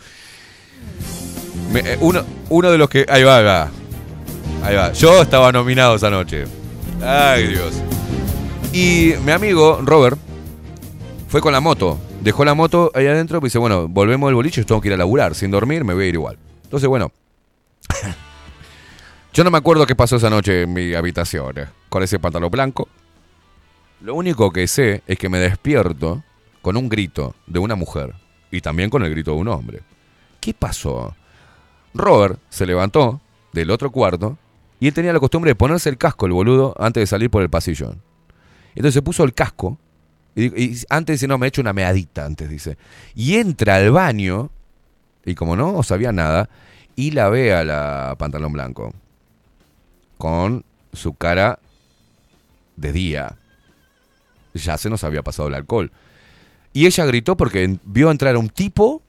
[1.74, 3.06] Eh, uno, uno de los que.
[3.08, 3.70] Ahí va, ahí va.
[4.62, 4.92] Ahí va.
[4.92, 6.44] Yo estaba nominado esa noche.
[7.02, 7.72] Ay, Dios.
[8.72, 10.18] Y mi amigo, Robert,
[11.28, 11.98] fue con la moto.
[12.20, 14.94] Dejó la moto ahí adentro y dice, bueno, volvemos al boliche, yo tengo que ir
[14.94, 15.34] a laburar.
[15.34, 16.36] Sin dormir me voy a ir igual.
[16.64, 17.10] Entonces, bueno.
[19.36, 21.58] Yo no me acuerdo qué pasó esa noche en mi habitación.
[21.58, 22.88] eh, Con ese pantalón blanco.
[24.00, 26.24] Lo único que sé es que me despierto
[26.62, 28.14] con un grito de una mujer.
[28.50, 29.82] Y también con el grito de un hombre.
[30.40, 31.14] ¿Qué pasó?
[31.92, 33.20] Robert se levantó
[33.52, 34.38] del otro cuarto
[34.80, 37.42] y él tenía la costumbre de ponerse el casco, el boludo, antes de salir por
[37.42, 37.94] el pasillo.
[38.70, 39.76] Entonces se puso el casco
[40.34, 42.78] y, antes dice, no, me he hecho una meadita, antes dice.
[43.14, 44.48] Y entra al baño
[45.26, 46.48] y como no sabía nada,
[46.94, 48.94] y la ve a la pantalón blanco
[50.18, 51.58] con su cara
[52.76, 53.36] de día.
[54.54, 55.92] Ya se nos había pasado el alcohol.
[56.72, 59.02] Y ella gritó porque vio entrar a un tipo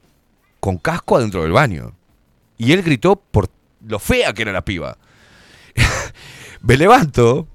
[0.60, 1.92] con casco adentro del baño.
[2.56, 3.48] Y él gritó por
[3.86, 4.98] lo fea que era la piba.
[6.62, 7.46] me levanto.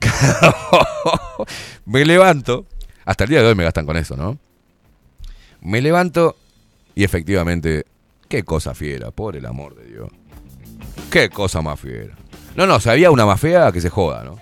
[1.84, 2.66] me levanto.
[3.04, 4.38] Hasta el día de hoy me gastan con eso, ¿no?
[5.60, 6.36] Me levanto
[6.96, 7.84] y efectivamente,
[8.26, 10.10] qué cosa fiera, por el amor de Dios.
[11.10, 12.16] Qué cosa más fiera.
[12.56, 14.38] No, no, si había una más fea que se joda, ¿no?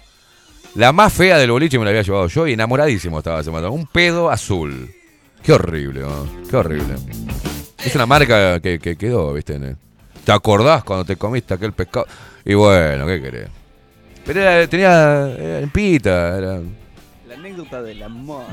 [0.77, 3.73] La más fea del boliche me la había llevado yo y enamoradísimo estaba ese matón.
[3.73, 4.91] Un pedo azul.
[5.43, 6.27] Qué horrible, ¿no?
[6.49, 6.95] Qué horrible.
[7.85, 9.59] Es una marca que, que quedó, ¿viste?
[10.25, 12.07] ¿Te acordás cuando te comiste aquel pescado?
[12.45, 13.49] Y bueno, ¿qué querés?
[14.25, 16.61] Pero era- tenía era limpita, era...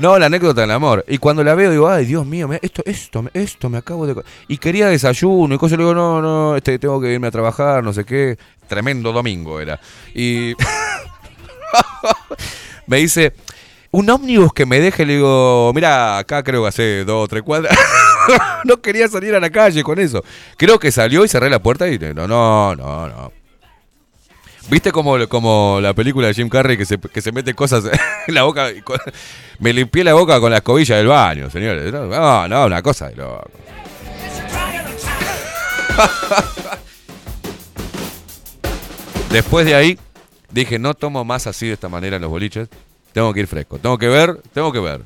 [0.00, 1.04] No, la anécdota del amor.
[1.08, 4.14] Y cuando la veo digo, ay, Dios mío, esto, esto, esto me acabo de...
[4.14, 4.24] co-".
[4.48, 5.78] Y quería desayuno y cosas.
[5.78, 8.36] Le digo, no, no, este, tengo que irme a trabajar, no sé qué.
[8.68, 9.80] Tremendo domingo era.
[10.14, 10.54] Y
[12.86, 13.34] me dice,
[13.90, 15.06] un ómnibus que me deje.
[15.06, 17.76] Le digo, mira, acá creo que hace dos o tres cuadras.
[18.64, 20.24] no quería salir a la calle con eso.
[20.56, 23.41] Creo que salió y cerré la puerta y no, no, no, no.
[24.70, 27.84] ¿Viste como, como la película de Jim Carrey que se, que se mete cosas
[28.26, 28.68] en la boca?
[29.58, 31.92] me limpié la boca con la escobilla del baño, señores.
[31.92, 33.50] No, no, una cosa de loco.
[39.30, 39.98] Después de ahí,
[40.50, 42.68] dije, no tomo más así de esta manera los boliches.
[43.12, 43.78] Tengo que ir fresco.
[43.78, 45.02] Tengo que ver, tengo que ver.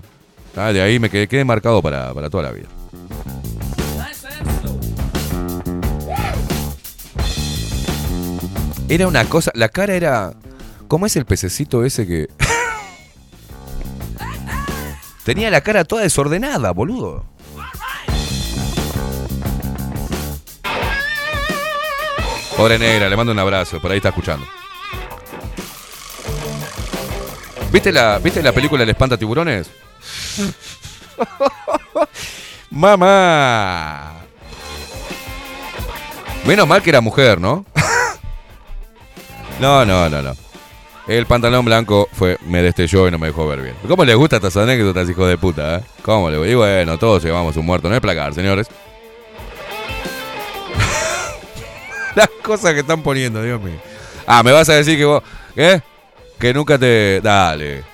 [0.56, 2.68] Ah, de ahí me quedé, quedé marcado para, para toda la vida.
[8.88, 10.32] Era una cosa, la cara era.
[10.86, 12.28] ¿Cómo es el pececito ese que.?
[15.24, 17.24] Tenía la cara toda desordenada, boludo.
[22.56, 24.46] Pobre negra, le mando un abrazo, por ahí está escuchando.
[27.72, 29.68] ¿Viste la, ¿Viste la película El espanta tiburones?
[32.70, 34.12] Mamá.
[36.46, 37.66] Menos mal que era mujer, ¿no?
[39.60, 40.32] no, no, no, no.
[41.06, 43.76] El pantalón blanco fue, me destelló y no me dejó ver bien.
[43.86, 45.76] ¿Cómo les gusta estas anécdotas, hijo de puta?
[45.76, 45.80] eh?
[46.02, 46.50] ¿Cómo le voy?
[46.50, 48.66] Y bueno, todos llevamos un muerto, no es placar, señores.
[52.16, 53.78] Las cosas que están poniendo, Dios mío.
[54.26, 55.22] Ah, me vas a decir que vos,
[55.54, 55.80] ¿qué?
[56.38, 57.20] Que nunca te...
[57.22, 57.84] Dale.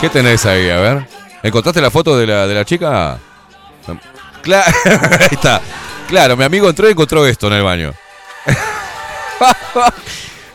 [0.00, 0.70] ¿Qué tenés ahí?
[0.70, 1.06] A ver.
[1.42, 3.18] ¿Encontraste la foto de la, de la chica?
[4.42, 4.72] Claro,
[5.20, 5.60] ahí está.
[6.06, 7.92] Claro, mi amigo entró y encontró esto en el baño.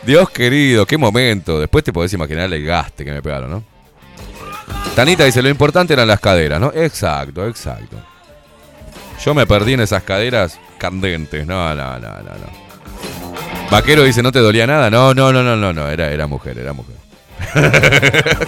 [0.03, 1.59] Dios querido, qué momento.
[1.59, 3.63] Después te podés imaginar el gaste que me pegaron, ¿no?
[4.95, 6.71] Tanita dice, lo importante eran las caderas, ¿no?
[6.73, 7.97] Exacto, exacto.
[9.23, 11.45] Yo me perdí en esas caderas candentes.
[11.45, 12.63] No, no, no, no, no.
[13.71, 14.89] Vaquero dice, ¿no te dolía nada?
[14.89, 15.89] No, no, no, no, no, no.
[15.89, 16.95] Era, era mujer, era mujer.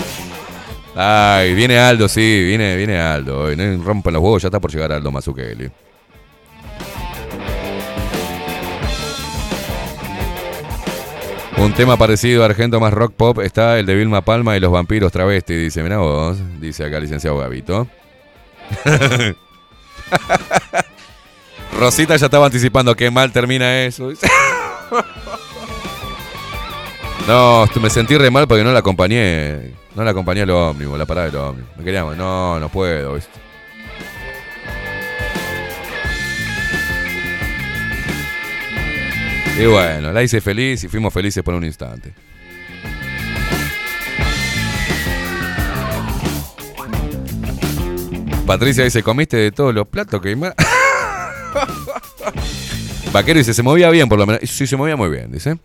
[0.95, 3.43] Ay, viene Aldo, sí, viene, viene Aldo.
[3.43, 5.69] hoy, No rompan los huevos, ya está por llegar Aldo Mazzucchelli.
[11.57, 14.71] Un tema parecido a Argento más rock pop está el de Vilma Palma y los
[14.71, 15.55] vampiros travesti.
[15.55, 17.87] Dice, mira vos, dice acá el licenciado Gavito.
[21.79, 24.09] Rosita ya estaba anticipando qué mal termina eso.
[27.27, 29.73] No, me sentí re mal porque no la acompañé.
[29.95, 31.77] No la acompañé al ómnibus, la parada del ómnibus.
[31.77, 33.15] Me queríamos, no, no puedo.
[33.15, 33.39] ¿viste?
[39.57, 42.13] Y bueno, la hice feliz y fuimos felices por un instante.
[48.45, 50.35] Patricia dice, ¿comiste de todos los platos que?
[53.13, 54.41] Vaquero dice, se movía bien por lo menos.
[54.49, 55.57] Sí, se movía muy bien, dice.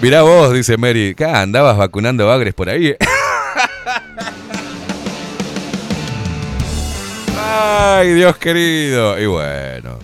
[0.00, 1.14] Mirá vos, dice Mary.
[1.16, 2.94] ¿Qué andabas vacunando bagres por ahí?
[7.38, 9.18] Ay, Dios querido.
[9.18, 9.98] Y bueno.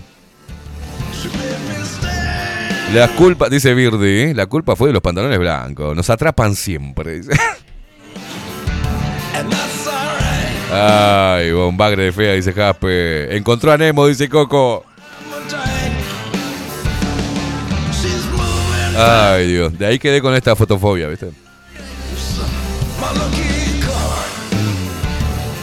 [2.93, 5.95] La culpa, dice Birdi, la culpa fue de los pantalones blancos.
[5.95, 7.21] Nos atrapan siempre.
[7.21, 7.31] dice.
[10.71, 13.35] Ay, un bagre de fea, dice Jaspe.
[13.35, 14.85] Encontró a Nemo, dice Coco.
[18.95, 19.77] Ay, Dios.
[19.77, 21.31] De ahí quedé con esta fotofobia, ¿viste?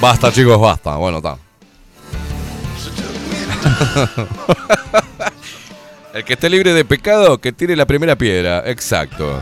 [0.01, 0.97] Basta, chicos, basta.
[0.97, 1.37] Bueno, está.
[6.15, 8.65] El que esté libre de pecado, que tire la primera piedra.
[8.67, 9.41] Exacto.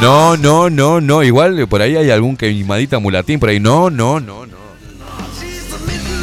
[0.00, 1.22] No, no, no, no.
[1.22, 3.60] Igual por ahí hay algún queimadita mulatín por ahí.
[3.60, 4.51] No, no, no, no.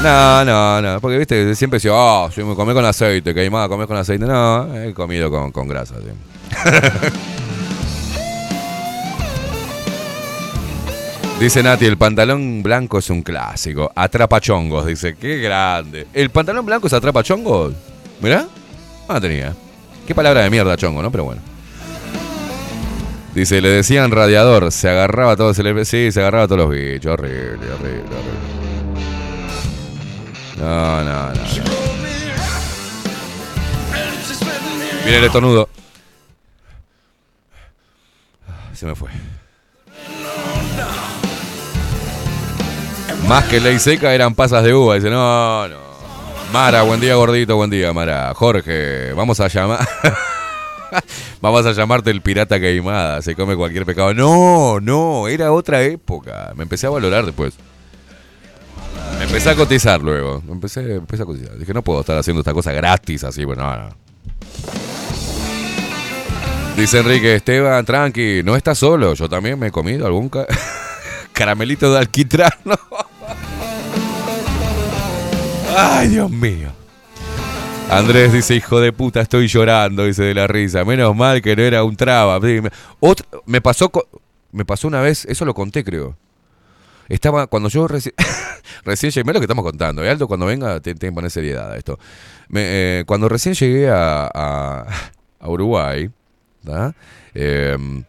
[0.03, 1.01] No, no, no.
[1.01, 4.25] Porque viste, siempre decía, oh, yo me comí con aceite, queimada, comés con aceite.
[4.25, 5.95] No, he comido con, con grasa.
[5.95, 6.09] sí.
[11.39, 13.89] Dice Nati, el pantalón blanco es un clásico.
[13.95, 15.15] Atrapachongos, dice.
[15.15, 16.05] Qué grande.
[16.13, 17.73] ¿El pantalón blanco es atrapachongos?
[18.19, 18.45] ¿Mirá?
[19.07, 19.55] No la tenía.
[20.05, 21.09] Qué palabra de mierda, chongo, ¿no?
[21.11, 21.41] Pero bueno.
[23.33, 25.85] Dice, le decían radiador, se agarraba a todos, se le...
[25.85, 27.13] sí, se agarraba a todos los bichos.
[27.13, 28.68] Horrible, horrible, horrible.
[30.59, 31.33] No, no, no.
[31.33, 31.89] no.
[35.05, 35.69] Mira el estornudo.
[38.73, 39.09] Se me fue.
[43.27, 44.95] Más que ley seca eran pasas de uva.
[44.95, 45.77] Dice, no, no.
[46.51, 48.33] Mara, buen día, gordito, buen día, Mara.
[48.33, 49.87] Jorge, vamos a llamar.
[51.41, 53.21] vamos a llamarte el pirata queimada.
[53.21, 54.13] Se come cualquier pecado.
[54.13, 56.51] No, no, era otra época.
[56.55, 57.53] Me empecé a valorar después.
[59.29, 60.41] Empecé a cotizar luego.
[60.49, 61.57] Empecé, empecé a cotizar.
[61.57, 63.45] Dije, no puedo estar haciendo esta cosa gratis así.
[63.45, 63.95] Bueno, no, no.
[66.75, 69.13] Dice Enrique, Esteban, tranqui, no estás solo.
[69.13, 70.47] Yo también me he comido algún ca-
[71.33, 72.51] caramelito de alquitrán.
[75.77, 76.69] Ay, Dios mío.
[77.91, 80.83] Andrés dice, hijo de puta, estoy llorando, dice de la risa.
[80.85, 82.39] Menos mal que no era un traba.
[82.39, 83.91] Me- pasó
[84.51, 86.17] me pasó una vez, eso lo conté creo.
[87.09, 88.13] Estaba, cuando yo reci-
[88.85, 90.09] recién llegué, lo que estamos contando, ¿eh?
[90.09, 91.97] Aldo, cuando venga, tiene que poner seriedad esto.
[92.53, 94.85] Eh, cuando recién llegué a,
[95.41, 96.09] Uruguay.
[97.33, 98.03] Em,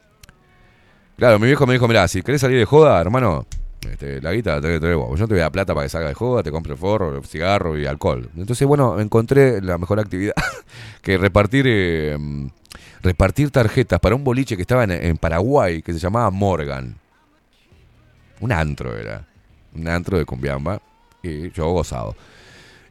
[1.16, 3.47] claro, mi viejo me dijo, mirá, si querés salir de joda, hermano,
[3.89, 5.18] este, la guita que tener vos.
[5.18, 7.78] Yo te voy a dar plata para que salga de joda, te compre forro, cigarro
[7.78, 8.28] y alcohol.
[8.36, 10.35] Entonces, bueno, encontré la mejor actividad
[11.02, 12.51] que repartir em,
[13.02, 16.99] repartir tarjetas para un boliche que estaba en Paraguay, que se llamaba Morgan.
[18.40, 19.26] Un antro era.
[19.74, 20.80] Un antro de cumbiamba.
[21.22, 22.16] Y yo gozado.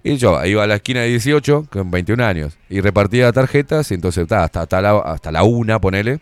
[0.03, 3.95] Y yo iba a la esquina de 18 con 21 años y repartía tarjetas y
[3.95, 6.19] entonces ta, hasta, hasta, la, hasta la una, ponele.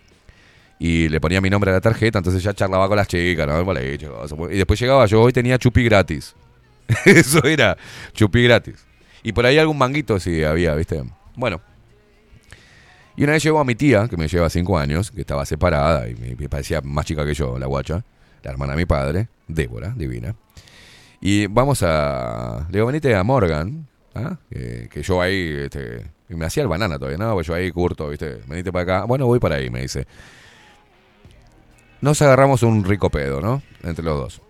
[0.79, 4.39] Y le ponía mi nombre a la tarjeta, entonces ya charlaba con las chicas, cosas.
[4.51, 6.35] Y después llegaba yo hoy tenía chupi gratis.
[7.05, 7.77] Eso era,
[8.13, 8.85] chupi gratis.
[9.23, 11.03] Y por ahí algún manguito sí había, ¿viste?
[11.35, 11.61] Bueno.
[13.15, 16.07] Y una vez llegó a mi tía, que me lleva 5 años, que estaba separada
[16.07, 18.03] y me parecía más chica que yo, la guacha,
[18.43, 20.35] la hermana de mi padre, Débora, divina.
[21.22, 22.68] Y vamos a.
[22.69, 24.38] Le digo, venite a Morgan, ¿ah?
[24.49, 25.49] que, yo ahí.
[25.65, 28.41] Este, y me hacía el banana todavía, no, pues yo ahí curto, ¿viste?
[28.47, 29.05] Venite para acá.
[29.05, 30.05] Bueno, voy para ahí, me dice.
[32.01, 33.61] Nos agarramos un rico pedo, ¿no?
[33.84, 34.41] Entre los dos.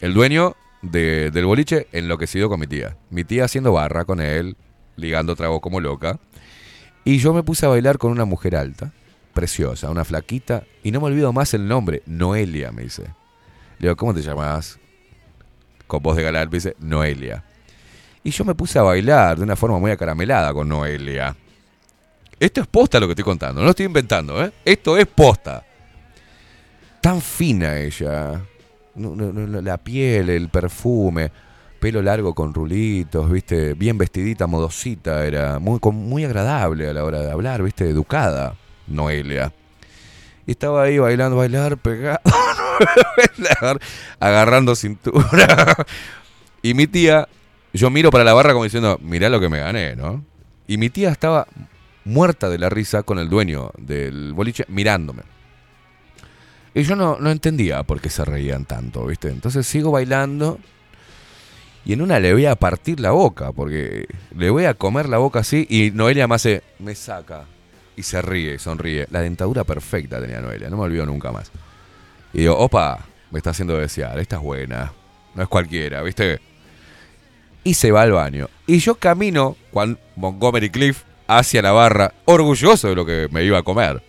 [0.00, 2.96] El dueño de- del boliche enloquecido con mi tía.
[3.10, 4.56] Mi tía haciendo barra con él,
[4.96, 6.18] ligando tragos como loca.
[7.04, 8.92] Y yo me puse a bailar con una mujer alta,
[9.34, 10.64] preciosa, una flaquita.
[10.82, 13.02] Y no me olvido más el nombre, Noelia, me dice.
[13.78, 14.78] Le digo, ¿cómo te llamas?
[15.86, 17.44] Con voz de galán, me dice, Noelia.
[18.22, 21.36] Y yo me puse a bailar de una forma muy acaramelada con Noelia.
[22.40, 24.52] Esto es posta lo que estoy contando, no lo estoy inventando, ¿eh?
[24.64, 25.64] Esto es posta.
[27.00, 28.40] Tan fina ella.
[28.96, 31.30] La piel, el perfume,
[31.78, 33.74] pelo largo con rulitos, ¿viste?
[33.74, 37.88] Bien vestidita, modosita, era muy, muy agradable a la hora de hablar, ¿viste?
[37.88, 38.54] Educada,
[38.86, 39.52] Noelia.
[40.46, 42.20] Y estaba ahí bailando, bailar, pegado,
[44.20, 45.76] agarrando cintura.
[46.62, 47.28] Y mi tía,
[47.72, 50.24] yo miro para la barra como diciendo, mirá lo que me gané, ¿no?
[50.66, 51.46] Y mi tía estaba
[52.04, 55.22] muerta de la risa con el dueño del boliche mirándome.
[56.74, 59.28] Y yo no, no entendía por qué se reían tanto, ¿viste?
[59.28, 60.58] Entonces sigo bailando
[61.84, 65.18] y en una le voy a partir la boca, porque le voy a comer la
[65.18, 67.44] boca así y Noelia me hace, me saca.
[67.96, 69.06] Y se ríe, sonríe.
[69.10, 71.50] La dentadura perfecta tenía Noelia, no me olvido nunca más.
[72.32, 74.92] Y digo, opa, me está haciendo desear, esta es buena.
[75.34, 76.40] No es cualquiera, ¿viste?
[77.62, 78.48] Y se va al baño.
[78.66, 83.58] Y yo camino, Juan Montgomery Cliff, hacia la barra, orgulloso de lo que me iba
[83.58, 84.02] a comer.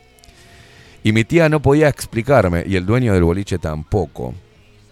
[1.04, 4.34] Y mi tía no podía explicarme, y el dueño del boliche tampoco.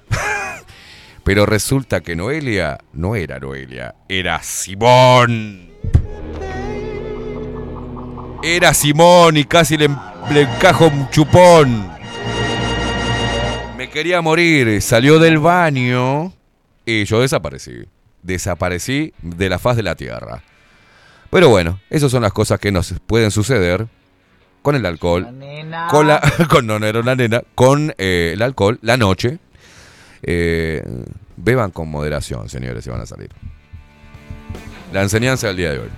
[1.23, 5.72] Pero resulta que Noelia no era Noelia, era Simón.
[8.43, 9.87] Era Simón y casi le,
[10.31, 11.89] le encajo un chupón.
[13.77, 16.33] Me quería morir, salió del baño
[16.85, 17.85] y yo desaparecí.
[18.21, 20.43] Desaparecí de la faz de la tierra.
[21.29, 23.87] Pero bueno, esas son las cosas que nos pueden suceder
[24.61, 25.23] con el alcohol.
[25.89, 26.19] Con la.
[26.49, 27.43] Con, no, no era una nena.
[27.55, 29.39] Con eh, el alcohol, la noche.
[30.21, 30.83] Eh,
[31.37, 33.29] beban con moderación, señores, si van a salir.
[34.91, 35.89] La enseñanza del día de hoy.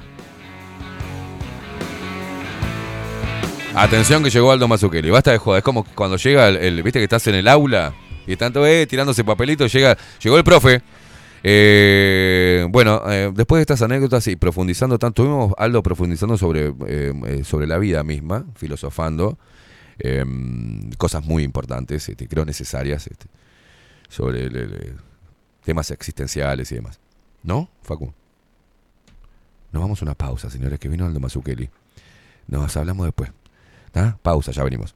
[3.76, 5.10] Atención que llegó Aldo Mazzucchelli.
[5.10, 5.60] Basta de joder.
[5.60, 7.94] Es como cuando llega el, Viste que estás en el aula
[8.26, 9.72] y todos eh, tirándose papelitos.
[9.72, 10.82] Llega, llegó el profe.
[11.44, 17.44] Eh, bueno, eh, después de estas anécdotas y profundizando tanto, tuvimos Aldo profundizando sobre, eh,
[17.44, 19.38] sobre la vida misma, filosofando,
[20.00, 20.26] eh,
[20.98, 23.28] cosas muy importantes, este, creo necesarias, este,
[24.10, 24.50] sobre
[25.64, 27.00] temas existenciales y demás.
[27.44, 28.12] ¿No, Facu?
[29.72, 31.70] Nos vamos a una pausa, señores, que vino Aldo Mazzucchelli.
[32.48, 33.32] Nos hablamos después.
[34.22, 34.96] Pausa, ya venimos.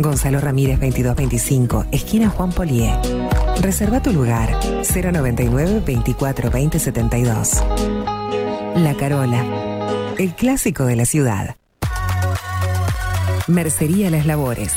[0.00, 2.90] Gonzalo Ramírez 2225, esquina Juan Polié.
[3.60, 4.48] Reserva tu lugar
[4.82, 7.62] 099 24 20 72.
[8.76, 9.44] La Carola,
[10.18, 11.56] el clásico de la ciudad.
[13.46, 14.72] Mercería Las Labores.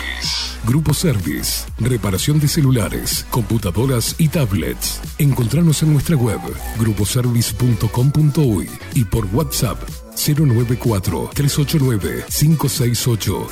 [0.65, 1.65] Grupo Service.
[1.79, 5.01] Reparación de celulares, computadoras y tablets.
[5.17, 6.39] Encontranos en nuestra web
[6.79, 9.81] gruposervice.com.uy y por WhatsApp
[10.15, 13.47] 094 389 568.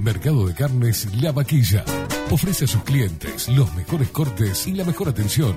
[0.00, 1.84] Mercado de Carnes La Vaquilla.
[2.30, 5.56] Ofrece a sus clientes los mejores cortes y la mejor atención.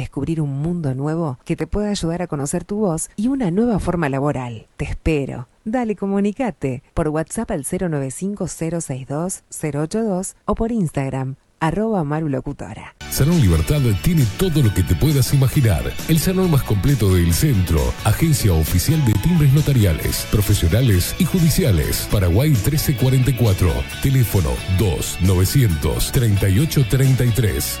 [0.00, 3.78] descubrir un mundo nuevo que te pueda ayudar a conocer tu voz y una nueva
[3.78, 4.66] forma laboral.
[4.76, 5.48] Te espero.
[5.64, 12.94] Dale, comunicate por WhatsApp al 095-062-082 o por Instagram, arroba marulocutora.
[13.10, 15.82] Salón Libertad tiene todo lo que te puedas imaginar.
[16.08, 17.80] El salón más completo del centro.
[18.04, 22.08] Agencia oficial de timbres notariales, profesionales y judiciales.
[22.12, 23.72] Paraguay 1344.
[24.02, 27.80] Teléfono 2 938 33.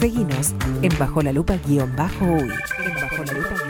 [0.00, 2.50] Seguinos en Bajo la Lupa guion bajo uy.
[2.84, 3.69] En Bajo la.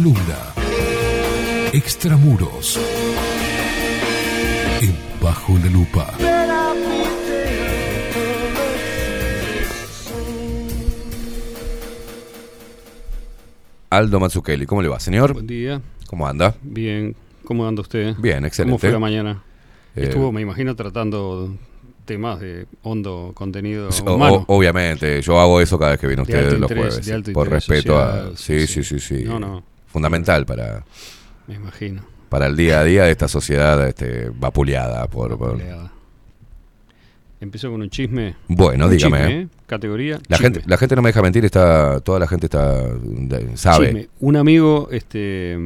[0.00, 0.52] Columna
[1.72, 2.78] Extramuros.
[4.82, 6.06] En Bajo la Lupa.
[13.90, 15.32] Aldo Mazzucchelli, ¿cómo le va, señor?
[15.32, 15.80] Buen día.
[16.08, 16.54] ¿Cómo anda?
[16.62, 17.14] Bien.
[17.44, 18.14] ¿Cómo anda usted?
[18.18, 18.72] Bien, excelente.
[18.72, 19.42] ¿Cómo fue la mañana?
[19.94, 21.54] Eh, Estuvo, me imagino, tratando
[22.04, 24.44] temas de hondo contenido O- humano.
[24.48, 27.06] o- obviamente, yo hago eso cada vez que viene usted los interés, jueves.
[27.06, 28.36] de alto por interés respeto a.
[28.36, 29.24] Sí, sí, sí, sí, sí.
[29.24, 29.62] No, no.
[29.96, 30.84] Fundamental para,
[31.46, 32.02] Me imagino.
[32.28, 35.38] para el día a día de esta sociedad este, vapuleada por.
[37.40, 38.34] Empezó con un chisme.
[38.48, 39.18] Bueno, Un dígame.
[39.18, 39.48] chisme, ¿eh?
[39.66, 40.18] Categoría.
[40.28, 40.52] La chisme.
[40.54, 42.90] gente, la gente no me deja mentir, está, toda la gente está
[43.54, 43.86] sabe.
[43.86, 44.08] Chisme.
[44.20, 45.56] Un amigo, este,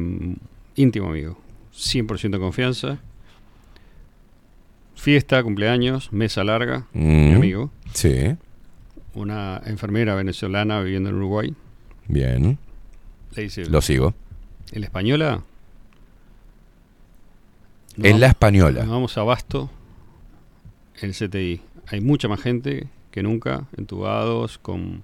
[0.75, 1.37] íntimo amigo,
[1.75, 2.99] 100% confianza.
[4.95, 7.71] Fiesta, cumpleaños, mesa larga, mi Mm, amigo.
[7.93, 8.35] Sí,
[9.13, 11.53] Una enfermera venezolana viviendo en Uruguay.
[12.07, 12.57] bien.
[13.69, 14.13] Lo sigo.
[14.71, 15.43] ¿en la española?
[17.97, 18.81] En la española.
[18.81, 19.69] Nos vamos a Basto,
[21.01, 21.61] el CTI.
[21.87, 25.03] Hay mucha más gente que nunca, entubados, con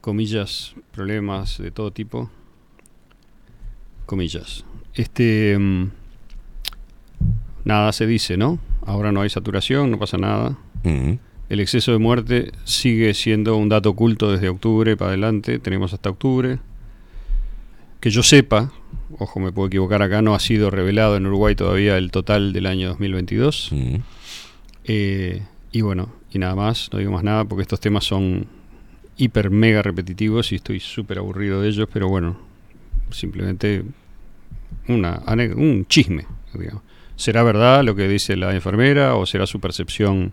[0.00, 2.30] comillas, problemas de todo tipo.
[4.06, 4.64] Comillas.
[4.94, 5.58] Este.
[5.58, 5.90] mm,
[7.64, 8.58] nada se dice, ¿no?
[8.86, 10.56] Ahora no hay saturación, no pasa nada.
[10.84, 11.14] Mm,
[11.48, 15.58] El exceso de muerte sigue siendo un dato oculto desde octubre para adelante.
[15.58, 16.58] Tenemos hasta octubre.
[18.00, 18.70] Que yo sepa,
[19.18, 22.66] ojo, me puedo equivocar acá, no ha sido revelado en Uruguay todavía el total del
[22.66, 23.70] año 2022.
[23.72, 23.96] mm.
[24.90, 28.46] Eh, y bueno, y nada más, no digo más nada porque estos temas son
[29.18, 32.38] hiper mega repetitivos y estoy súper aburrido de ellos, pero bueno,
[33.10, 33.84] simplemente
[34.86, 35.22] una,
[35.56, 36.82] un chisme, digamos.
[37.16, 40.32] ¿Será verdad lo que dice la enfermera o será su percepción?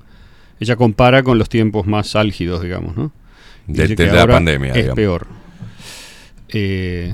[0.59, 3.11] Ella compara con los tiempos más álgidos, digamos, ¿no?
[3.67, 4.95] Y De- dice de que la pandemia, Es digamos.
[4.95, 5.27] peor.
[6.49, 7.13] Eh,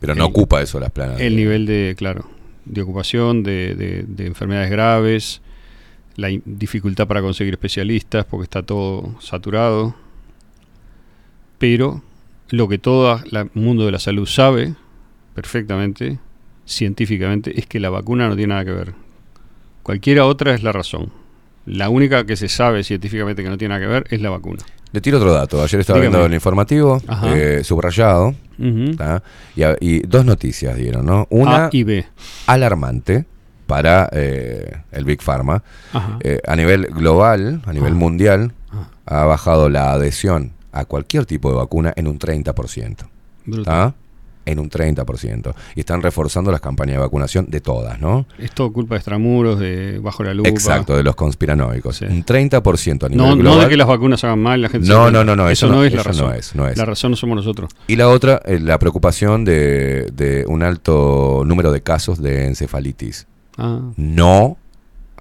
[0.00, 1.20] Pero no el- ocupa eso las planas.
[1.20, 2.28] el nivel de, claro,
[2.64, 5.40] de ocupación, de, de- de enfermedades graves,
[6.16, 9.94] la dificultad para conseguir especialistas porque está todo saturado.
[11.58, 12.02] Pero
[12.50, 14.74] lo que todo el mundo de la salud sabe
[15.34, 16.18] perfectamente,
[16.66, 18.94] científicamente, es que la vacuna no tiene nada que ver.
[19.82, 21.10] Cualquiera otra es la razón.
[21.66, 24.62] La única que se sabe científicamente que no tiene nada que ver es la vacuna.
[24.92, 25.62] Le tiro otro dato.
[25.62, 26.10] Ayer estaba Dígame.
[26.16, 28.34] viendo el informativo, eh, subrayado.
[28.96, 29.22] ¿tá?
[29.56, 31.26] y, a- y dos noticias dieron, ¿no?
[31.30, 32.06] Una A y B.
[32.46, 33.24] alarmante
[33.66, 35.64] para eh, el Big Pharma.
[35.92, 36.18] Ajá.
[36.20, 37.96] Eh, a nivel global, a nivel Ah.
[37.96, 38.88] mundial, Ah.
[39.06, 43.08] ha bajado la adhesión a cualquier tipo de vacuna en un 30%.
[44.46, 45.54] En un 30%.
[45.74, 48.26] Y están reforzando las campañas de vacunación de todas, ¿no?
[48.38, 50.48] Es todo culpa de extramuros, de bajo la lupa.
[50.48, 51.96] Exacto, de los conspiranoicos.
[51.96, 52.04] Sí.
[52.04, 53.42] Un 30% a nivel No, global.
[53.58, 55.74] no de que las vacunas hagan mal, la gente No, no, no, no, eso eso
[55.74, 56.34] no es la no razón.
[56.34, 56.76] es, no es.
[56.76, 57.70] La razón no somos nosotros.
[57.86, 63.26] Y la otra, eh, la preocupación de, de un alto número de casos de encefalitis.
[63.56, 63.80] Ah.
[63.96, 64.58] No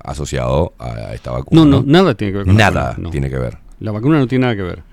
[0.04, 1.62] asociado a esta vacuna.
[1.64, 3.58] No, no, nada tiene que ver con la Nada vacuna, tiene que ver.
[3.80, 4.84] La vacuna no tiene nada que ver.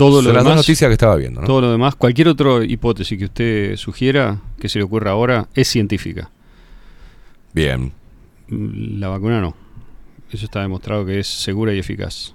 [0.00, 1.46] Todo Son lo las demás, dos noticias que estaba viendo, ¿no?
[1.46, 5.68] todo lo demás, cualquier otra hipótesis que usted sugiera, que se le ocurra ahora, es
[5.68, 6.30] científica.
[7.52, 7.92] Bien.
[8.48, 9.54] La vacuna no.
[10.32, 12.34] Eso está demostrado que es segura y eficaz.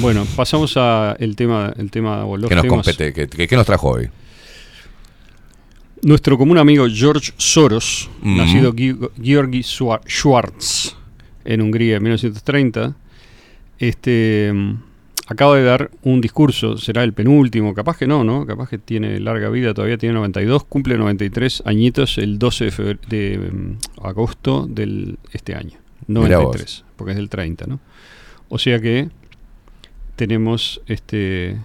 [0.00, 2.76] Bueno, pasamos a el tema, el tema o los ¿Qué nos temas.
[2.84, 3.12] compete?
[3.12, 4.08] ¿Qué, qué- qué nos trajo hoy?
[6.02, 8.36] Nuestro común amigo George Soros, Mm.
[8.36, 10.96] nacido Gi- Georgi Schwa- Schwartz
[11.44, 12.94] en Hungría en 1930,
[13.78, 14.52] este,
[15.30, 18.46] acaba de dar un discurso, será el penúltimo, capaz que no, ¿no?
[18.46, 23.06] Capaz que tiene larga vida, todavía tiene 92, cumple 93 añitos el 12 de, febr-
[23.08, 25.78] de, mm, agosto del este año.
[26.06, 26.46] Mirá vos.
[26.56, 27.78] 93, porque es del 30, ¿no?
[28.48, 29.10] O sea que
[30.16, 31.58] tenemos este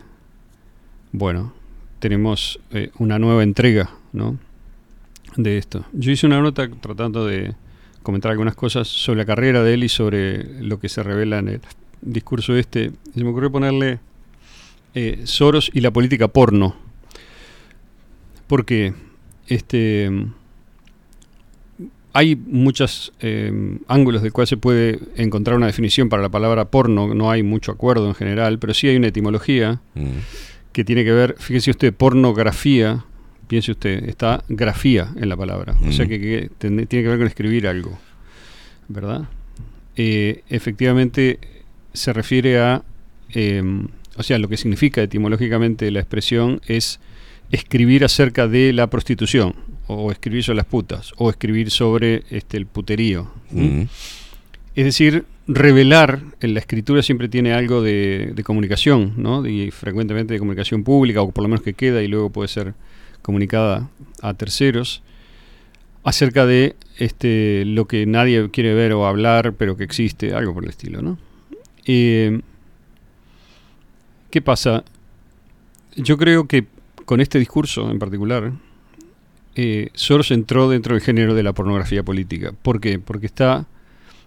[1.14, 1.54] bueno,
[2.00, 4.38] tenemos eh, una nueva entrega, ¿no?
[5.38, 5.86] De esto.
[5.94, 7.56] Yo hice una nota tratando de
[8.02, 11.48] comentar algunas cosas sobre la carrera de él y sobre lo que se revela en
[11.48, 11.62] el
[12.06, 12.92] discurso este.
[13.14, 14.00] Se me ocurrió ponerle
[14.96, 16.76] eh, Soros y la política porno.
[18.48, 18.94] Porque
[19.48, 20.10] este
[22.16, 23.52] hay muchos eh,
[23.88, 27.14] ángulos del cual se puede encontrar una definición para la palabra porno.
[27.16, 30.08] No hay mucho acuerdo en general, pero sí hay una etimología Mm.
[30.72, 33.04] que tiene que ver, fíjese usted, pornografía,
[33.48, 36.10] piense usted, está grafía en la palabra, o sea Mm.
[36.10, 37.98] que, que ten- tiene que ver con escribir algo,
[38.88, 39.28] ¿verdad?
[39.96, 41.40] Eh, efectivamente
[41.94, 42.84] se refiere a,
[43.34, 43.64] eh,
[44.16, 47.00] o sea, lo que significa etimológicamente la expresión es
[47.52, 49.56] escribir acerca de la prostitución,
[49.88, 53.32] o escribir sobre las putas, o escribir sobre este, el puterío.
[53.52, 53.84] Mm.
[54.76, 59.46] Es decir, revelar en la escritura siempre tiene algo de, de comunicación, ¿no?
[59.46, 62.74] Y frecuentemente de comunicación pública, o por lo menos que queda y luego puede ser
[63.22, 63.90] comunicada
[64.22, 65.04] a terceros,
[66.04, 70.64] acerca de este, lo que nadie quiere ver o hablar, pero que existe, algo por
[70.64, 71.18] el estilo, ¿no?
[71.86, 72.42] Eh,
[74.30, 74.84] ¿Qué pasa?
[75.96, 76.66] Yo creo que
[77.06, 78.52] con este discurso en particular,
[79.56, 82.52] eh, Soros entró dentro del género de la pornografía política.
[82.60, 82.98] ¿Por qué?
[83.00, 83.68] Porque está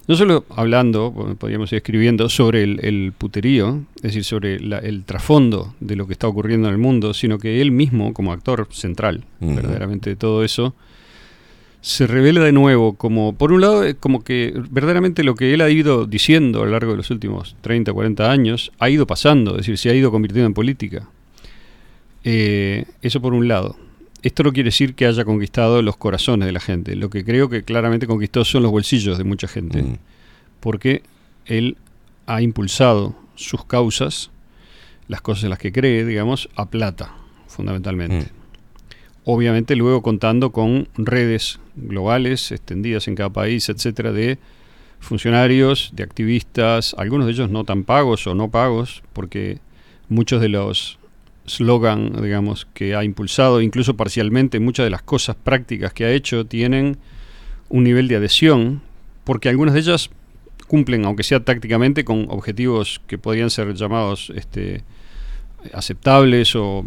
[0.07, 5.03] no solo hablando, podríamos ir escribiendo sobre el, el puterío, es decir, sobre la- el
[5.03, 8.69] trasfondo de lo que está ocurriendo en el mundo, sino que él mismo, como actor
[8.71, 10.77] central, verdaderamente de todo eso,
[11.87, 15.71] se revela de nuevo como, por un lado, como que verdaderamente lo que él ha
[15.71, 19.59] ido diciendo a lo largo de los últimos 30, 40 años ha ido pasando, es
[19.59, 21.09] decir, se ha ido convirtiendo en política.
[22.25, 23.77] Eh, eso por un lado.
[24.25, 26.97] Esto no quiere decir que haya conquistado los corazones de la gente.
[26.97, 29.81] Lo que creo que claramente conquistó son los bolsillos de mucha gente.
[29.81, 29.99] Mm.
[30.59, 31.05] Porque
[31.45, 31.77] él
[32.27, 34.33] ha impulsado sus causas,
[35.07, 37.15] las cosas en las que cree, digamos, a plata,
[37.47, 38.27] fundamentalmente.
[39.23, 44.39] Obviamente luego contando con redes globales extendidas en cada país, etcétera, de
[44.99, 49.59] funcionarios, de activistas, algunos de ellos no tan pagos o no pagos, porque
[50.09, 50.99] muchos de los
[51.47, 56.45] slogan, digamos, que ha impulsado, incluso parcialmente, muchas de las cosas prácticas que ha hecho
[56.45, 56.99] tienen
[57.69, 58.83] un nivel de adhesión,
[59.25, 60.11] porque algunas de ellas
[60.67, 64.83] cumplen, aunque sea tácticamente, con objetivos que podrían ser llamados este,
[65.73, 66.85] aceptables o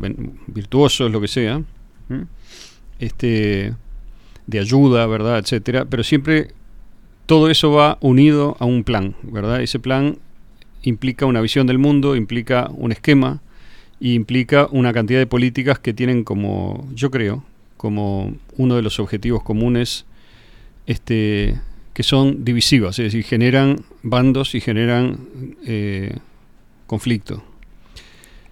[0.47, 1.61] virtuosos, lo que sea,
[2.99, 3.73] este,
[4.49, 5.37] de ayuda, ¿verdad?
[5.37, 6.53] etcétera, pero siempre
[7.25, 9.61] todo eso va unido a un plan, ¿verdad?
[9.61, 10.17] Ese plan
[10.81, 13.41] implica una visión del mundo, implica un esquema
[13.99, 17.43] y implica una cantidad de políticas que tienen como, yo creo,
[17.77, 20.05] como uno de los objetivos comunes
[20.87, 21.59] este,
[21.93, 25.27] que son divisivas, es decir, generan bandos y generan
[25.65, 26.17] eh,
[26.87, 27.43] conflicto.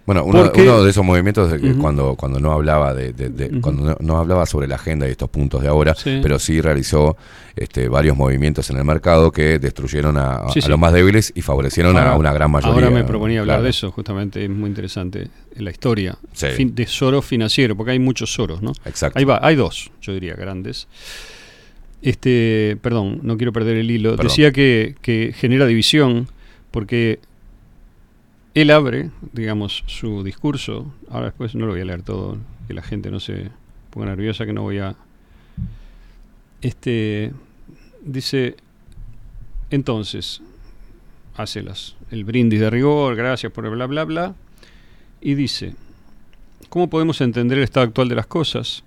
[0.08, 1.80] Bueno, uno, Porque- uno de esos movimientos de que Ujú.
[1.82, 3.60] cuando, cuando no hablaba de, de- de- Ujú.
[3.60, 6.20] cuando no, no hablaba sobre la agenda y estos puntos de ahora, Sí.
[6.22, 7.14] pero sí realizó
[7.54, 10.68] este, varios movimientos en el mercado que destruyeron a, a Sí, sí.
[10.70, 12.74] los más débiles y favorecieron a una gran mayoría.
[12.74, 13.64] Ahora me proponía hablar Claro.
[13.64, 18.32] de eso, justamente, es muy interesante la historia fin- de Soros financiero, porque hay muchos
[18.32, 18.72] Soros, ¿no?
[18.86, 19.18] Exacto.
[19.18, 20.88] Ahí va, hay dos, yo diría, grandes.
[22.00, 24.10] Este, perdón, no quiero perder el hilo.
[24.12, 24.26] Perdón.
[24.28, 26.28] Decía que, que genera división
[26.70, 27.18] porque
[28.60, 30.92] él abre, digamos, su discurso.
[31.10, 33.50] Ahora después no lo voy a leer todo, que la gente no se
[33.90, 34.96] ponga nerviosa, que no voy a.
[36.60, 37.32] Este
[38.02, 38.56] dice
[39.70, 40.40] entonces
[41.36, 44.34] hace las, el brindis de rigor, gracias por bla bla bla
[45.20, 45.74] y dice
[46.68, 48.84] ¿Cómo podemos entender el estado actual de las cosas?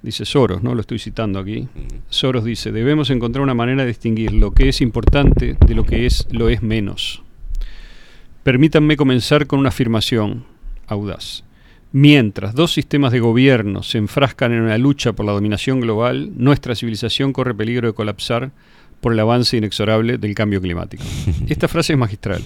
[0.00, 0.74] Dice Soros, ¿no?
[0.74, 1.68] Lo estoy citando aquí.
[2.08, 6.06] Soros dice, debemos encontrar una manera de distinguir lo que es importante de lo que
[6.06, 7.22] es lo es menos.
[8.44, 10.44] Permítanme comenzar con una afirmación
[10.86, 11.44] audaz.
[11.92, 16.74] Mientras dos sistemas de gobierno se enfrascan en una lucha por la dominación global, nuestra
[16.74, 18.52] civilización corre peligro de colapsar
[19.00, 21.02] por el avance inexorable del cambio climático.
[21.48, 22.42] Esta frase es magistral.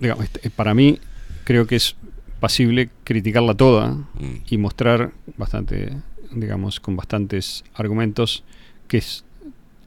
[0.00, 0.98] Digamos, este, para mí
[1.44, 1.96] creo que es
[2.38, 3.96] pasible criticarla toda
[4.50, 5.96] y mostrar bastante,
[6.30, 8.44] digamos, con bastantes argumentos
[8.86, 9.24] que es,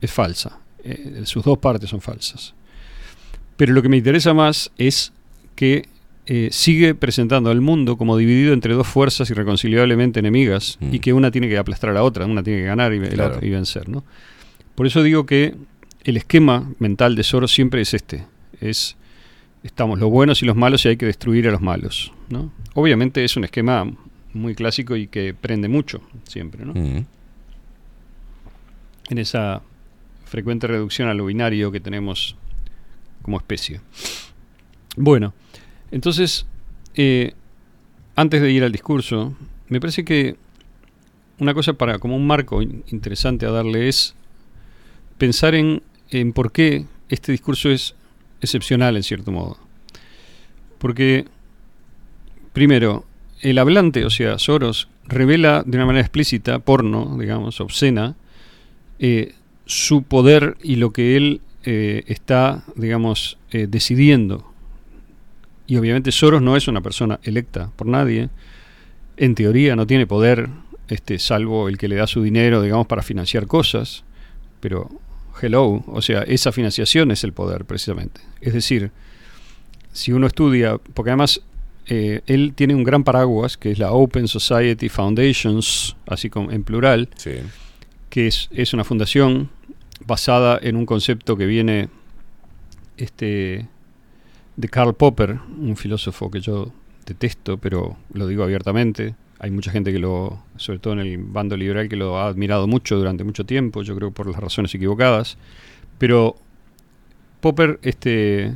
[0.02, 0.58] es falsa.
[0.84, 2.56] Eh, sus dos partes son falsas.
[3.62, 5.14] Pero lo que me interesa más es
[5.54, 5.86] que
[6.26, 11.30] eh, sigue presentando al mundo como dividido entre dos fuerzas irreconciliablemente enemigas y que una
[11.30, 13.40] tiene que aplastar a la otra, una tiene que ganar y, Claro.
[13.40, 13.88] vencer.
[13.88, 14.04] ¿no?
[14.74, 15.54] Por eso digo que
[16.04, 18.26] el esquema mental de Soros siempre es este.
[18.62, 18.98] Es
[19.64, 22.12] estamos los buenos y los malos y hay que destruir a los malos.
[22.30, 22.52] ¿no?
[22.74, 23.88] Obviamente es un esquema
[24.34, 26.66] muy clásico y que prende mucho siempre.
[26.66, 26.74] ¿no?
[26.74, 27.06] Mm.
[29.12, 29.62] En esa
[30.26, 32.36] frecuente reducción a lo binario que tenemos
[33.22, 33.82] como especie.
[34.98, 35.34] Bueno,
[35.92, 36.46] entonces,
[36.96, 37.34] eh,
[38.16, 39.36] antes de ir al discurso,
[39.70, 40.36] me parece que
[41.40, 44.16] una cosa para como un marco in- interesante a darle es
[45.18, 47.96] pensar en, en por qué este discurso es
[48.42, 49.58] excepcional en cierto modo.
[50.78, 51.26] Porque,
[52.54, 53.06] primero,
[53.42, 58.16] el hablante, o sea, Soros, revela de una manera explícita, porno, digamos, obscena,
[59.00, 59.34] eh,
[59.66, 64.52] su poder y lo que él eh, está, digamos, eh, decidiendo.
[65.68, 68.30] Y obviamente Soros no es una persona electa por nadie.
[69.18, 70.50] En teoría no tiene poder,
[70.88, 74.04] este, salvo el que le da su dinero, digamos, para financiar cosas.
[74.60, 74.90] Pero,
[75.42, 78.22] hello, o sea, esa financiación es el poder, precisamente.
[78.42, 78.92] Es decir,
[79.94, 81.42] si uno estudia, porque además
[81.88, 86.64] eh, él tiene un gran paraguas, que es la Open Society Foundations, así como en
[86.64, 87.10] plural,
[88.10, 89.50] que es, es una fundación
[90.06, 91.90] basada en un concepto que viene
[92.98, 93.68] este,
[94.56, 96.72] de Karl Popper, un filósofo que yo
[97.06, 99.16] detesto, pero lo digo abiertamente.
[99.40, 102.68] Hay mucha gente que lo, sobre todo en el bando liberal, que lo ha admirado
[102.68, 105.38] mucho durante mucho tiempo, yo creo por las razones equivocadas.
[105.98, 106.36] Pero
[107.40, 108.56] Popper este,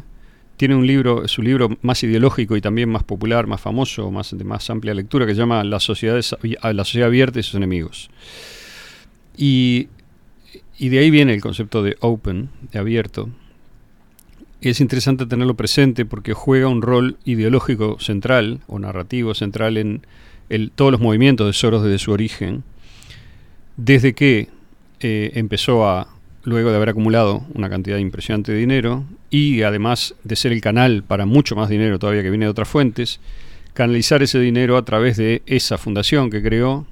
[0.58, 4.44] tiene un libro, su libro más ideológico y también más popular, más famoso, más de
[4.44, 8.10] más amplia lectura, que se llama La sociedad, la sociedad abierta y sus enemigos.
[9.38, 9.90] Y
[10.78, 13.30] y de ahí viene el concepto de open, de abierto.
[14.62, 20.02] Es interesante tenerlo presente porque juega un rol ideológico central o narrativo central en
[20.76, 22.64] todos los movimientos de Soros desde su origen,
[23.78, 24.50] desde que
[25.02, 26.08] eh, empezó a,
[26.44, 31.04] luego de haber acumulado una cantidad impresionante de dinero y además de ser el canal
[31.04, 33.20] para mucho más dinero todavía que viene de otras fuentes,
[33.74, 36.88] canalizar ese dinero a través de esa fundación que creó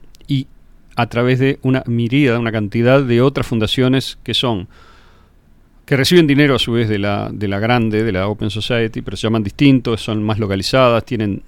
[0.96, 4.68] a través de una miríada, una cantidad de otras fundaciones que son
[5.86, 9.02] que reciben dinero a su vez de la, de la grande, de la Open Society,
[9.02, 11.42] pero se llaman distintos, son más localizadas, tienen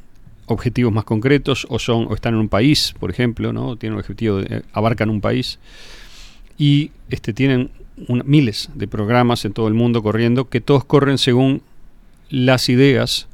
[0.47, 3.77] objetivos más concretos o son o están en un país, por ejemplo, ¿no?
[3.77, 5.57] Tienen un objetivo, de- eh, abarcan un país
[6.57, 7.71] y este, tienen
[8.07, 11.61] una- miles de programas en todo el mundo corriendo que todos corren según
[12.29, 13.27] las ideas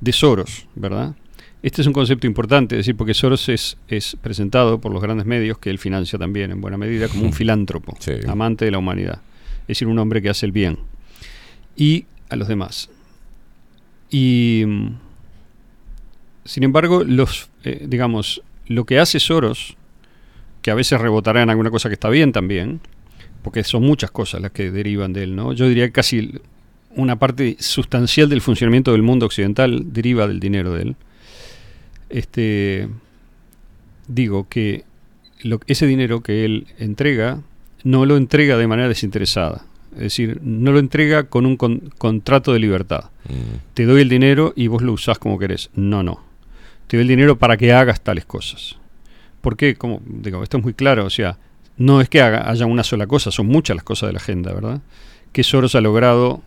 [0.00, 1.14] de Soros, ¿verdad?
[1.62, 5.26] Este es un concepto importante, es decir, porque Soros es, es presentado por los grandes
[5.26, 7.96] medios que él financia también en buena medida como un filántropo,
[8.28, 9.20] amante de la humanidad,
[9.62, 10.78] es decir, un hombre que hace el bien
[11.76, 12.90] y a los demás.
[14.10, 14.88] Y mm,
[16.44, 19.76] sin embargo, los, eh, digamos, lo que hace Soros,
[20.62, 22.80] que a veces rebotará en alguna cosa que está bien también,
[23.42, 25.52] porque son muchas cosas las que derivan de él, ¿no?
[25.52, 26.40] Yo diría que casi
[26.94, 30.96] una parte sustancial del funcionamiento del mundo occidental deriva del dinero de él.
[32.10, 32.88] Este,
[34.06, 34.84] digo que
[35.42, 37.40] lo- ese dinero que él entrega
[37.84, 39.64] no lo entrega de manera desinteresada.
[39.92, 43.04] Es decir, no lo entrega con un con- contrato de libertad.
[43.74, 45.70] Te doy el dinero y vos lo usás como querés.
[45.74, 46.22] No, no.
[46.86, 48.76] Te doy el dinero para que hagas tales cosas.
[49.40, 49.76] ¿Por qué?
[49.76, 51.04] Como, digo, esto es muy claro.
[51.04, 51.38] O sea,
[51.76, 54.52] no es que haga- haya una sola cosa, son muchas las cosas de la agenda,
[54.52, 54.80] ¿verdad?
[55.32, 56.42] Que Soros ha logrado,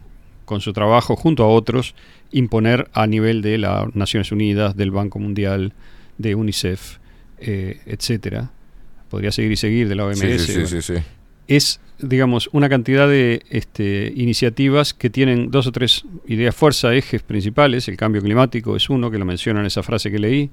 [0.51, 1.95] con su trabajo junto a otros,
[2.31, 5.73] imponer a nivel de las Naciones Unidas, del Banco Mundial,
[6.17, 6.97] de UNICEF,
[7.39, 8.51] eh, etcétera.
[9.09, 10.19] Podría seguir y seguir de la OMS.
[10.19, 10.67] Sí, sí, sí, bueno.
[10.67, 10.93] sí, sí.
[11.47, 17.23] Es, digamos, una cantidad de este, iniciativas que tienen dos o tres ideas fuerza, ejes
[17.23, 17.87] principales.
[17.87, 20.49] El cambio climático es uno, que lo menciona en esa frase que leí.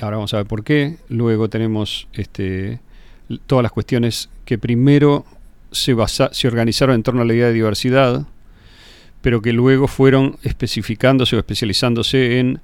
[0.00, 0.96] Ahora vamos a ver por qué.
[1.08, 2.80] Luego tenemos este,
[3.46, 5.24] todas las cuestiones que primero
[5.70, 8.26] se, basa- se organizaron en torno a la idea de diversidad,
[9.24, 12.60] pero que luego fueron especificándose o especializándose en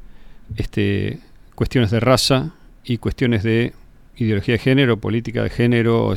[0.57, 1.19] este,
[1.55, 2.53] cuestiones de raza
[2.85, 3.73] y cuestiones de
[4.16, 6.15] ideología de género, política de género, o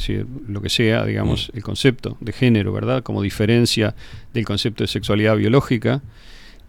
[0.49, 3.03] lo que sea, digamos, el concepto de género, ¿verdad?
[3.03, 3.95] Como diferencia
[4.33, 6.01] del concepto de sexualidad biológica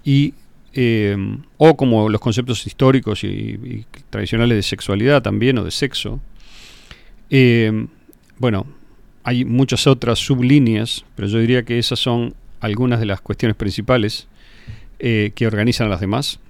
[0.05, 0.35] y
[0.73, 1.17] eh,
[1.57, 6.21] o como los conceptos históricos y, y tradicionales de sexualidad también o de sexo.
[7.29, 7.89] Eh,
[8.39, 8.69] bueno,
[9.25, 12.35] hay muchas otras sublíneas, pero yo diría que esas son
[12.65, 14.27] algunas de las cuestiones principales
[14.99, 16.41] eh, que organizan las demás.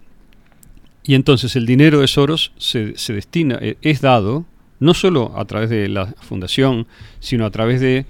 [1.02, 4.44] Y entonces el dinero de Soros se, destina, eh, es dado
[4.80, 6.86] no solo a través de la fundación,
[7.20, 8.06] sino a través de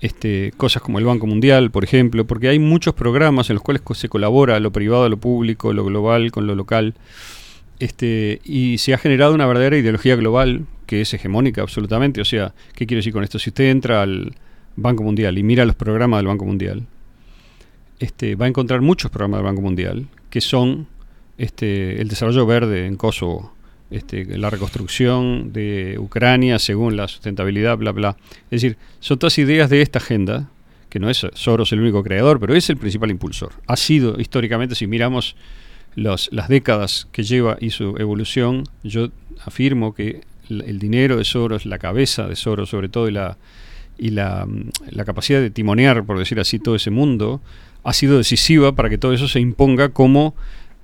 [0.00, 3.82] este, cosas como el Banco Mundial, por ejemplo, porque hay muchos programas en los cuales
[3.94, 6.94] se colabora lo privado, lo público, lo global con lo local,
[7.78, 12.20] este, y se ha generado una verdadera ideología global que es hegemónica absolutamente.
[12.20, 13.38] O sea, ¿qué quiero decir con esto?
[13.38, 14.34] Si usted entra al
[14.76, 16.86] Banco Mundial y mira los programas del Banco Mundial,
[17.98, 20.86] este, va a encontrar muchos programas del Banco Mundial que son
[21.38, 23.52] este, el desarrollo verde en Kosovo,
[23.90, 28.16] este, la reconstrucción de Ucrania según la sustentabilidad, bla, bla.
[28.50, 30.48] Es decir, son todas ideas de esta agenda,
[30.88, 33.52] que no es Soros el único creador, pero es el principal impulsor.
[33.66, 35.36] Ha sido históricamente, si miramos
[35.96, 39.08] los- las décadas que lleva y su evolución, yo
[39.44, 44.70] afirmo que el dinero de Soros, la cabeza de Soros sobre todo y la, mm,
[44.90, 47.40] la capacidad de timonear, por decir así, todo ese mundo,
[47.84, 50.34] ha sido decisiva para que todo eso se imponga como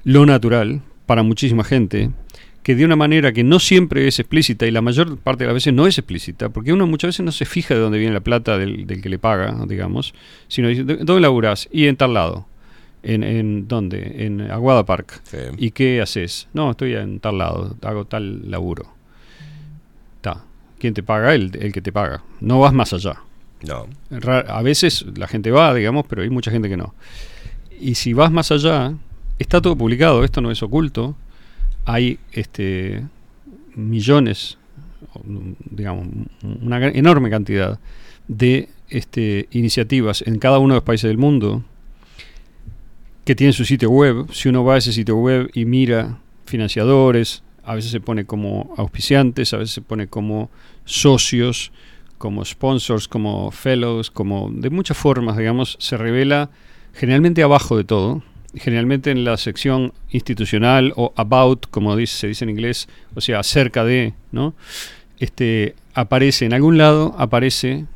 [0.05, 2.10] lo natural para muchísima gente,
[2.62, 5.55] que de una manera que no siempre es explícita y la mayor parte de las
[5.55, 8.20] veces no es explícita, porque uno muchas veces no se fija de dónde viene la
[8.20, 10.14] plata del, del que le paga, digamos,
[10.47, 11.68] sino dice, "¿De- ¿dónde laburás?
[11.72, 12.47] Y en tal lado.
[13.02, 14.27] ¿En, en dónde?
[14.27, 15.22] En Aguada Park.
[15.56, 16.48] ¿Y qué haces?
[16.52, 18.93] No, estoy en tal lado, hago tal laburo.
[20.20, 20.44] Ta.
[20.78, 21.35] ¿Quién te paga?
[21.35, 22.22] El, el que te paga.
[22.40, 23.16] No vas más allá.
[23.62, 23.87] No.
[24.49, 26.95] A veces la gente va, digamos, pero hay mucha gente que no.
[27.78, 28.95] Y si vas más allá,
[29.39, 31.16] está todo publicado, esto no es oculto.
[31.85, 33.05] Hay este
[33.74, 34.59] millones,
[35.70, 36.09] digamos,
[36.43, 37.78] una enorme cantidad
[38.28, 41.65] de este, iniciativas en cada uno de los países del mundo
[43.24, 44.27] que tienen su sitio web.
[44.32, 48.74] Si uno va a ese sitio web y mira financiadores, a veces se pone como
[48.77, 50.51] auspiciantes, a veces se pone como
[50.85, 51.73] socios,
[52.21, 56.51] como sponsors, como fellows, como de muchas formas, digamos, se revela
[56.93, 58.23] generalmente abajo de todo,
[58.55, 63.39] generalmente en la sección institucional o about, como dice, se dice en inglés, o sea,
[63.39, 64.53] acerca de, ¿no?
[65.19, 67.87] Este, aparece en algún lado, aparece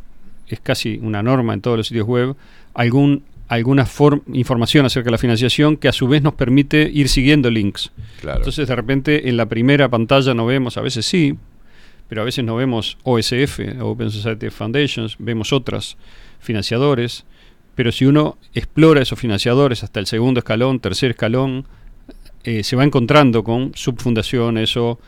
[0.48, 2.34] es casi una norma en todos los sitios web,
[2.72, 7.10] algún, alguna form- información acerca de la financiación que a su vez nos permite ir
[7.10, 7.92] siguiendo links.
[8.22, 8.38] Claro.
[8.38, 11.36] Entonces de repente en la primera pantalla no vemos, a veces sí,
[12.08, 15.96] pero a veces no vemos OSF, Open Society Foundations, vemos otras
[16.40, 17.24] financiadores,
[17.74, 21.66] pero si uno explora esos financiadores hasta el segundo escalón, tercer escalón,
[22.44, 24.98] eh, se va encontrando con subfundaciones o,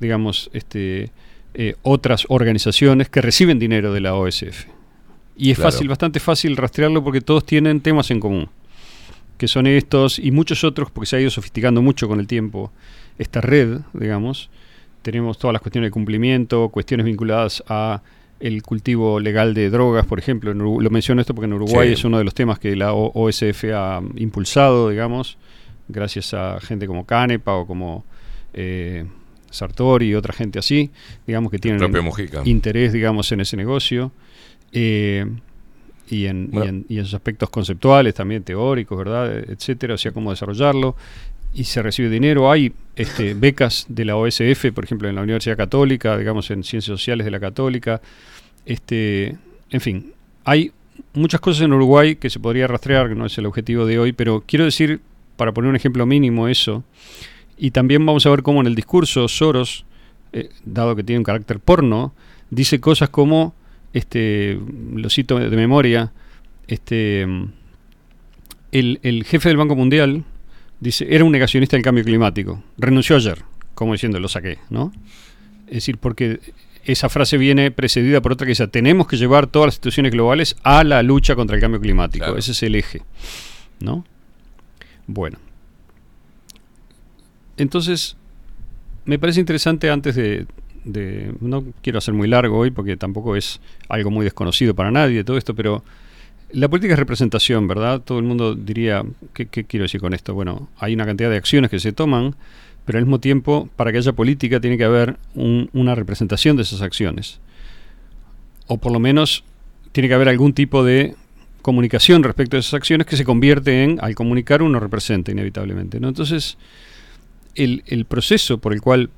[0.00, 1.10] digamos, este,
[1.54, 4.66] eh, otras organizaciones que reciben dinero de la OSF.
[5.36, 5.70] Y es Claro.
[5.70, 8.48] fácil, bastante fácil rastrearlo porque todos tienen temas en común,
[9.36, 12.72] que son estos y muchos otros, porque se ha ido sofisticando mucho con el tiempo
[13.18, 14.48] esta red, digamos.
[15.06, 18.02] Tenemos todas las cuestiones de cumplimiento, cuestiones vinculadas a
[18.40, 20.52] el cultivo legal de drogas, por ejemplo.
[20.52, 21.94] Lo menciono esto porque en Uruguay Sí.
[21.94, 25.38] es uno de los temas que la OSF ha impulsado, digamos,
[25.86, 28.04] gracias a gente como Canepa o como
[28.52, 29.04] eh,
[29.48, 30.90] Sartori y otra gente así,
[31.24, 31.78] digamos que tienen
[32.44, 34.10] interés, digamos, en ese negocio.
[34.72, 35.24] Eh,
[36.08, 39.38] y en, y en- y en sus aspectos conceptuales, también teóricos, ¿verdad?
[39.38, 40.96] Etcétera, o sea, cómo desarrollarlo.
[41.56, 42.50] Y se recibe dinero.
[42.50, 46.98] Hay este, becas de la OSF, por ejemplo, en la Universidad Católica, digamos, en Ciencias
[46.98, 48.02] Sociales de la Católica.
[48.66, 49.38] Este,
[49.70, 50.12] en fin,
[50.44, 50.72] hay
[51.14, 54.12] muchas cosas en Uruguay que se podría rastrear, que no es el objetivo de hoy,
[54.12, 55.00] pero quiero decir,
[55.38, 56.84] para poner un ejemplo mínimo, eso.
[57.56, 59.86] Y también vamos a ver cómo en el discurso Soros,
[60.34, 62.12] eh, dado que tiene un carácter porno,
[62.50, 63.54] dice cosas como,
[63.94, 64.60] este,
[64.94, 66.12] lo cito de memoria,
[66.68, 67.22] este,
[68.72, 70.26] el, el jefe del Banco Mundial
[70.80, 73.42] dice, era un negacionista del cambio climático, renunció ayer,
[73.74, 74.92] como diciendo, lo saqué, ¿no?
[75.66, 76.40] Es decir, porque
[76.84, 80.56] esa frase viene precedida por otra que dice, tenemos que llevar todas las instituciones globales
[80.62, 82.24] a la lucha contra el cambio climático.
[82.24, 82.38] Claro.
[82.38, 83.02] Ese es el eje,
[83.80, 84.04] ¿no?
[85.08, 85.38] Bueno.
[87.56, 88.16] Entonces,
[89.04, 90.46] me parece interesante antes de,
[90.84, 95.24] de- No quiero hacer muy largo hoy porque tampoco es algo muy desconocido para nadie
[95.24, 95.82] todo esto, pero
[96.52, 98.00] la política es representación, ¿verdad?
[98.00, 99.04] Todo el mundo diría,
[99.34, 100.32] ¿qué, qué quiero decir con esto?
[100.34, 102.34] Bueno, hay una cantidad de acciones que se toman,
[102.84, 106.62] pero al mismo tiempo, para que haya política, tiene que haber un- una representación de
[106.62, 107.40] esas acciones.
[108.68, 109.44] O por lo menos
[109.92, 111.14] tiene que haber algún tipo de
[111.62, 115.98] comunicación respecto a esas acciones que se convierte en, al comunicar, uno representa inevitablemente.
[115.98, 116.08] ¿no?
[116.08, 116.58] Entonces,
[117.56, 119.10] el, el proceso por el cual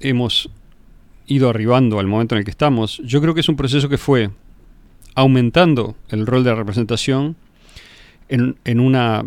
[0.00, 0.48] hemos
[1.26, 3.98] ido arribando al momento en el que estamos, yo creo que es un proceso que
[3.98, 4.30] fue
[5.16, 7.34] aumentando el rol de la representación
[8.28, 9.24] en, una,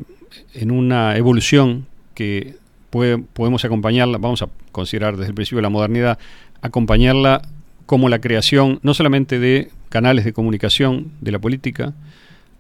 [1.17, 2.55] evolución que
[2.89, 6.17] puede- podemos acompañarla, vamos a considerar desde el principio de la modernidad,
[6.61, 7.41] acompañarla
[7.85, 11.93] como la creación no solamente de canales de comunicación de la política,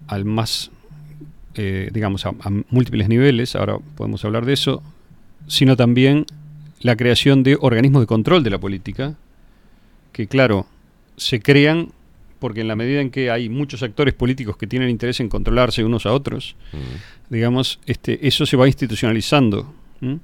[0.07, 0.71] al más,
[1.53, 2.33] eh, digamos, a
[2.71, 4.81] múltiples niveles, ahora podemos hablar de eso,
[5.45, 6.25] sino también
[6.81, 9.15] la creación de organismos de control de la política,
[10.13, 10.65] que claro,
[11.17, 11.89] se crean
[12.39, 15.83] porque en la medida en que hay muchos actores políticos que tienen interés en controlarse
[15.83, 16.55] unos a otros,
[17.29, 20.19] digamos, este, eso se va institucionalizando ¿m?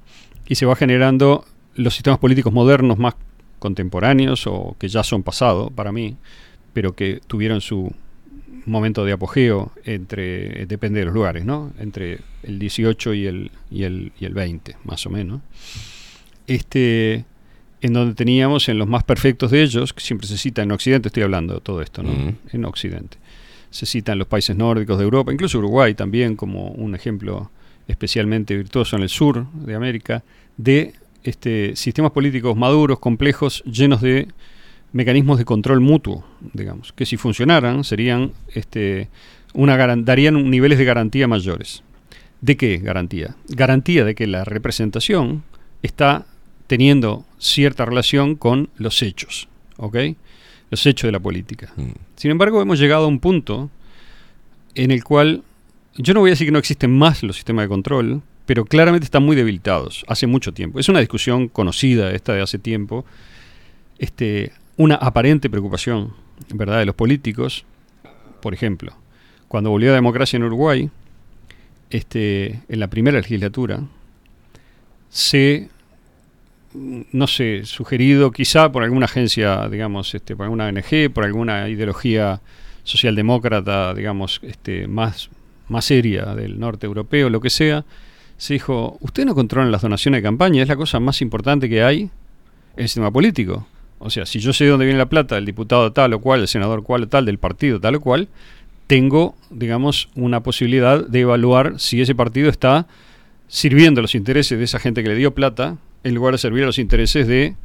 [0.47, 3.15] y se va generando los sistemas políticos modernos más
[3.59, 6.17] contemporáneos o que ya son pasado para mí,
[6.73, 7.93] pero que tuvieron su
[8.65, 11.71] momento de apogeo entre, eh, depende de los lugares, ¿no?
[11.79, 15.41] Entre el 18 y el, y el, y el 20, más o menos.
[16.47, 17.25] Este,
[17.85, 21.09] en donde teníamos en los más perfectos de ellos, que siempre se cita en Occidente,
[21.09, 22.33] estoy hablando de todo esto, ¿no?
[22.51, 23.17] En Occidente.
[23.69, 27.51] Se citan los países nórdicos de Europa, incluso Uruguay también como un ejemplo
[27.87, 30.23] especialmente virtuoso en el sur de América,
[30.57, 34.29] de este, sistemas políticos maduros, complejos, llenos de
[34.91, 39.09] mecanismos de control mutuo, digamos, que si funcionaran serían este,
[39.53, 41.83] una darían niveles de garantía mayores.
[42.41, 43.35] ¿De qué garantía?
[43.47, 45.43] Garantía de que la representación
[45.83, 46.25] está
[46.67, 49.97] teniendo cierta relación con los hechos, ¿ok?
[50.69, 51.73] Los hechos de la política.
[52.15, 53.69] Sin embargo, hemos llegado a un punto
[54.73, 55.43] en el cual
[55.97, 59.05] yo no voy a decir que no existen más los sistemas de control, pero claramente
[59.05, 60.79] están muy debilitados hace mucho tiempo.
[60.79, 63.05] Es una discusión conocida esta de hace tiempo,
[63.97, 66.13] este, una aparente preocupación,
[66.53, 67.65] ¿verdad?, de los políticos.
[68.41, 68.93] Por ejemplo,
[69.47, 70.89] cuando volvió la democracia en Uruguay,
[71.89, 73.81] este, en la primera legislatura,
[75.09, 75.74] se, mm,
[76.75, 82.41] no sé, sugerido quizá por alguna agencia, digamos, este, por alguna ONG, por alguna ideología
[82.83, 85.29] socialdemócrata, digamos, este, más,
[85.67, 87.85] más seria del norte europeo, lo que sea,
[88.37, 91.83] se dijo, ustedes no controlan las donaciones de campaña, es la cosa más importante que
[91.83, 92.11] hay en
[92.75, 93.67] el sistema político.
[93.97, 96.41] O sea, si yo sé de dónde viene la plata, el diputado tal o cual,
[96.41, 98.27] el senador cual o tal, del partido tal o cual,
[98.87, 102.87] tengo, digamos, una posibilidad de evaluar si ese partido está
[103.47, 106.67] sirviendo los intereses de esa gente que le dio plata, en lugar de servir a
[106.67, 107.55] los intereses de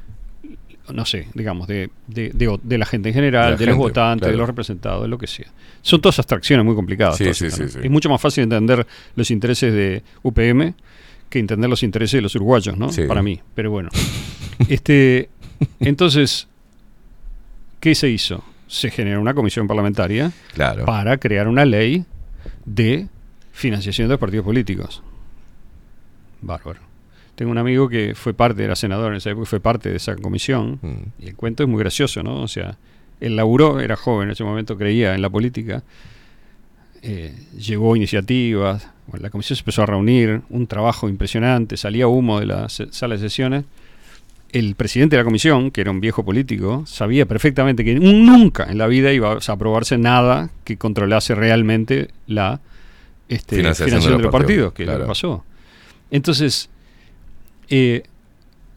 [0.92, 4.32] no sé, digamos, de, de, de- de la gente en general, De los votantes, claro.
[4.32, 5.46] de los representados, de lo que sea.
[5.82, 7.16] Son todas abstracciones muy complicadas.
[7.16, 7.62] Sí, sí, sí.
[7.80, 10.74] Es mucho más fácil entender los intereses de UPM
[11.28, 12.90] que entender los intereses de los uruguayos, ¿no?
[12.90, 13.04] Sí.
[13.04, 13.88] Para mí, pero bueno.
[14.68, 15.28] este,
[15.78, 16.48] entonces,
[17.78, 18.42] ¿qué se hizo?
[18.66, 20.86] Se generó una comisión parlamentaria Claro.
[20.86, 22.04] para crear una ley
[22.64, 23.06] de
[23.52, 25.04] financiación de los partidos políticos.
[26.40, 26.80] Bárbaro.
[27.40, 30.14] Tengo un amigo que fue parte, era senador en esa época, fue parte de esa
[30.14, 30.78] comisión.
[30.82, 31.22] Mm.
[31.24, 32.42] Y el cuento es muy gracioso, ¿no?
[32.42, 32.76] O sea,
[33.18, 35.82] él laburó, era joven en ese momento, creía en la política,
[37.00, 42.40] eh, llevó iniciativas, bueno, la comisión se empezó a reunir, un trabajo impresionante, salía humo
[42.40, 43.64] de la sala de sesiones.
[44.52, 48.76] El presidente de la comisión, que era un viejo político, sabía perfectamente que nunca en
[48.76, 52.60] la vida iba a aprobarse nada que controlase realmente la
[53.30, 55.04] este, Financiación financiación, de los partidos, partidos, que es lo claro.
[55.04, 55.44] que pasó.
[56.10, 56.68] Entonces,
[57.70, 58.02] eh,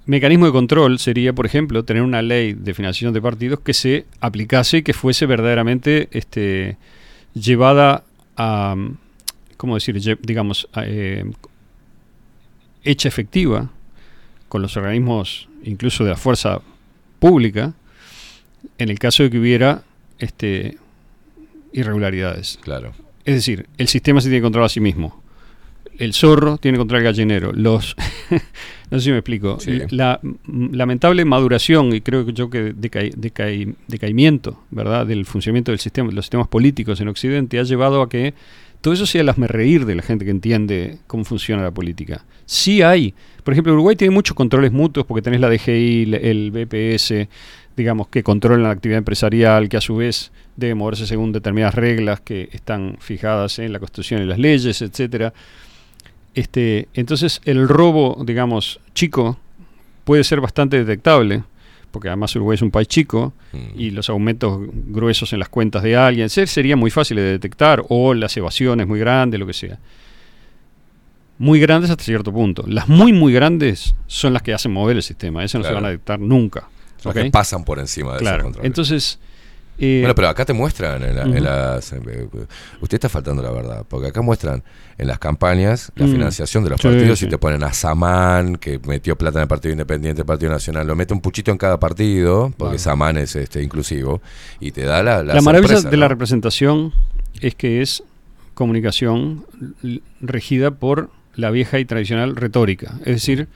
[0.06, 4.06] mecanismo de control sería, por ejemplo, tener una ley de financiación de partidos que se
[4.22, 6.78] aplicase y que fuese verdaderamente este,
[7.34, 8.04] llevada
[8.38, 8.76] a,
[9.58, 9.96] ¿cómo decir?
[9.98, 11.26] Lle- digamos, a, eh,
[12.84, 13.70] hecha efectiva
[14.50, 16.62] con los organismos, incluso de la fuerza
[17.20, 17.74] pública,
[18.78, 19.84] en el caso de que hubiera
[20.20, 20.78] este,
[21.72, 22.60] irregularidades.
[22.62, 22.94] Claro.
[23.26, 25.23] Es decir, el sistema se tiene que controlar a sí mismo.
[25.98, 27.52] El zorro tiene que controlar al gallinero.
[27.54, 27.96] Los,
[28.92, 29.60] no sé si me explico.
[29.60, 29.80] Sí.
[29.92, 35.06] La mm, lamentable maduración y creo que yo que decai- decai- decaimiento, ¿verdad?
[35.06, 38.34] Del funcionamiento del sistema, de los sistemas políticos en Occidente ha llevado a que
[38.82, 42.26] todo eso sea el reír de la gente que entiende cómo funciona la política.
[42.46, 43.14] Sí hay.
[43.44, 47.28] Por ejemplo, Uruguay tiene muchos controles mutuos porque tenés la DGI, el BPS,
[47.78, 52.20] digamos, que controlan la actividad empresarial, que a su vez debe moverse según determinadas reglas
[52.20, 55.34] que están fijadas en la Constitución y las leyes, etcétera.
[56.36, 59.38] Este, entonces, el robo, digamos, chico
[60.04, 61.44] puede ser bastante detectable,
[61.92, 63.58] porque además Uruguay es un país chico Mm.
[63.80, 67.84] y los aumentos gruesos en las cuentas de alguien ser- sería muy fácil de detectar,
[67.90, 69.78] o las evasiones muy grandes, lo que sea.
[71.38, 72.64] Muy grandes hasta cierto punto.
[72.68, 75.44] Las muy, muy grandes son las que hacen mover el sistema.
[75.44, 76.68] Esas no se van a detectar nunca.
[76.98, 78.52] Son las que pasan por encima de Claro.
[78.62, 79.20] Entonces,
[79.80, 81.94] eh, Bueno, pero acá te muestran en, la- en las...
[81.94, 82.00] eh,
[82.82, 84.64] Usted está faltando la verdad, porque acá muestran
[84.98, 86.12] en las campañas la Mm.
[86.12, 87.26] financiación de los Sí, partidos sí.
[87.26, 90.86] y te ponen a Samán, que metió plata en el Partido Independiente, el Partido Nacional,
[90.88, 92.78] lo mete un puchito en cada partido, porque.
[92.78, 94.22] Samán es este inclusivo,
[94.60, 95.24] y te da la...
[95.24, 96.94] la maravilla sorpresa, de la representación
[97.42, 98.04] es que es
[98.54, 99.46] comunicación
[100.22, 102.94] regida por la vieja y tradicional retórica.
[103.00, 103.48] Es decir,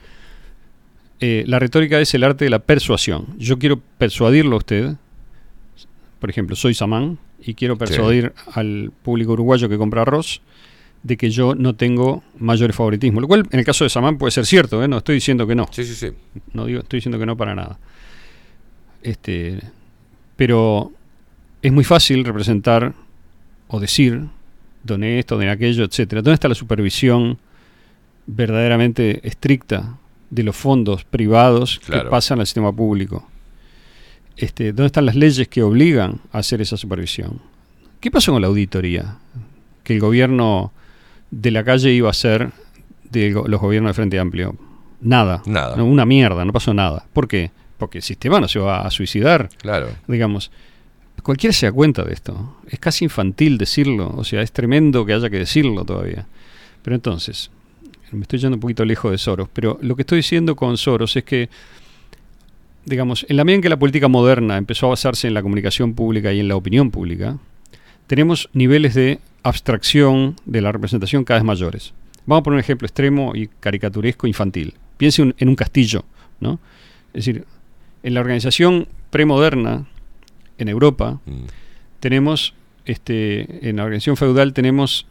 [1.20, 3.26] eh, la retórica es el arte de la persuasión.
[3.38, 4.92] Yo quiero persuadirlo a usted,
[6.18, 10.40] por ejemplo, soy Samán y quiero persuadir al público uruguayo que compra arroz
[11.02, 13.22] de que yo no tengo mayores favoritismos.
[13.22, 14.88] Lo cual, en el caso de Samán, puede ser cierto, ¿eh?
[14.88, 15.68] no estoy diciendo que no.
[15.70, 16.08] Sí, sí, sí.
[16.52, 17.78] No digo, estoy diciendo que no para nada.
[19.02, 19.60] Este,
[20.36, 20.92] pero
[21.62, 22.94] es muy fácil representar
[23.68, 24.24] o decir
[24.82, 26.22] doné esto, doné aquello, etcétera.
[26.22, 27.38] ¿Dónde está la supervisión
[28.26, 29.98] verdaderamente estricta
[30.30, 32.04] de los fondos privados Claro.
[32.04, 33.28] que pasan al sistema público?
[34.38, 37.40] Este, ¿Dónde están las leyes que obligan a hacer esa supervisión?
[37.98, 39.16] ¿Qué pasó con la auditoría?
[39.82, 40.72] Que el gobierno
[41.32, 42.52] de la calle iba a ser
[43.10, 44.56] de los gobiernos de Frente Amplio.
[45.00, 45.42] Nada.
[45.44, 45.76] Nada.
[45.76, 47.04] No, una mierda, no pasó nada.
[47.12, 47.50] ¿Por qué?
[47.78, 49.48] Porque el sistema no se va a suicidar.
[49.58, 49.88] Claro.
[50.06, 50.52] Digamos,
[51.22, 52.58] cualquiera se da cuenta de esto.
[52.68, 54.14] Es casi infantil decirlo.
[54.16, 56.26] O sea, es tremendo que haya que decirlo todavía.
[56.82, 57.50] Pero entonces,
[58.12, 59.48] me estoy yendo un poquito lejos de Soros.
[59.52, 61.48] Pero lo que estoy diciendo con Soros es que,
[62.84, 65.94] digamos, en la medida en que la política moderna empezó a basarse en la comunicación
[65.94, 67.38] pública y en la opinión pública,
[68.06, 71.92] tenemos niveles de abstracción de la representación cada vez mayores.
[72.26, 74.74] Vamos a poner un ejemplo extremo y caricaturesco infantil.
[74.96, 76.04] Piense un- en un castillo,
[76.40, 76.58] ¿no?
[77.12, 77.44] Es decir,
[78.02, 79.86] en la organización premoderna
[80.58, 81.32] en Europa Mm.
[82.00, 85.06] tenemos, este, en la organización feudal tenemos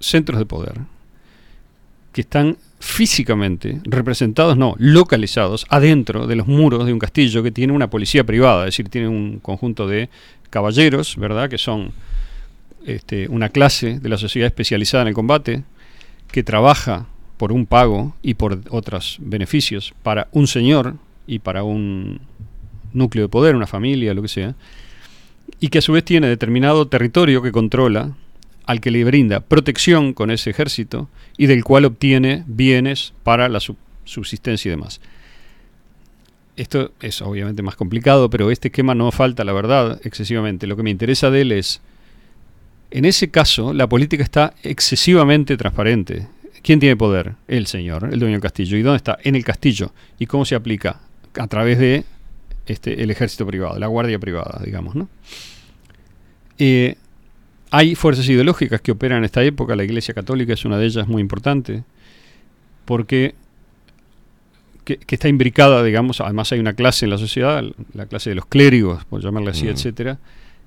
[0.00, 0.74] centros de poder
[2.12, 7.72] que están físicamente representados, no, localizados adentro de los muros de un castillo que tiene
[7.72, 10.10] una policía privada, es decir, tiene un conjunto de
[10.50, 11.48] caballeros, ¿verdad?
[11.48, 11.92] Que son
[12.84, 15.62] este, una clase de la sociedad especializada en el combate
[16.30, 20.96] que trabaja por un pago y por otros beneficios para un señor
[21.26, 22.20] y para un
[22.92, 24.54] núcleo de poder, una familia, lo que sea,
[25.60, 28.12] y que a su vez tiene determinado territorio que controla,
[28.66, 33.60] al que le brinda protección con ese ejército y del cual obtiene bienes para la
[33.60, 35.00] sub- subsistencia y demás.
[36.56, 40.66] Esto es obviamente más complicado, pero este esquema no falta, la verdad, excesivamente.
[40.66, 41.80] Lo que me interesa de él es,
[42.90, 46.28] en ese caso, la política está excesivamente transparente.
[46.62, 47.34] ¿Quién tiene poder?
[47.48, 48.76] El señor, el dueño del castillo.
[48.76, 49.18] ¿Y dónde está?
[49.24, 49.92] En el castillo.
[50.18, 51.00] ¿Y cómo se aplica?
[51.36, 52.04] A través de
[52.66, 55.08] este, el ejército privado, la guardia privada, digamos, ¿no?
[56.58, 56.94] Eh,
[57.76, 61.08] hay fuerzas ideológicas que operan en esta época, la Iglesia Católica es una de ellas
[61.08, 61.82] muy importante,
[62.84, 63.34] porque
[64.84, 68.36] que, que está imbricada, digamos, además hay una clase en la sociedad, la clase de
[68.36, 69.70] los clérigos, por llamarla así, Mm.
[69.70, 70.18] etcétera,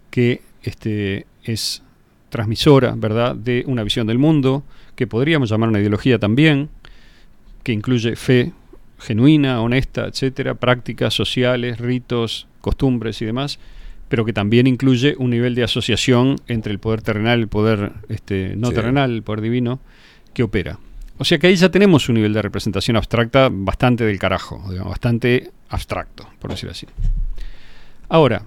[0.10, 1.82] que este, es
[2.30, 4.64] transmisora, ¿verdad?, de una visión del mundo,
[4.96, 6.68] que podríamos llamar una ideología también,
[7.64, 8.52] que incluye fe
[9.00, 13.60] genuina, honesta, etcétera, prácticas sociales, ritos, costumbres y demás,
[14.10, 17.92] pero que también incluye un nivel de asociación entre el poder terrenal y el poder
[18.10, 18.76] este, no Sí.
[18.76, 19.80] terrenal, el poder divino,
[20.34, 20.80] que opera.
[21.18, 24.92] O sea que ahí ya tenemos un nivel de representación abstracta bastante del carajo, digamos,
[24.92, 26.86] bastante abstracto, por decir así.
[28.08, 28.44] Ahora,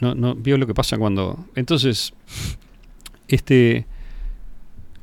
[0.00, 1.46] no, no vio lo que pasa cuando.
[1.56, 2.12] Entonces,
[3.28, 3.86] este,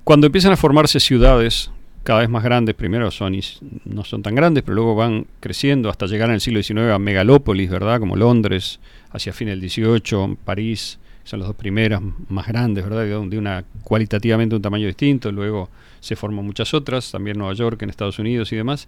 [0.03, 1.71] cuando empiezan a formarse ciudades
[2.07, 3.37] cada vez más grandes, primero son
[3.83, 6.99] no son tan grandes, pero luego van creciendo hasta llegar en el siglo XIX a
[6.99, 7.99] megalópolis, ¿verdad?
[7.99, 8.79] Como Londres,
[9.11, 13.27] hacia fin del XVIII, París, son las dos primeras más grandes, ¿verdad?
[13.27, 15.69] De una cualitativamente un tamaño distinto, luego
[15.99, 18.87] se forman muchas otras, también Nueva York, en Estados Unidos y demás.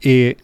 [0.00, 0.38] Eh,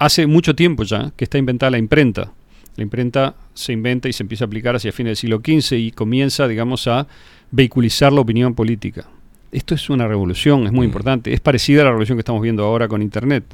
[0.00, 2.32] hace mucho tiempo ya que está inventada la imprenta.
[2.74, 5.92] La imprenta se inventa y se empieza a aplicar hacia fines del siglo XV y
[5.92, 7.06] comienza, digamos, a
[7.52, 9.06] vehiculizar la opinión política.
[9.52, 11.32] Esto es una revolución, es muy importante.
[11.32, 13.44] Es parecida a la revolución que estamos viendo ahora con Internet,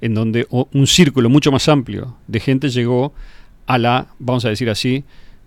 [0.00, 3.12] en donde un círculo mucho más amplio de gente llegó
[3.66, 5.04] a la, vamos a decir así,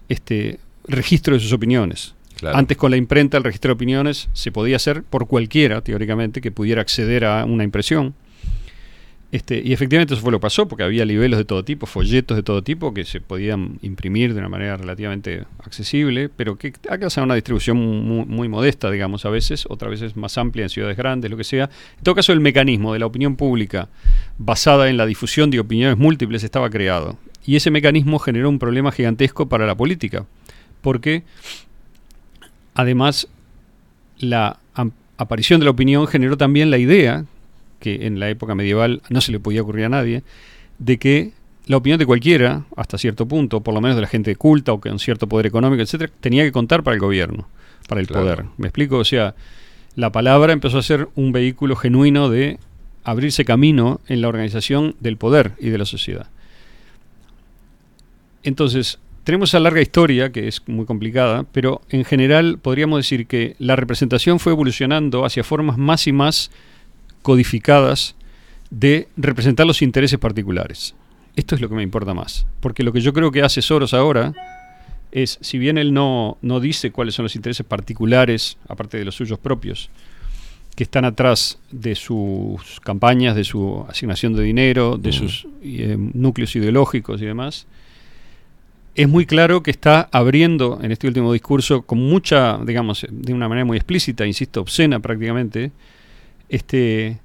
[0.09, 2.15] este registro de sus opiniones.
[2.37, 2.57] Claro.
[2.57, 6.51] Antes con la imprenta el registro de opiniones se podía hacer por cualquiera, teóricamente, que
[6.51, 8.13] pudiera acceder a una impresión.
[9.33, 12.37] Este, y efectivamente eso fue lo que pasó, porque había libelos de todo tipo, folletos
[12.37, 17.23] de todo tipo que se podían imprimir de una manera relativamente accesible, pero que alcanzan
[17.23, 17.77] una distribución
[18.27, 21.71] muy, modesta, digamos, a veces, otras veces más amplia en ciudades grandes, lo que sea.
[21.97, 23.89] En todo caso, el mecanismo de la opinión pública
[24.37, 27.17] basada en la difusión de opiniones múltiples estaba creado.
[27.43, 30.27] Y ese mecanismo generó un problema gigantesco para la política,
[30.81, 31.23] porque
[32.75, 33.27] además
[34.19, 34.59] la
[35.17, 37.25] aparición de la opinión generó también la idea,
[37.83, 40.23] que en la época medieval no se le podía ocurrir a nadie,
[40.79, 41.31] de que
[41.67, 44.79] la opinión de cualquiera, hasta cierto punto, por lo menos de la gente culta o
[44.79, 47.47] con cierto poder económico, etcétera, tenía que contar para el gobierno,
[47.89, 48.23] para el Claro.
[48.23, 48.45] poder.
[48.57, 48.97] ¿Me explico?
[48.97, 49.35] O sea,
[49.95, 52.57] la palabra empezó a ser un vehículo genuino de
[53.03, 56.27] abrirse camino en la organización del poder y de la sociedad.
[58.43, 63.55] Entonces, tenemos esa larga historia que es muy complicada, pero en general podríamos decir que
[63.59, 66.51] la representación fue evolucionando hacia formas más y más
[67.23, 68.15] codificadas
[68.69, 70.93] de representar los intereses particulares.
[71.35, 73.95] Esto es lo que me importa más, porque lo que yo creo que hace Soros
[73.95, 74.33] ahora
[75.11, 79.15] es, si bien él no, no dice cuáles son los intereses particulares, aparte de los
[79.15, 79.89] suyos propios,
[80.75, 86.55] que están atrás de sus campañas, de su asignación de dinero, de sus eh, núcleos
[86.55, 87.67] ideológicos y demás,
[88.95, 93.47] es muy claro que está abriendo en este último discurso con mucha, digamos, de una
[93.47, 95.71] manera muy explícita, insisto, obscena prácticamente,
[96.53, 97.19] este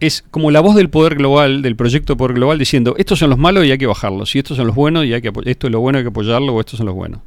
[0.00, 3.30] es como la voz del poder global, del proyecto de poder global, diciendo estos son
[3.30, 5.66] los malos y hay que bajarlos, y estos son los buenos y hay que esto
[5.66, 7.20] es lo bueno hay que apoyarlo o estos son los buenos.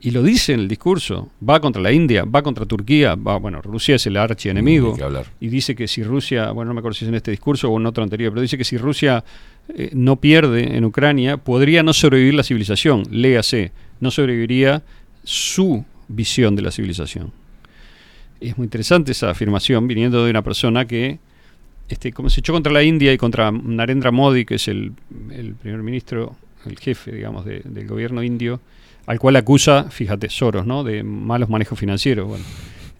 [0.00, 3.62] Y lo dice en el discurso, va contra la India, va contra Turquía, va, bueno,
[3.62, 4.94] Rusia es el archienemigo.
[5.40, 7.80] Y dice que si Rusia, bueno, no me acuerdo si es en este discurso o
[7.80, 9.24] en otro anterior, pero dice que si Rusia
[9.74, 13.04] eh, no pierde en Ucrania, podría no sobrevivir la civilización.
[13.10, 14.82] Léase, no sobreviviría
[15.22, 17.32] su visión de la civilización.
[18.48, 21.18] Es muy interesante esa afirmación viniendo de una persona que,
[21.88, 24.92] este, como se echó contra la India y contra Narendra Modi, que es el,
[25.30, 28.60] el primer ministro, el jefe, digamos, de- del gobierno indio,
[29.06, 30.82] al cual acusa, fíjate, Soros, ¿no?
[30.84, 32.26] De malos manejos financieros.
[32.28, 32.44] Bueno,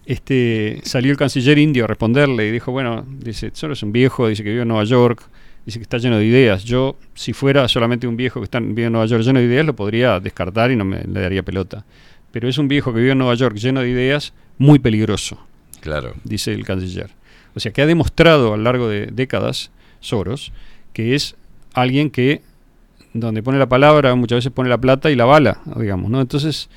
[0.05, 4.27] este, salió el canciller indio a responderle y dijo, bueno, dice, Soros es un viejo,
[4.27, 5.21] dice que vive en Nueva York,
[5.65, 6.63] dice que está lleno de ideas.
[6.63, 9.65] Yo, si fuera solamente un viejo que está, vive en Nueva York lleno de ideas,
[9.65, 11.85] lo podría descartar y no me le daría pelota.
[12.35, 15.39] Pero es un viejo que vive en Nueva York lleno de ideas, muy peligroso,
[15.79, 16.15] Claro.
[16.25, 17.09] dice el canciller.
[17.55, 20.51] O sea, que ha demostrado a lo largo de décadas, Soros,
[20.91, 21.37] que es
[21.73, 22.41] alguien que
[23.13, 26.19] donde pone la palabra muchas veces pone la plata y la bala, digamos, ¿no?
[26.19, 26.67] Entonces,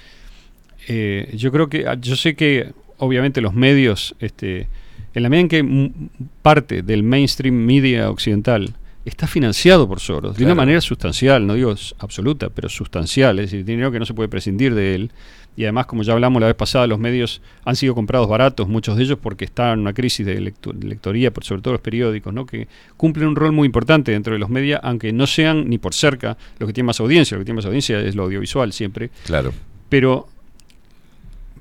[0.86, 4.68] eh, yo creo que, yo sé que obviamente los medios, este,
[5.12, 5.92] en la medida en que
[6.40, 11.74] parte del mainstream media occidental está financiado por Soros, de una manera sustancial, no digo
[11.98, 15.10] absoluta, pero sustancial, es decir, dinero que no se puede prescindir de él.
[15.58, 18.96] Y además, como ya hablamos la vez pasada, los medios han sido comprados baratos, muchos
[18.96, 22.46] de ellos porque está en una crisis de, lectoría, por sobre todo los periódicos, ¿no?
[22.46, 25.94] que cumplen un rol muy importante dentro de los medios, aunque no sean ni por
[25.94, 27.34] cerca los que tienen más audiencia.
[27.36, 29.10] Lo que tiene más audiencia es lo audiovisual siempre.
[29.26, 29.52] Claro.
[29.88, 30.28] Pero,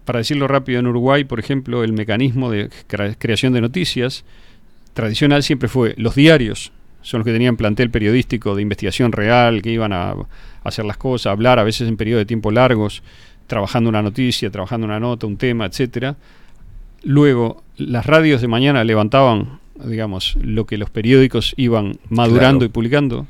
[0.05, 4.25] para decirlo rápido, en Uruguay, por ejemplo, el mecanismo de crea- creación de noticias
[4.93, 9.71] tradicional siempre fue los diarios son los que tenían plantel periodístico de investigación real, que
[9.71, 10.15] iban a, a
[10.63, 13.01] hacer las cosas, a hablar a veces en periodos de tiempo largos,
[13.47, 16.15] trabajando una noticia, trabajando una nota, un tema, etcétera.
[17.03, 22.65] Luego, las radios de mañana levantaban, digamos, lo que los periódicos iban madurando Claro.
[22.65, 23.27] y publicando.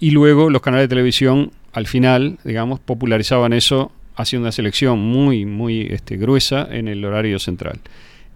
[0.00, 5.44] Y luego los canales de televisión, al final, digamos, popularizaban eso haciendo una selección muy,
[5.44, 7.80] muy este, gruesa en el horario central.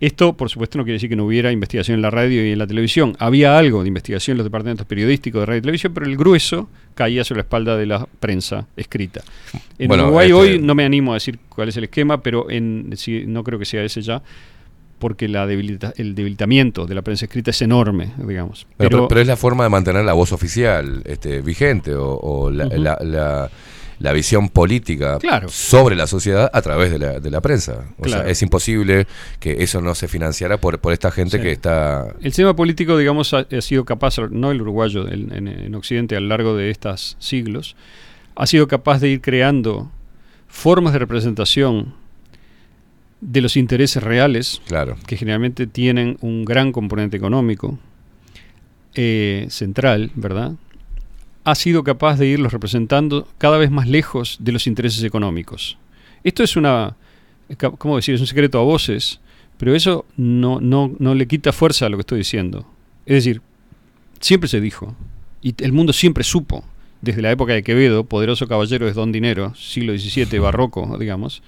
[0.00, 2.58] Esto, por supuesto, no quiere decir que no hubiera investigación en la radio y en
[2.58, 3.16] la televisión.
[3.18, 6.68] Había algo de investigación en los departamentos periodísticos de radio y televisión, pero el grueso
[6.94, 9.22] caía sobre la espalda de la prensa escrita.
[9.78, 12.48] En Bueno, Uruguay este- hoy no me animo a decir cuál es el esquema, pero
[12.48, 14.22] en, sí, no creo que sea ese ya,
[15.00, 18.66] porque la debilita- el debilitamiento de la prensa escrita es enorme, digamos.
[18.76, 22.50] Pero, pero- pero es la forma de mantener la voz oficial este, vigente o, o
[22.50, 23.50] la, la- la-
[24.00, 25.48] la visión política Claro.
[25.48, 27.86] sobre la sociedad a través de la, de la prensa.
[27.98, 28.22] O Claro.
[28.22, 29.06] sea, es imposible
[29.40, 31.42] que eso no se financiara por, por esta gente Sí.
[31.42, 32.06] que está...
[32.20, 36.28] El sistema político, digamos, ha, ha sido capaz, no el uruguayo en Occidente a lo
[36.28, 37.74] largo de estos siglos,
[38.36, 39.90] ha sido capaz de ir creando
[40.46, 41.94] formas de representación
[43.20, 44.96] de los intereses reales, Claro.
[45.08, 47.78] que generalmente tienen un gran componente económico
[48.94, 50.52] eh, central, ¿verdad?
[51.48, 55.78] Ha sido capaz de irlos representando cada vez más lejos de los intereses económicos.
[56.22, 56.94] Esto es una,
[57.78, 58.14] ¿cómo decir?
[58.14, 59.18] Es un secreto a voces,
[59.56, 62.66] pero eso no, no, no le quita fuerza a lo que estoy diciendo.
[63.06, 63.40] Es decir,
[64.20, 64.94] siempre se dijo,
[65.40, 66.64] y el mundo siempre supo,
[67.00, 71.42] desde la época de Quevedo, poderoso caballero es don dinero, siglo XVII, barroco, digamos,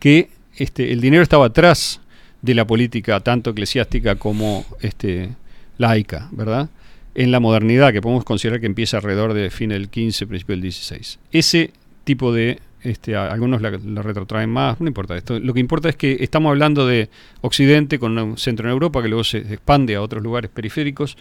[0.00, 2.02] que este, el dinero estaba atrás
[2.42, 5.30] de la política tanto eclesiástica como este,
[5.78, 6.68] laica, ¿verdad?
[7.14, 10.62] En la modernidad, que podemos considerar que empieza alrededor de fin del 15, principio del
[10.62, 11.20] 16.
[11.30, 11.70] Ese
[12.02, 15.38] tipo de, este, algunos la, la retrotraen más, no importa esto.
[15.38, 17.08] Lo que importa es que estamos hablando de
[17.40, 21.16] Occidente con un centro en Europa que luego se expande a otros lugares periféricos,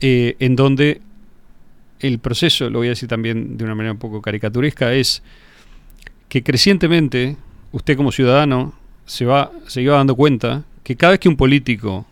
[0.00, 1.00] eh, en donde
[2.00, 5.22] el proceso, lo voy a decir también de una manera un poco caricaturesca, es
[6.28, 7.36] que crecientemente
[7.70, 8.74] usted como ciudadano
[9.06, 12.06] se va se iba dando cuenta que cada vez que un político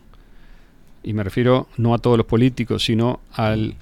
[1.02, 3.74] y me refiero no a todos los políticos sino al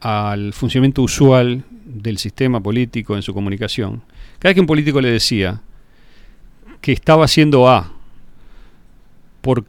[0.00, 4.02] al funcionamiento usual del sistema político en su comunicación.
[4.38, 5.62] Cada vez que un político le decía
[6.82, 7.92] que estaba haciendo A
[9.40, 9.64] por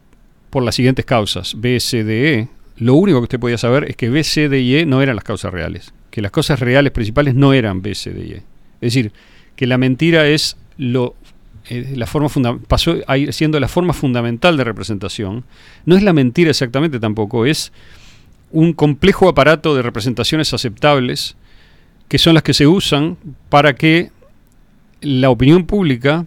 [0.50, 3.96] por las siguientes causas B, C, D, E lo único que usted podía saber es
[3.96, 6.92] que B, C, D y E no eran las causas reales que las causas reales
[6.92, 8.36] principales no eran B, C, D y E.
[8.36, 9.12] Es decir
[9.54, 11.14] que la mentira es lo
[11.68, 12.28] eh, la forma
[12.68, 15.44] pasó a ir siendo la forma fundamental de representación.
[15.84, 17.72] No es la mentira exactamente tampoco, es
[18.52, 21.36] un complejo aparato de representaciones aceptables
[22.08, 23.16] que son las que se usan
[23.48, 24.10] para que
[25.00, 26.24] la opinión pública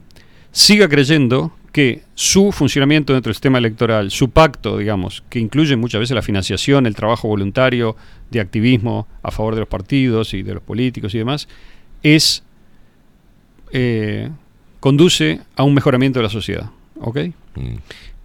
[0.51, 5.99] siga creyendo que su funcionamiento dentro del sistema electoral, su pacto, digamos, que incluye muchas
[5.99, 7.95] veces la financiación, el trabajo voluntario
[8.31, 11.47] de activismo a favor de los partidos y de los políticos y demás,
[12.01, 12.43] es
[13.71, 14.29] eh,
[14.80, 16.69] conduce a un mejoramiento de la sociedad.
[16.99, 17.17] ¿Ok?
[17.56, 17.75] Mm.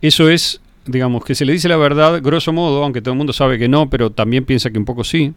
[0.00, 3.32] Eso es, digamos, que se le dice la verdad, grosso modo, aunque todo el mundo
[3.32, 5.32] sabe que no, pero también piensa que un poco sí.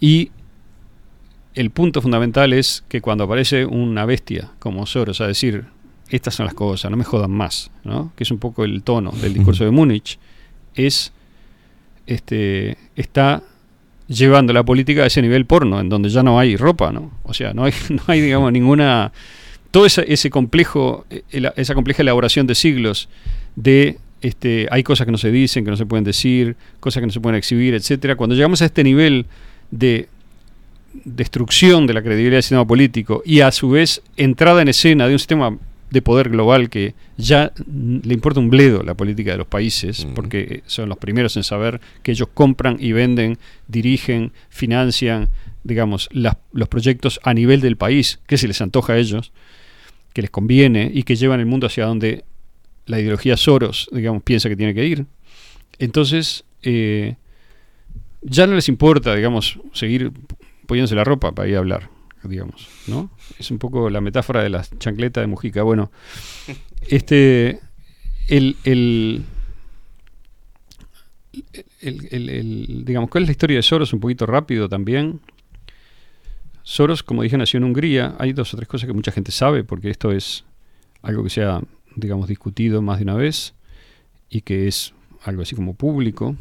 [0.00, 0.30] Y
[1.54, 5.64] el punto fundamental es que cuando aparece una bestia como Soros a decir,
[6.08, 8.12] estas son las cosas, no me jodan más, ¿no?
[8.16, 10.18] que es un poco el tono del discurso de Múnich,
[10.74, 11.12] es,
[12.06, 13.42] este, está
[14.08, 17.12] llevando la política a ese nivel porno, en donde ya no hay ropa, ¿no?
[17.22, 19.12] O sea, no hay, no hay digamos, ninguna...
[19.70, 23.08] Todo ese, ese complejo, ela- esa compleja elaboración de siglos
[23.56, 27.06] de este, hay cosas que no se dicen, que no se pueden decir, cosas que
[27.06, 28.16] no se pueden exhibir, etcétera.
[28.16, 29.26] Cuando llegamos a este nivel
[29.70, 30.08] de
[31.04, 35.12] destrucción de la credibilidad del sistema político y a su vez entrada en escena de
[35.14, 35.56] un sistema
[35.90, 40.62] de poder global que ya le importa un bledo la política de los países, porque
[40.66, 45.28] son los primeros en saber que ellos compran y venden, dirigen, financian,
[45.64, 49.32] digamos, las- los proyectos a nivel del país, que se les antoja a ellos,
[50.12, 52.24] que les conviene y que llevan el mundo hacia donde
[52.86, 55.06] la ideología Soros, digamos, piensa que tiene que ir.
[55.78, 57.16] Entonces, eh,
[58.22, 60.12] ya no les importa, digamos, seguir
[60.66, 61.88] poniéndose la ropa para ir a hablar,
[62.24, 63.10] digamos, ¿no?
[63.38, 65.62] Es un poco la metáfora de la chancleta de Mujica.
[65.62, 65.90] Bueno,
[66.88, 67.60] este,
[68.28, 69.24] el, el,
[71.80, 73.92] el- el- el- digamos, ¿cuál es la historia de Soros?
[73.92, 75.20] Un poquito rápido también.
[76.70, 78.14] Soros, como dije, nació en Hungría.
[78.20, 80.44] Hay dos o tres cosas que mucha gente sabe, porque esto es
[81.02, 81.60] algo que se ha,
[81.96, 83.54] digamos, discutido más de una vez
[84.28, 86.36] y que es algo así como público.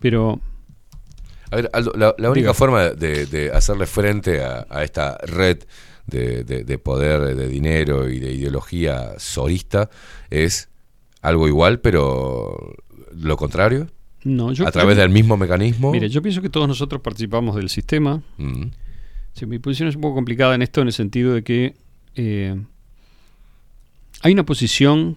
[0.00, 0.40] Pero
[1.52, 5.58] A ver, Aldo, la, la única forma de, de hacerle frente a, a esta red
[6.06, 9.90] de, de- de poder, de dinero y de ideología sorista
[10.28, 10.70] es
[11.22, 12.74] algo igual, pero
[13.12, 13.86] lo contrario.
[14.24, 15.92] No, yo ¿A través yo- del mismo mecanismo?
[15.92, 18.22] Mire, yo pienso que todos nosotros participamos del sistema.
[18.38, 18.64] Mm.
[19.38, 21.74] Sí, mi posición es un poco complicada en esto en el sentido de que
[22.16, 22.60] eh,
[24.22, 25.16] hay una posición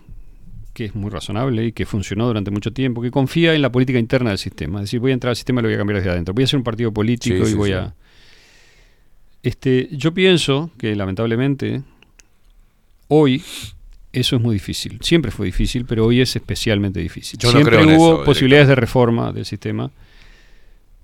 [0.73, 3.97] que es muy razonable y que funcionó durante mucho tiempo, que confía en la política
[3.97, 4.79] interna del sistema.
[4.79, 6.35] Es decir, voy a entrar al sistema y lo voy a cambiar desde adentro.
[6.35, 7.73] Voy a hacer un partido político Sí, y sí, voy sí.
[7.73, 7.95] a...
[9.41, 11.81] Este, yo pienso que lamentablemente
[13.07, 13.41] hoy
[14.13, 14.99] eso es muy difícil.
[15.01, 17.39] Siempre fue difícil, pero hoy es especialmente difícil.
[17.39, 19.89] Yo no Siempre creo hubo eso, posibilidades de reforma del sistema.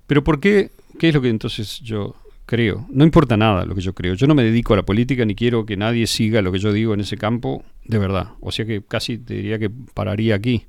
[0.06, 0.70] Pero ¿por qué?
[1.00, 2.14] ¿Qué es lo que entonces yo
[2.48, 2.86] creo?
[2.90, 4.14] No importa nada lo que yo creo.
[4.14, 6.72] Yo no me dedico a la política ni quiero que nadie siga lo que yo
[6.72, 8.30] digo en ese campo de verdad.
[8.40, 10.64] O sea que casi te diría que pararía aquí.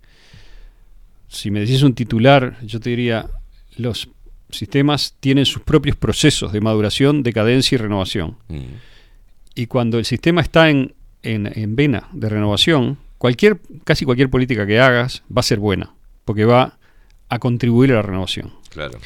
[1.30, 3.28] Si me decís un titular, yo te diría,
[3.78, 4.10] los
[4.50, 8.36] sistemas tienen sus propios procesos de maduración, decadencia y renovación.
[8.50, 8.60] Mm.
[9.56, 10.94] Y cuando el sistema está en,
[11.24, 15.94] en, en vena de renovación, cualquier, casi cualquier política que hagas va a ser buena,
[16.26, 16.78] porque va
[17.30, 18.52] a contribuir a la renovación.
[18.70, 19.00] Claro.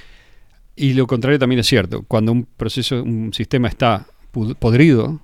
[0.75, 2.03] Y lo contrario también es cierto.
[2.07, 4.07] Cuando un proceso, un sistema está
[4.59, 5.21] podrido,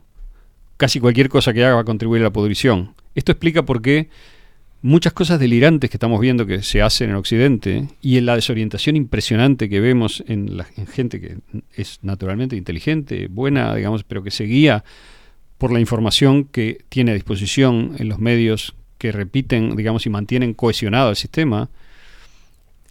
[0.77, 2.93] casi cualquier cosa que haga va a contribuir a la podrición.
[3.15, 4.09] Esto explica por qué
[4.81, 8.95] muchas cosas delirantes que estamos viendo que se hacen en Occidente y en la desorientación
[8.95, 11.37] impresionante que vemos en, la, en gente que
[11.75, 14.83] es naturalmente inteligente, buena, digamos, pero que se guía
[15.57, 20.53] por la información que tiene a disposición en los medios que repiten, digamos, y mantienen
[20.53, 21.69] cohesionado el sistema,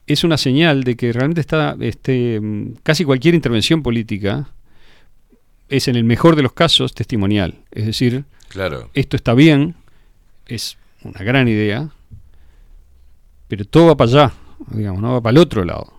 [0.09, 4.49] es una señal de que realmente está este, mm, casi cualquier intervención política
[5.69, 7.55] es en el mejor de los casos testimonial.
[7.71, 8.91] Es decir, Claro.
[8.95, 9.75] esto está bien,
[10.47, 11.91] es una gran idea,
[13.49, 14.33] pero todo va para allá,
[14.73, 15.93] digamos, no va para el otro lado.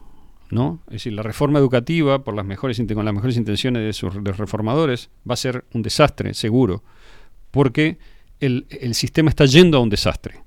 [0.52, 0.80] ¿no?
[0.88, 4.22] Es decir, la reforma educativa, por las mejores, con las mejores intenciones de sus de
[4.22, 6.84] los reformadores, va a ser un desastre, seguro,
[7.52, 8.00] porque
[8.40, 10.40] el, el sistema está yendo a un desastre.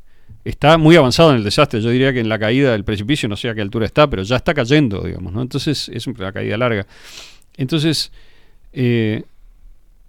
[0.45, 3.37] Está muy avanzado en el desastre, yo diría que en la caída del precipicio, no
[3.37, 5.41] sé a qué altura está, pero ya está cayendo, digamos, ¿no?
[5.41, 6.87] Entonces es una caída larga.
[7.57, 8.11] Entonces,
[8.73, 9.23] eh,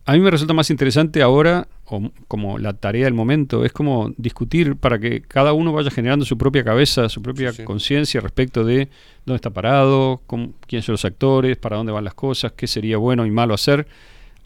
[0.05, 4.11] a mí me resulta más interesante ahora, o como la tarea del momento, es como
[4.17, 8.89] discutir para que cada uno vaya generando su propia cabeza, su propia conciencia respecto de
[9.25, 12.97] dónde está parado, cómo- quiénes son los actores, para dónde van las cosas, qué sería
[12.97, 13.87] bueno y malo hacer,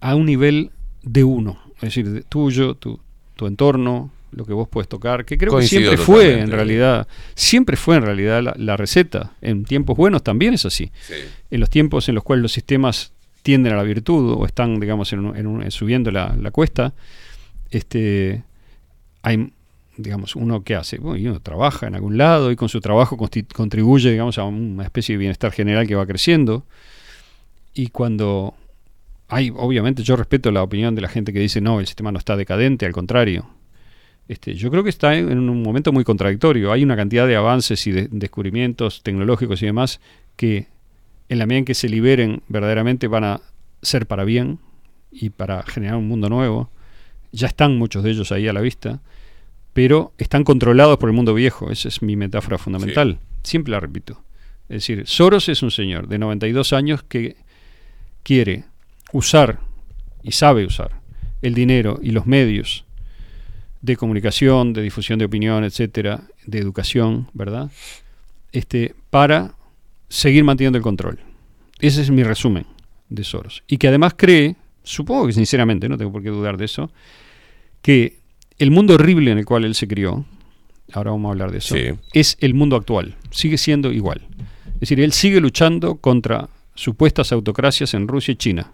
[0.01, 0.71] a un nivel
[1.03, 2.99] de uno, es decir, de tuyo, tu,
[3.35, 7.07] tu entorno, lo que vos puedes tocar, que creo Coincido que siempre fue en realidad,
[7.35, 9.31] siempre fue en realidad la, la receta.
[9.41, 10.91] En tiempos buenos también es así.
[11.49, 15.13] En los tiempos en los cuales los sistemas tienden a la virtud o están, digamos,
[15.13, 16.93] en un- en un- subiendo la, la cuesta,
[17.71, 18.43] este,
[19.21, 19.51] hay,
[19.97, 23.17] digamos, uno que hace, bueno, y uno trabaja en algún lado y con su trabajo
[23.55, 26.65] contribuye, digamos, a una especie de bienestar general que va creciendo.
[27.73, 28.53] Y cuando
[29.29, 32.19] hay, obviamente, yo respeto la opinión de la gente que dice, no, el sistema no
[32.19, 33.47] está decadente, al contrario.
[34.27, 36.71] Este, yo creo que está en, un momento muy contradictorio.
[36.71, 40.01] Hay una cantidad de avances y de descubrimientos tecnológicos y demás
[40.35, 40.67] que
[41.29, 43.41] en la medida en que se liberen verdaderamente van a
[43.81, 44.59] ser para bien
[45.11, 46.69] y para generar un mundo nuevo.
[47.31, 49.01] Ya están muchos de ellos ahí a la vista,
[49.73, 51.71] pero están controlados por el mundo viejo.
[51.71, 53.19] Esa es mi metáfora fundamental.
[53.43, 54.21] Siempre la repito.
[54.69, 57.37] Es decir, Soros es un señor de 92 años que
[58.23, 58.65] quiere
[59.13, 59.59] usar
[60.21, 60.99] y sabe usar
[61.41, 62.86] el dinero y los medios
[63.87, 67.71] de comunicación, de difusión de opinión, etcétera, de educación, ¿verdad?
[68.51, 69.55] Este, para
[70.09, 71.19] seguir manteniendo el control.
[71.79, 72.65] Ese es mi resumen
[73.09, 73.63] de Soros.
[73.67, 76.91] Y que además cree, supongo que sinceramente, no tengo por qué dudar de eso,
[77.81, 78.19] que
[78.59, 80.25] el mundo horrible en el cual él se crió,
[80.93, 81.87] ahora vamos a hablar de eso, Sí.
[82.13, 84.21] es el mundo actual, sigue siendo igual.
[84.75, 88.71] Es decir, él sigue luchando contra supuestas autocracias en Rusia y China.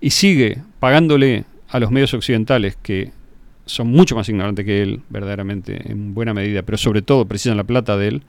[0.00, 3.12] Y sigue pagándole a los medios occidentales que
[3.66, 7.64] son mucho más ignorantes que él, verdaderamente, en buena medida, pero sobre todo precisan la
[7.64, 8.22] plata de él,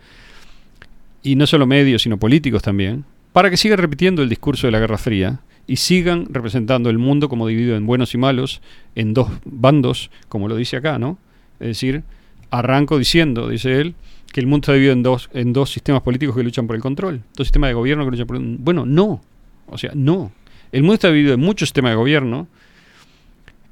[1.24, 4.80] y no solo medios, sino políticos también, para que siga repitiendo el discurso de la
[4.80, 8.62] Guerra Fría y sigan representando el mundo como dividido en buenos y malos,
[8.96, 11.20] en dos bandos, como lo dice acá, ¿no?
[11.60, 12.04] Es decir,
[12.50, 13.96] arranco diciendo, dice él,
[14.32, 16.82] que el mundo está dividido en dos, en dos sistemas políticos que luchan por el
[16.82, 18.58] control, dos sistemas de gobierno que luchan por el...
[18.60, 19.22] Bueno, no,
[19.68, 20.32] o sea, no.
[20.72, 22.48] El mundo está dividido en muchos sistemas de gobierno.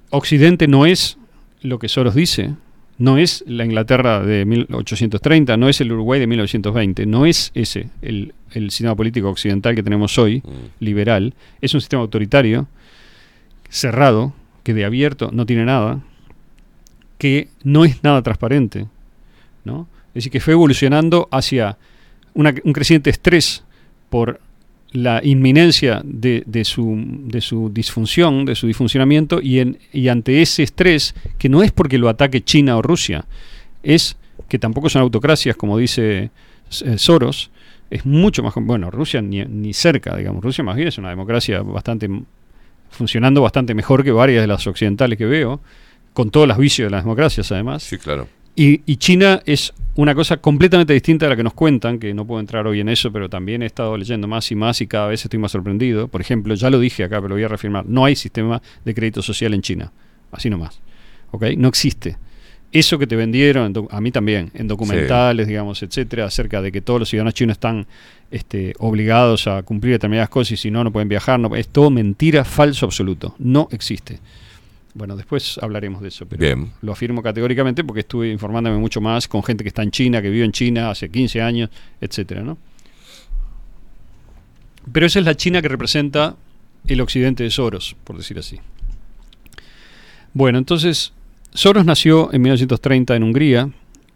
[0.09, 1.17] Occidente no es
[1.61, 2.53] lo que Soros dice,
[2.97, 7.89] no es la Inglaterra de 1830, no es el Uruguay de 1920, no es ese
[8.01, 10.41] el, el sistema político occidental que tenemos hoy,
[10.79, 12.67] liberal, es un sistema autoritario,
[13.69, 16.01] cerrado, que de abierto no tiene nada,
[17.17, 18.87] que no es nada transparente,
[19.63, 19.87] ¿no?
[20.09, 21.77] Es decir, que fue evolucionando hacia
[22.33, 23.63] una- un creciente estrés
[24.09, 24.39] por
[24.95, 30.41] la inminencia de, de su, de su disfunción, de su disfuncionamiento, y, en, y ante
[30.41, 33.25] ese estrés, que no es porque lo ataque China o Rusia,
[33.83, 34.17] es
[34.47, 36.31] que tampoco son autocracias, como dice
[36.83, 37.51] eh, Soros
[37.89, 38.53] es mucho más...
[38.55, 40.43] Bueno, Rusia ni, ni cerca, digamos.
[40.43, 42.09] Rusia más bien es una democracia bastante...
[42.89, 45.59] funcionando bastante mejor que varias de las occidentales que veo,
[46.13, 47.83] con todos los vicios de las democracias además.
[47.83, 48.27] Sí, claro.
[48.55, 52.25] Y, y China es una cosa completamente distinta a la que nos cuentan, que no
[52.27, 55.07] puedo entrar hoy en eso, pero también he estado leyendo más y más y cada
[55.07, 56.09] vez estoy más sorprendido.
[56.09, 58.93] Por ejemplo, ya lo dije acá, pero lo voy a reafirmar, no hay sistema de
[58.93, 59.91] crédito social en China,
[60.31, 60.81] así nomás.
[61.31, 61.45] ¿Ok?
[61.57, 62.17] No existe.
[62.73, 66.99] Eso que te vendieron, a mí también, en documentales, digamos, etcétera, acerca de que todos
[66.99, 67.87] los ciudadanos chinos están
[68.31, 71.89] este, obligados a cumplir determinadas cosas y si no, no pueden viajar, no, es todo
[71.89, 73.33] mentira, falso absoluto.
[73.39, 74.19] No existe.
[74.95, 76.71] Bueno, después hablaremos de eso, pero Bien.
[76.81, 80.29] lo afirmo categóricamente porque estuve informándome mucho más con gente que está en China, que
[80.29, 82.57] vive en China hace 15 años, etcétera, ¿no?
[84.93, 86.37] Pero esa es la China que representa
[86.87, 88.61] el occidente de Soros, por decir así.
[90.33, 91.11] Bueno, entonces,
[91.53, 93.69] Soros nació en 1930 en Hungría,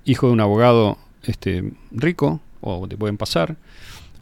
[0.06, 3.58] hijo de un abogado este, rico, o te pueden pasar,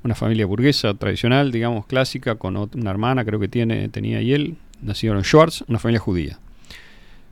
[0.03, 4.57] una familia burguesa tradicional, digamos, clásica, con una hermana, creo que tiene, tenía y él,
[4.81, 6.39] nacieron en Schwarz, una familia judía.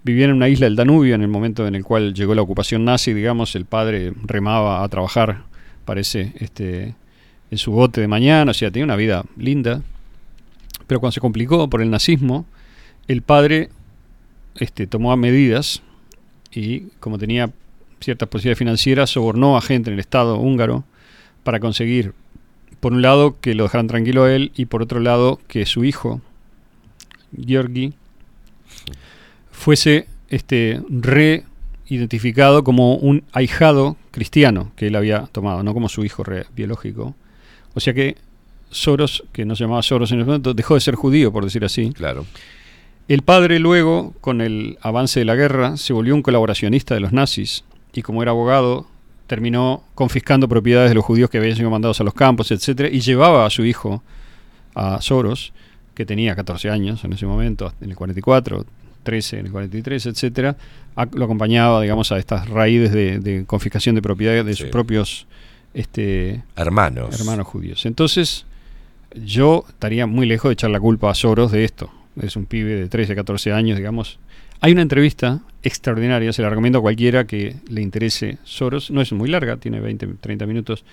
[0.06, 2.85] Vivían en una isla del Danubio en el momento en el cual llegó la ocupación
[2.85, 5.45] nazi, digamos, el padre remaba a trabajar,
[5.84, 6.93] parece, este,
[7.50, 9.82] en su bote de mañana, o sea, tenía una vida linda.
[10.85, 12.45] Pero cuando se complicó por el nazismo,
[13.08, 13.72] el padre
[14.59, 15.82] este, tomó medidas
[16.51, 17.50] y, como tenía
[18.00, 20.84] ciertas posibilidades financieras, sobornó a gente en el Estado húngaro
[21.43, 22.14] para conseguir,
[22.80, 25.84] por un lado, que lo dejaran tranquilo a él y por otro lado, que su
[25.84, 26.22] hijo,
[27.35, 27.95] Georgi,
[29.56, 36.24] fuese este, reidentificado como un ahijado cristiano que él había tomado, no como su hijo
[36.24, 37.16] re- biológico.
[37.74, 38.17] O sea que
[38.69, 41.64] Soros, que no se llamaba Soros en ese momento, dejó de ser judío, por decir
[41.64, 41.92] así.
[41.92, 42.25] Claro.
[43.08, 47.11] El padre luego, con el avance de la guerra, se volvió un colaboracionista de los
[47.14, 48.88] nazis y como era abogado,
[49.27, 53.00] terminó confiscando propiedades de los judíos que habían sido mandados a los campos, etcétera, y
[53.00, 54.03] llevaba a su hijo,
[54.74, 55.53] a Soros,
[55.93, 58.66] que tenía 14 años en ese momento, en el 44,
[59.06, 60.58] 13 en el 43, etcétera,
[61.14, 65.27] lo acompañaba, digamos, a estas raíces de, de confiscación de propiedades de sus propios
[65.75, 67.19] este, Hermanos.
[67.19, 67.85] hermanos judíos.
[67.85, 68.45] Entonces,
[69.14, 71.92] yo estaría muy lejos de echar la culpa a Soros de esto.
[72.22, 74.19] Es un pibe de 13, 14 años, digamos.
[74.61, 78.90] Hay una entrevista extraordinaria, se la recomiendo a cualquiera que le interese Soros.
[78.90, 80.85] No es muy larga, tiene 20, 30 minutos.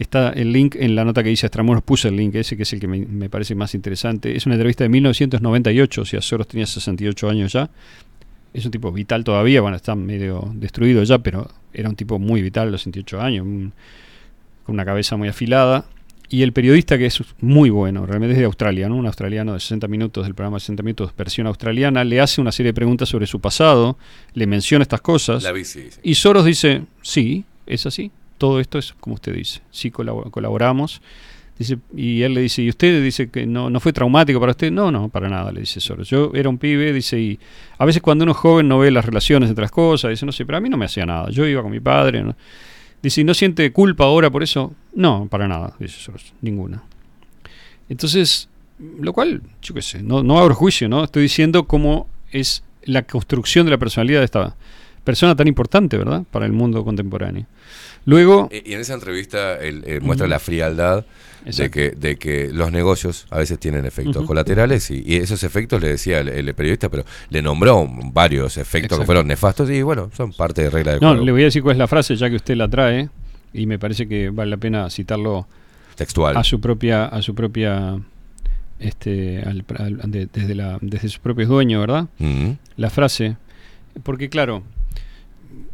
[0.00, 2.72] Está el link en la nota que dice Extramuros, puse el link ese que es
[2.72, 4.34] el que me, me parece más interesante.
[4.34, 7.70] Es una entrevista de 1998, o sea, Soros tenía 68 años ya.
[8.54, 12.40] Es un tipo vital todavía, bueno, está medio destruido ya, pero era un tipo muy
[12.42, 13.72] vital a los 68 años, un-
[14.64, 15.84] con una cabeza muy afilada.
[16.30, 18.96] Y el periodista que es muy bueno, realmente es de Australia, ¿no?
[18.96, 22.52] un australiano de 60 minutos, del programa de 60 minutos, versión australiana, le hace una
[22.52, 23.98] serie de preguntas sobre su pasado,
[24.32, 25.42] le menciona estas cosas.
[25.42, 25.88] La sí.
[26.02, 31.02] Y Soros dice, sí, es así, todo esto es como usted dice, sí colabo- colaboramos.
[31.94, 34.72] Y él le dice, ¿y usted dice que no, no fue traumático para usted?
[34.72, 36.08] No, no, para nada, le dice Soros.
[36.08, 37.38] Yo era un pibe, dice, y
[37.76, 40.32] a veces cuando uno es joven no ve las relaciones entre las cosas, dice, no
[40.32, 41.28] sé, pero a mí no me hacía nada.
[41.28, 42.24] Yo iba con mi padre.
[43.02, 44.72] Dice, ¿y no siente culpa ahora por eso?
[44.94, 46.82] No, para nada, dice Soros, ninguna.
[47.90, 48.48] Entonces,
[48.98, 51.04] lo cual, yo qué sé, no, no abro juicio, ¿no?
[51.04, 54.56] Estoy diciendo cómo es la construcción de la personalidad de esta
[55.04, 56.22] persona tan importante, ¿verdad?
[56.30, 57.46] Para el mundo contemporáneo.
[58.06, 61.04] Luego, Y en esa entrevista él eh, muestra la frialdad
[61.44, 65.80] de que, de que los negocios a veces tienen efectos colaterales y, y esos efectos
[65.80, 70.10] le decía el, el periodista, pero le nombró varios efectos que fueron nefastos y bueno,
[70.16, 71.24] son parte de regla de no, juego.
[71.24, 73.08] le voy a decir cuál es la frase, ya que usted la trae,
[73.52, 75.46] y me parece que vale la pena citarlo
[75.94, 76.36] Textual.
[76.36, 77.98] a su propia, a su propia,
[78.78, 82.06] este, al- al- de- desde, la, desde sus propios dueños, ¿verdad?
[82.76, 83.36] La frase,
[84.02, 84.62] porque claro,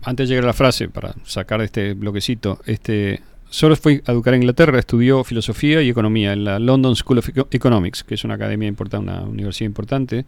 [0.02, 4.12] antes de llegar a la frase, para sacar de este bloquecito, este, Soros fue a
[4.12, 8.14] educar en Inglaterra, estudió filosofía y economía en la London School of Eco- Economics, que
[8.14, 10.24] es una academia importante, una universidad importante,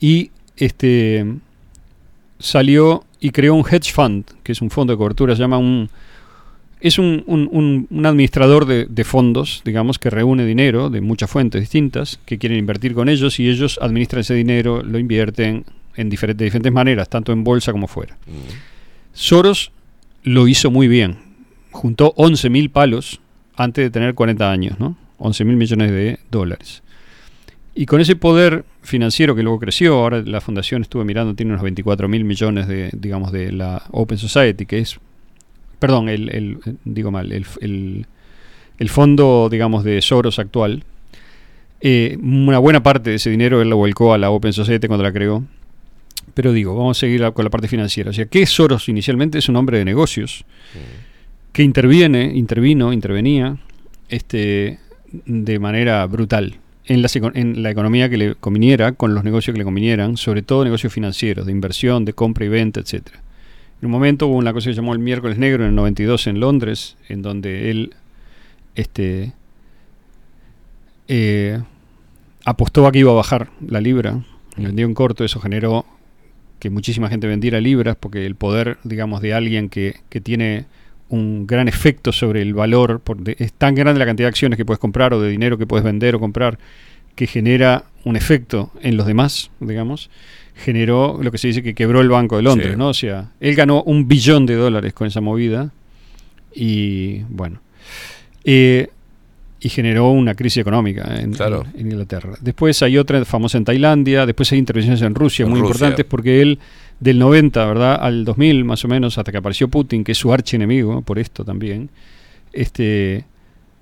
[0.00, 1.24] y este
[2.38, 5.88] salió y creó un hedge fund, que es un fondo de cobertura, se llama un
[6.80, 11.30] es un, un- un- un administrador de, de fondos, digamos, que reúne dinero de muchas
[11.30, 15.64] fuentes distintas, que quieren invertir con ellos y ellos administran ese dinero, lo invierten
[15.96, 18.16] en diferentes, de diferentes maneras, tanto en bolsa como fuera.
[19.12, 19.72] Soros
[20.22, 21.16] lo hizo muy bien.
[21.70, 23.20] Juntó 11 mil palos
[23.56, 24.96] antes de tener 40 años, ¿no?
[25.18, 26.82] 11 mil millones de dólares.
[27.74, 31.62] Y con ese poder financiero que luego creció, ahora la fundación estuve mirando, tiene unos
[31.62, 34.98] 24 mil millones de, digamos, de la Open Society, que es,
[35.80, 38.06] perdón, el, el- digo mal, el, el-
[38.78, 40.84] el fondo, digamos, de Soros actual.
[41.80, 45.02] Eh, una buena parte de ese dinero él lo volcó a la Open Society cuando
[45.04, 45.44] la creó.
[46.34, 48.10] Pero digo, vamos a seguir con la parte financiera.
[48.10, 49.38] O sea, ¿qué es Soros inicialmente?
[49.38, 50.44] Es un hombre de negocios
[51.52, 53.56] que interviene, intervino, intervenía
[54.08, 54.80] este,
[55.12, 57.02] de manera brutal en
[57.62, 61.46] la, economía que le conviniera, con los negocios que le convinieran, sobre todo negocios financieros,
[61.46, 63.22] de inversión, de compra y venta, etcétera.
[63.80, 66.26] En un momento hubo una cosa que se llamó el miércoles negro en el 92
[66.26, 67.94] en Londres, en donde él
[68.74, 69.32] este,
[71.08, 71.60] eh,
[72.44, 74.22] apostó a que iba a bajar la libra,
[74.56, 75.86] vendió en corto, eso generó
[76.64, 80.64] que muchísima gente vendiera libras, porque el poder, digamos, de alguien que, que tiene
[81.10, 84.64] un gran efecto sobre el valor, porque es tan grande la cantidad de acciones que
[84.64, 86.58] puedes comprar o de dinero que puedes vender o comprar,
[87.16, 90.08] que genera un efecto en los demás, digamos,
[90.54, 92.78] generó lo que se dice que quebró el Banco de Londres, Sí.
[92.78, 92.88] ¿no?
[92.88, 95.70] O sea, él ganó un billón de dólares con esa movida
[96.54, 97.60] y bueno,
[98.44, 98.88] eh,
[99.64, 101.64] y generó una crisis económica en, Claro.
[101.74, 102.34] en- en Inglaterra.
[102.40, 105.72] Después hay otra famosa en Tailandia, después hay intervenciones en Rusia En muy Rusia.
[105.72, 106.58] importantes porque él
[107.00, 107.98] del 90, ¿verdad?
[108.00, 111.44] Al 2000 más o menos, hasta que apareció Putin, que es su archienemigo por esto
[111.44, 111.88] también,
[112.52, 113.24] este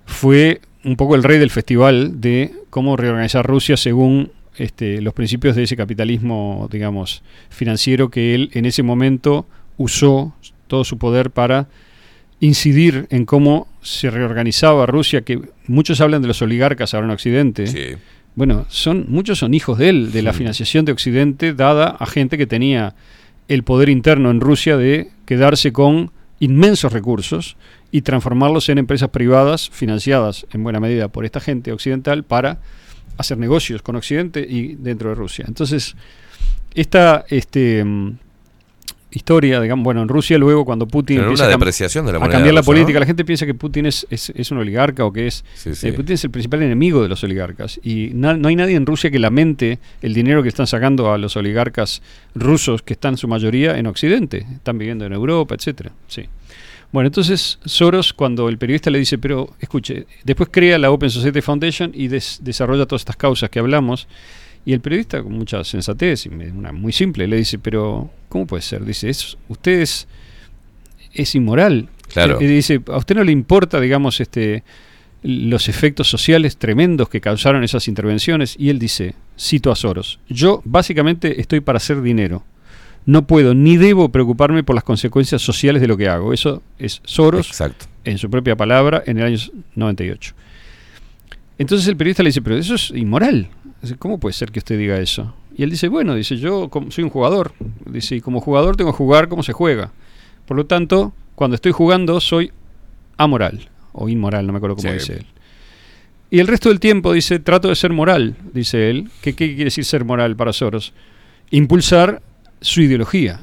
[0.05, 5.55] fue un poco el rey del festival de cómo reorganizar Rusia según este, los principios
[5.55, 9.47] de ese capitalismo, digamos, financiero que él en ese momento
[9.77, 10.33] usó
[10.67, 11.67] todo su poder para
[12.43, 17.67] incidir en cómo se reorganizaba Rusia, que muchos hablan de los oligarcas ahora en Occidente.
[17.67, 17.95] Sí.
[18.35, 22.37] Bueno, son, muchos son hijos de él, de la financiación de Occidente dada a gente
[22.37, 22.95] que tenía
[23.47, 27.55] el poder interno en Rusia de quedarse con inmensos recursos
[27.91, 32.59] y transformarlos en empresas privadas financiadas en buena medida por esta gente occidental para
[33.17, 35.45] hacer negocios con Occidente y dentro de Rusia.
[35.47, 35.95] Entonces,
[36.73, 38.17] esta este, mm,
[39.13, 42.17] historia, digamos, bueno, en Rusia luego cuando Putin Pero empieza una a depreciación de la
[42.17, 45.13] a cambiar la política, la gente piensa que Putin es, es, es un oligarca o
[45.13, 45.43] que es...
[45.55, 45.87] Sí, sí.
[45.87, 48.85] eh, Putin es el principal enemigo de los oligarcas y na- no hay nadie en
[48.85, 52.01] Rusia que lamente el dinero que están sacando a los oligarcas
[52.35, 55.91] rusos que están en su mayoría en Occidente, están viviendo en Europa, etcétera.
[56.07, 56.27] Sí.
[56.91, 61.41] Bueno, entonces Soros, cuando el periodista le dice, pero escuche, después crea la Open Society
[61.41, 64.07] Foundation y des- desarrolla todas estas causas que hablamos,
[64.65, 68.61] y el periodista, con mucha sensatez, y una muy simple, le dice, pero ¿cómo puede
[68.61, 68.85] ser?
[68.85, 70.07] Dice, es, usted es,
[71.13, 71.89] es inmoral.
[72.07, 72.41] Claro.
[72.41, 74.63] Y dice, ¿a usted no le importa, digamos, este
[75.23, 78.55] los efectos sociales tremendos que causaron esas intervenciones?
[78.59, 82.43] Y él dice, cito a Soros, yo básicamente estoy para hacer dinero.
[83.05, 86.33] No puedo ni debo preocuparme por las consecuencias sociales de lo que hago.
[86.33, 87.85] Eso es Soros Exacto.
[88.05, 89.37] en su propia palabra en el año
[89.75, 90.35] 98.
[91.57, 93.47] Entonces el periodista le dice, pero eso es inmoral.
[93.81, 95.33] Dice, ¿Cómo puede ser que usted diga eso?
[95.55, 97.53] Y él dice, bueno, dice, yo soy un jugador.
[97.85, 99.91] Dice, y como jugador tengo que jugar como se juega.
[100.47, 102.51] Por lo tanto, cuando estoy jugando soy
[103.17, 104.93] amoral o inmoral, no me acuerdo cómo Sí.
[104.95, 105.25] dice él.
[106.31, 109.09] Y el resto del tiempo dice, trato de ser moral, dice él.
[109.21, 110.93] ¿Qué, qué quiere decir ser moral para Soros?
[111.51, 112.23] Impulsar
[112.61, 113.41] su ideología,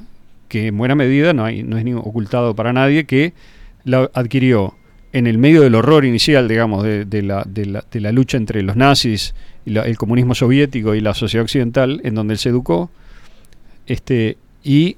[0.49, 3.33] que en buena medida no, hay, no es ni ocultado para nadie, que
[3.85, 4.75] la adquirió
[5.13, 8.63] en el medio del horror inicial, digamos, de, la, de la- de la lucha entre
[8.63, 9.35] los nazis,
[9.67, 12.91] y el comunismo soviético y la sociedad occidental, en donde él se educó,
[13.87, 14.97] este, y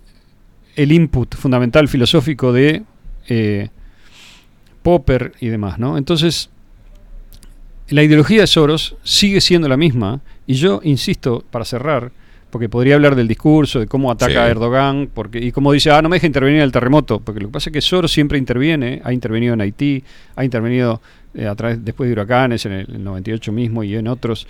[0.76, 2.82] el input fundamental filosófico de
[3.28, 3.68] eh,
[4.82, 5.96] Popper y demás, ¿no?
[5.96, 6.50] Entonces,
[7.88, 12.12] la ideología de Soros sigue siendo la misma, y yo insisto, para cerrar,
[12.52, 14.36] porque podría hablar del discurso, de cómo ataca Sí.
[14.38, 17.40] a Erdogan, porque, y cómo dice, ah, no me deja intervenir en el terremoto, porque
[17.40, 20.04] lo que pasa es que Soros siempre interviene, ha intervenido en Haití,
[20.36, 21.00] ha intervenido
[21.34, 24.46] eh, a través, después de huracanes, en el, el 98 mismo y en otros,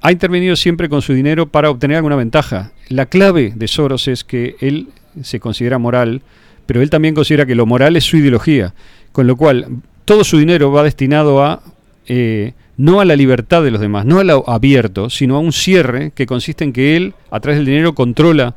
[0.00, 2.72] ha intervenido siempre con su dinero para obtener alguna ventaja.
[2.88, 4.88] La clave de Soros es que él
[5.22, 6.22] se considera moral,
[6.64, 8.72] pero él también considera que lo moral es su ideología,
[9.12, 9.66] con lo cual
[10.06, 11.62] todo su dinero va destinado a
[12.06, 15.52] eh, no a la libertad de los demás, no a lo abierto, sino a un
[15.52, 18.54] cierre que consiste en que él, a través del dinero, controla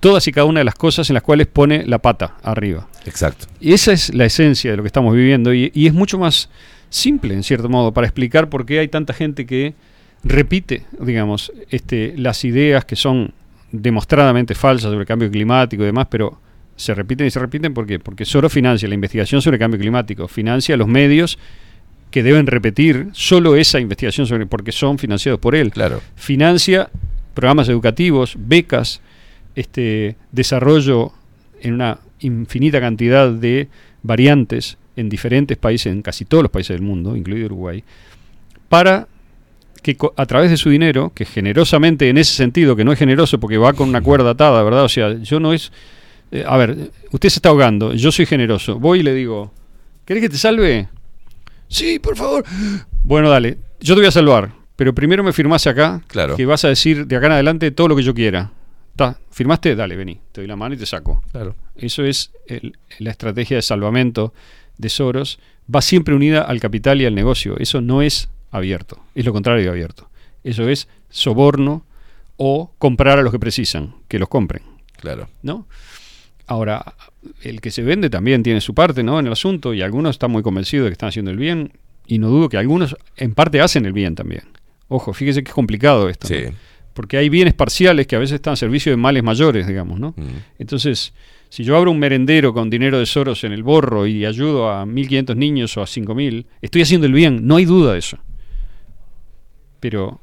[0.00, 2.88] todas y cada una de las cosas en las cuales pone la pata arriba.
[3.06, 3.46] Exacto.
[3.60, 6.48] Y esa es la esencia de lo que estamos viviendo y, y es mucho más
[6.90, 9.74] simple, en cierto modo, para explicar por qué hay tanta gente que
[10.24, 13.32] repite, digamos, este, las ideas que son
[13.70, 16.38] demostradamente falsas sobre el cambio climático y demás, pero
[16.76, 17.98] se repiten y se repiten ¿por qué?
[17.98, 21.38] porque solo financia la investigación sobre el cambio climático, financia los medios
[22.12, 25.72] que deben repetir solo esa investigación sobre porque son financiados por él.
[25.72, 26.00] Claro.
[26.14, 26.90] Financia
[27.34, 29.00] programas educativos, becas,
[29.54, 31.12] este desarrollo
[31.60, 33.68] en una infinita cantidad de
[34.02, 37.82] variantes en diferentes países, en casi todos los países del mundo, incluido Uruguay,
[38.68, 39.08] para
[39.82, 43.40] que a través de su dinero, que generosamente en ese sentido, que no es generoso
[43.40, 44.84] porque va con una cuerda atada, ¿verdad?
[44.84, 45.72] O sea, yo no es...
[46.30, 49.52] eh, a ver, usted se está ahogando, yo soy generoso, voy y le digo,
[50.04, 50.88] ¿querés que te salve?
[51.72, 52.44] Sí, por favor.
[53.02, 56.36] Bueno, dale, yo te voy a salvar, pero primero me firmás acá, Claro.
[56.36, 58.52] que vas a decir de acá en adelante todo lo que yo quiera.
[58.90, 59.18] ¿Está?
[59.30, 59.74] ¿Firmaste?
[59.74, 61.22] Dale, vení, te doy la mano y te saco.
[61.32, 61.56] Claro.
[61.76, 64.34] Eso es el- la estrategia de salvamento
[64.76, 65.38] de Soros
[65.74, 67.56] va siempre unida al capital y al negocio.
[67.58, 70.10] Eso no es abierto, es lo contrario de abierto.
[70.44, 71.86] Eso es soborno
[72.36, 74.62] o comprar a los que precisan, que los compren.
[75.00, 75.28] Claro.
[75.42, 75.66] ¿no?
[76.46, 76.84] Ahora,
[77.42, 79.18] el que se vende también tiene su parte ¿no?
[79.20, 81.72] en el asunto y algunos están muy convencidos de que están haciendo el bien
[82.06, 84.42] y no dudo que algunos en parte hacen el bien también.
[84.88, 86.28] Ojo, fíjese que es complicado esto.
[86.94, 90.10] Porque hay bienes parciales que a veces están a servicio de males mayores, digamos, ¿no?
[90.16, 90.24] Mm.
[90.58, 91.14] Entonces,
[91.48, 94.84] si yo abro un merendero con dinero de Soros en el borro y ayudo a
[94.84, 98.18] 1.500 niños o a 5.000, estoy haciendo el bien, no hay duda de eso.
[99.80, 100.20] Pero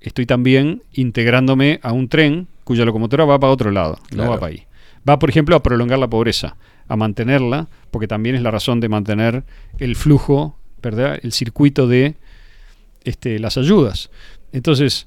[0.00, 4.24] estoy también integrándome a un tren cuya locomotora va para otro lado, Claro.
[4.24, 4.62] no va para ahí.
[5.08, 6.56] Va, por ejemplo, a prolongar la pobreza,
[6.88, 9.44] a mantenerla, porque también es la razón de mantener
[9.78, 11.18] el flujo, ¿verdad?
[11.22, 12.14] El circuito de
[13.04, 14.10] este, las ayudas.
[14.52, 15.06] Entonces,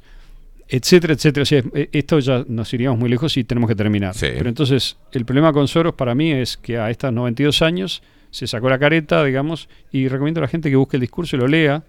[0.67, 1.43] etcétera, etcétera.
[1.43, 4.13] O sea, e- esto ya nos iríamos muy lejos y tenemos que terminar.
[4.15, 4.27] Sí.
[4.37, 8.01] Pero entonces, el problema con Soros para mí es que a estas 92 años
[8.31, 11.39] se sacó la careta, digamos, y recomiendo a la gente que busque el discurso y
[11.39, 11.83] lo lea.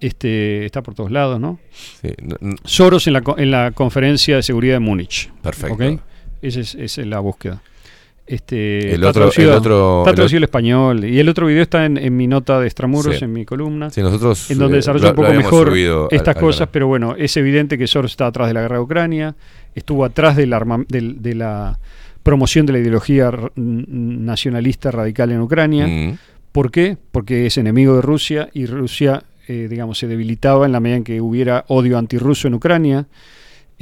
[0.00, 1.60] Este, está por todos lados, ¿no?
[1.70, 2.08] Sí,
[2.64, 5.30] Soros en la, en la conferencia de seguridad de Múnich.
[5.42, 5.74] Perfecto.
[5.74, 6.00] ¿ok?
[6.42, 7.62] Esa es, es la búsqueda.
[8.26, 11.04] Este, El está otro- traducido- el otro- está el traducido al español.
[11.04, 13.24] Y el otro video está en, en mi nota de Extramuros, Sí.
[13.24, 13.90] en mi columna.
[13.90, 15.72] Sí, nosotros, en donde eh, desarrolla un poco mejor
[16.10, 18.82] estas al cosas, pero bueno, es evidente que Soros está atrás de la guerra de
[18.82, 19.34] Ucrania,
[19.74, 21.78] estuvo atrás del arma- del- de la
[22.22, 25.86] promoción de la ideología nacionalista radical en Ucrania.
[25.86, 26.18] Mm.
[26.52, 26.96] ¿Por qué?
[27.10, 31.04] Porque es enemigo de Rusia y Rusia, eh, digamos, se debilitaba en la medida en
[31.04, 33.06] que hubiera odio antirruso en Ucrania.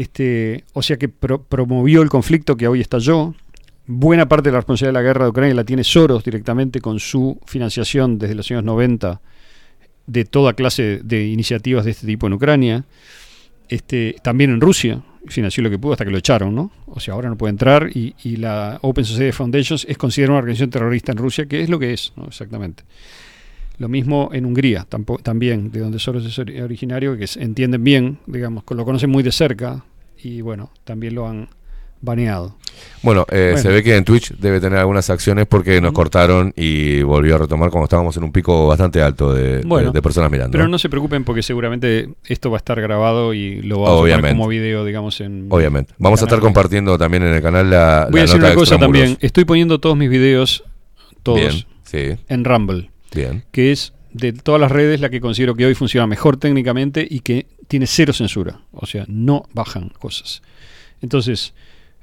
[0.01, 3.35] Este, o sea que pro- promovió el conflicto que hoy estalló.
[3.87, 7.01] Buena parte de la responsabilidad de la guerra de Ucrania la tiene Soros directamente con
[7.01, 9.21] su financiación desde los años 90
[10.07, 12.85] de toda clase de iniciativas de este tipo en Ucrania.
[13.69, 16.73] Este, también en Rusia, financió lo que pudo hasta que lo echaron, ¿no?
[16.87, 20.71] O sea, ahora no puede entrar y, la Open Society Foundations es considerada una organización
[20.71, 22.25] terrorista en Rusia, que es lo que es, ¿no?
[22.25, 22.85] Exactamente.
[23.79, 24.87] Lo mismo en Hungría,
[25.23, 29.23] también, de donde Soros es ori- originario, que se entienden bien, digamos, lo conocen muy
[29.23, 29.85] de cerca
[30.23, 31.49] y bueno, también lo han
[32.01, 32.57] baneado.
[33.03, 37.03] Bueno, eh, se ve que en Twitch debe tener algunas acciones porque nos cortaron y
[37.03, 40.53] volvió a retomar cuando estábamos en un pico bastante alto de, Bueno, de personas mirando.
[40.53, 44.17] Pero no se preocupen porque seguramente esto va a estar grabado y lo vamos a
[44.17, 45.47] poner como video, digamos, en...
[45.51, 45.95] Obviamente.
[45.99, 48.55] Vamos a estar compartiendo también en el canal la, Voy la a decir nota una
[48.55, 49.19] cosa también.
[49.21, 50.65] Estoy poniendo todos mis videos,
[51.23, 52.23] todos, Bien, sí.
[52.29, 53.45] en Rumble, Bien.
[53.51, 57.21] que es de todas las redes la que considero que hoy funciona mejor técnicamente y
[57.21, 58.61] que tiene cero censura.
[58.73, 60.43] O sea, no bajan cosas.
[61.01, 61.55] Entonces,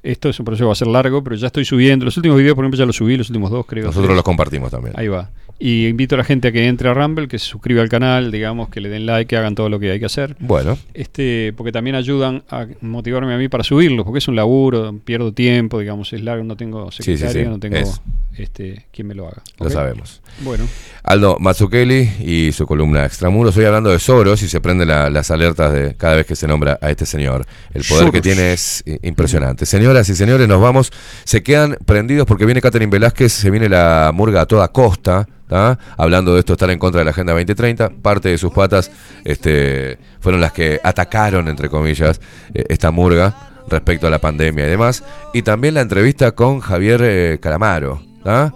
[0.03, 2.05] esto es un proceso que va a ser largo, pero ya estoy subiendo.
[2.05, 3.85] Los últimos videos, por ejemplo, ya los subí, los últimos dos creo.
[3.85, 4.15] Nosotros tres.
[4.15, 4.93] los compartimos también.
[4.97, 5.29] Ahí va.
[5.59, 8.31] Y invito a la gente a que entre a Rumble, que se suscriba al canal,
[8.31, 10.35] digamos, que le den like, que hagan todo lo que hay que hacer.
[10.39, 14.93] Bueno, Este, porque también ayudan a motivarme a mí para subirlos, porque es un laburo,
[15.03, 17.99] pierdo tiempo, digamos, es largo, no tengo Sí, sí, secretario, sí, no tengo es.
[18.37, 19.41] este quien me lo haga.
[19.59, 20.21] lo sabemos.
[20.41, 20.65] Bueno,
[21.01, 23.57] Aldo Mazzucchelli y su columna Extramuros.
[23.57, 26.47] Hoy hablando de Soros y se prenden la- las alertas de cada vez que se
[26.47, 27.47] nombra a este señor.
[27.73, 28.11] El poder Soros.
[28.11, 29.65] que tiene es i- impresionante.
[29.65, 30.91] Señoras y señores, nos vamos.
[31.23, 35.27] Se quedan prendidos porque viene Catherine Velázquez, se viene la murga a toda costa.
[35.47, 35.77] ¿Tá?
[35.97, 37.89] Hablando de esto, estar en contra de la Agenda 2030.
[38.01, 38.91] Parte de sus patas
[39.23, 42.21] este, fueron las que atacaron, entre comillas,
[42.53, 43.35] eh, esta murga
[43.69, 45.03] respecto a la pandemia y demás.
[45.33, 48.01] Y también la entrevista con Javier eh, Calamaro.
[48.23, 48.53] ¿tá?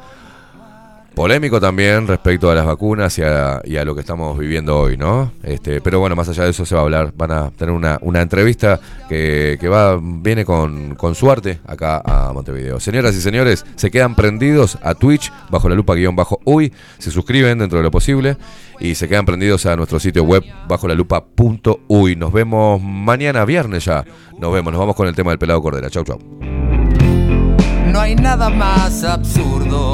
[1.16, 5.34] Polémico también respecto a las vacunas y a, lo que estamos viviendo hoy, ¿no?
[5.44, 7.14] Este, pero bueno, más allá de eso se va a hablar.
[7.18, 12.32] Van a tener una, una entrevista que, que va, viene con, con suerte acá a
[12.32, 12.80] Montevideo.
[12.80, 17.12] Señoras y señores, se quedan prendidos a Twitch bajo la lupa guion bajo uy, se
[17.12, 18.38] suscriben dentro de lo posible
[18.80, 22.16] y se quedan prendidos a nuestro sitio web bajo la lupa punto uy.
[22.16, 24.06] Nos vemos mañana viernes ya.
[24.40, 25.90] Nos vemos, nos vamos con el tema del pelado cordera.
[25.90, 26.20] Chau, chau.
[27.92, 29.94] No hay nada más absurdo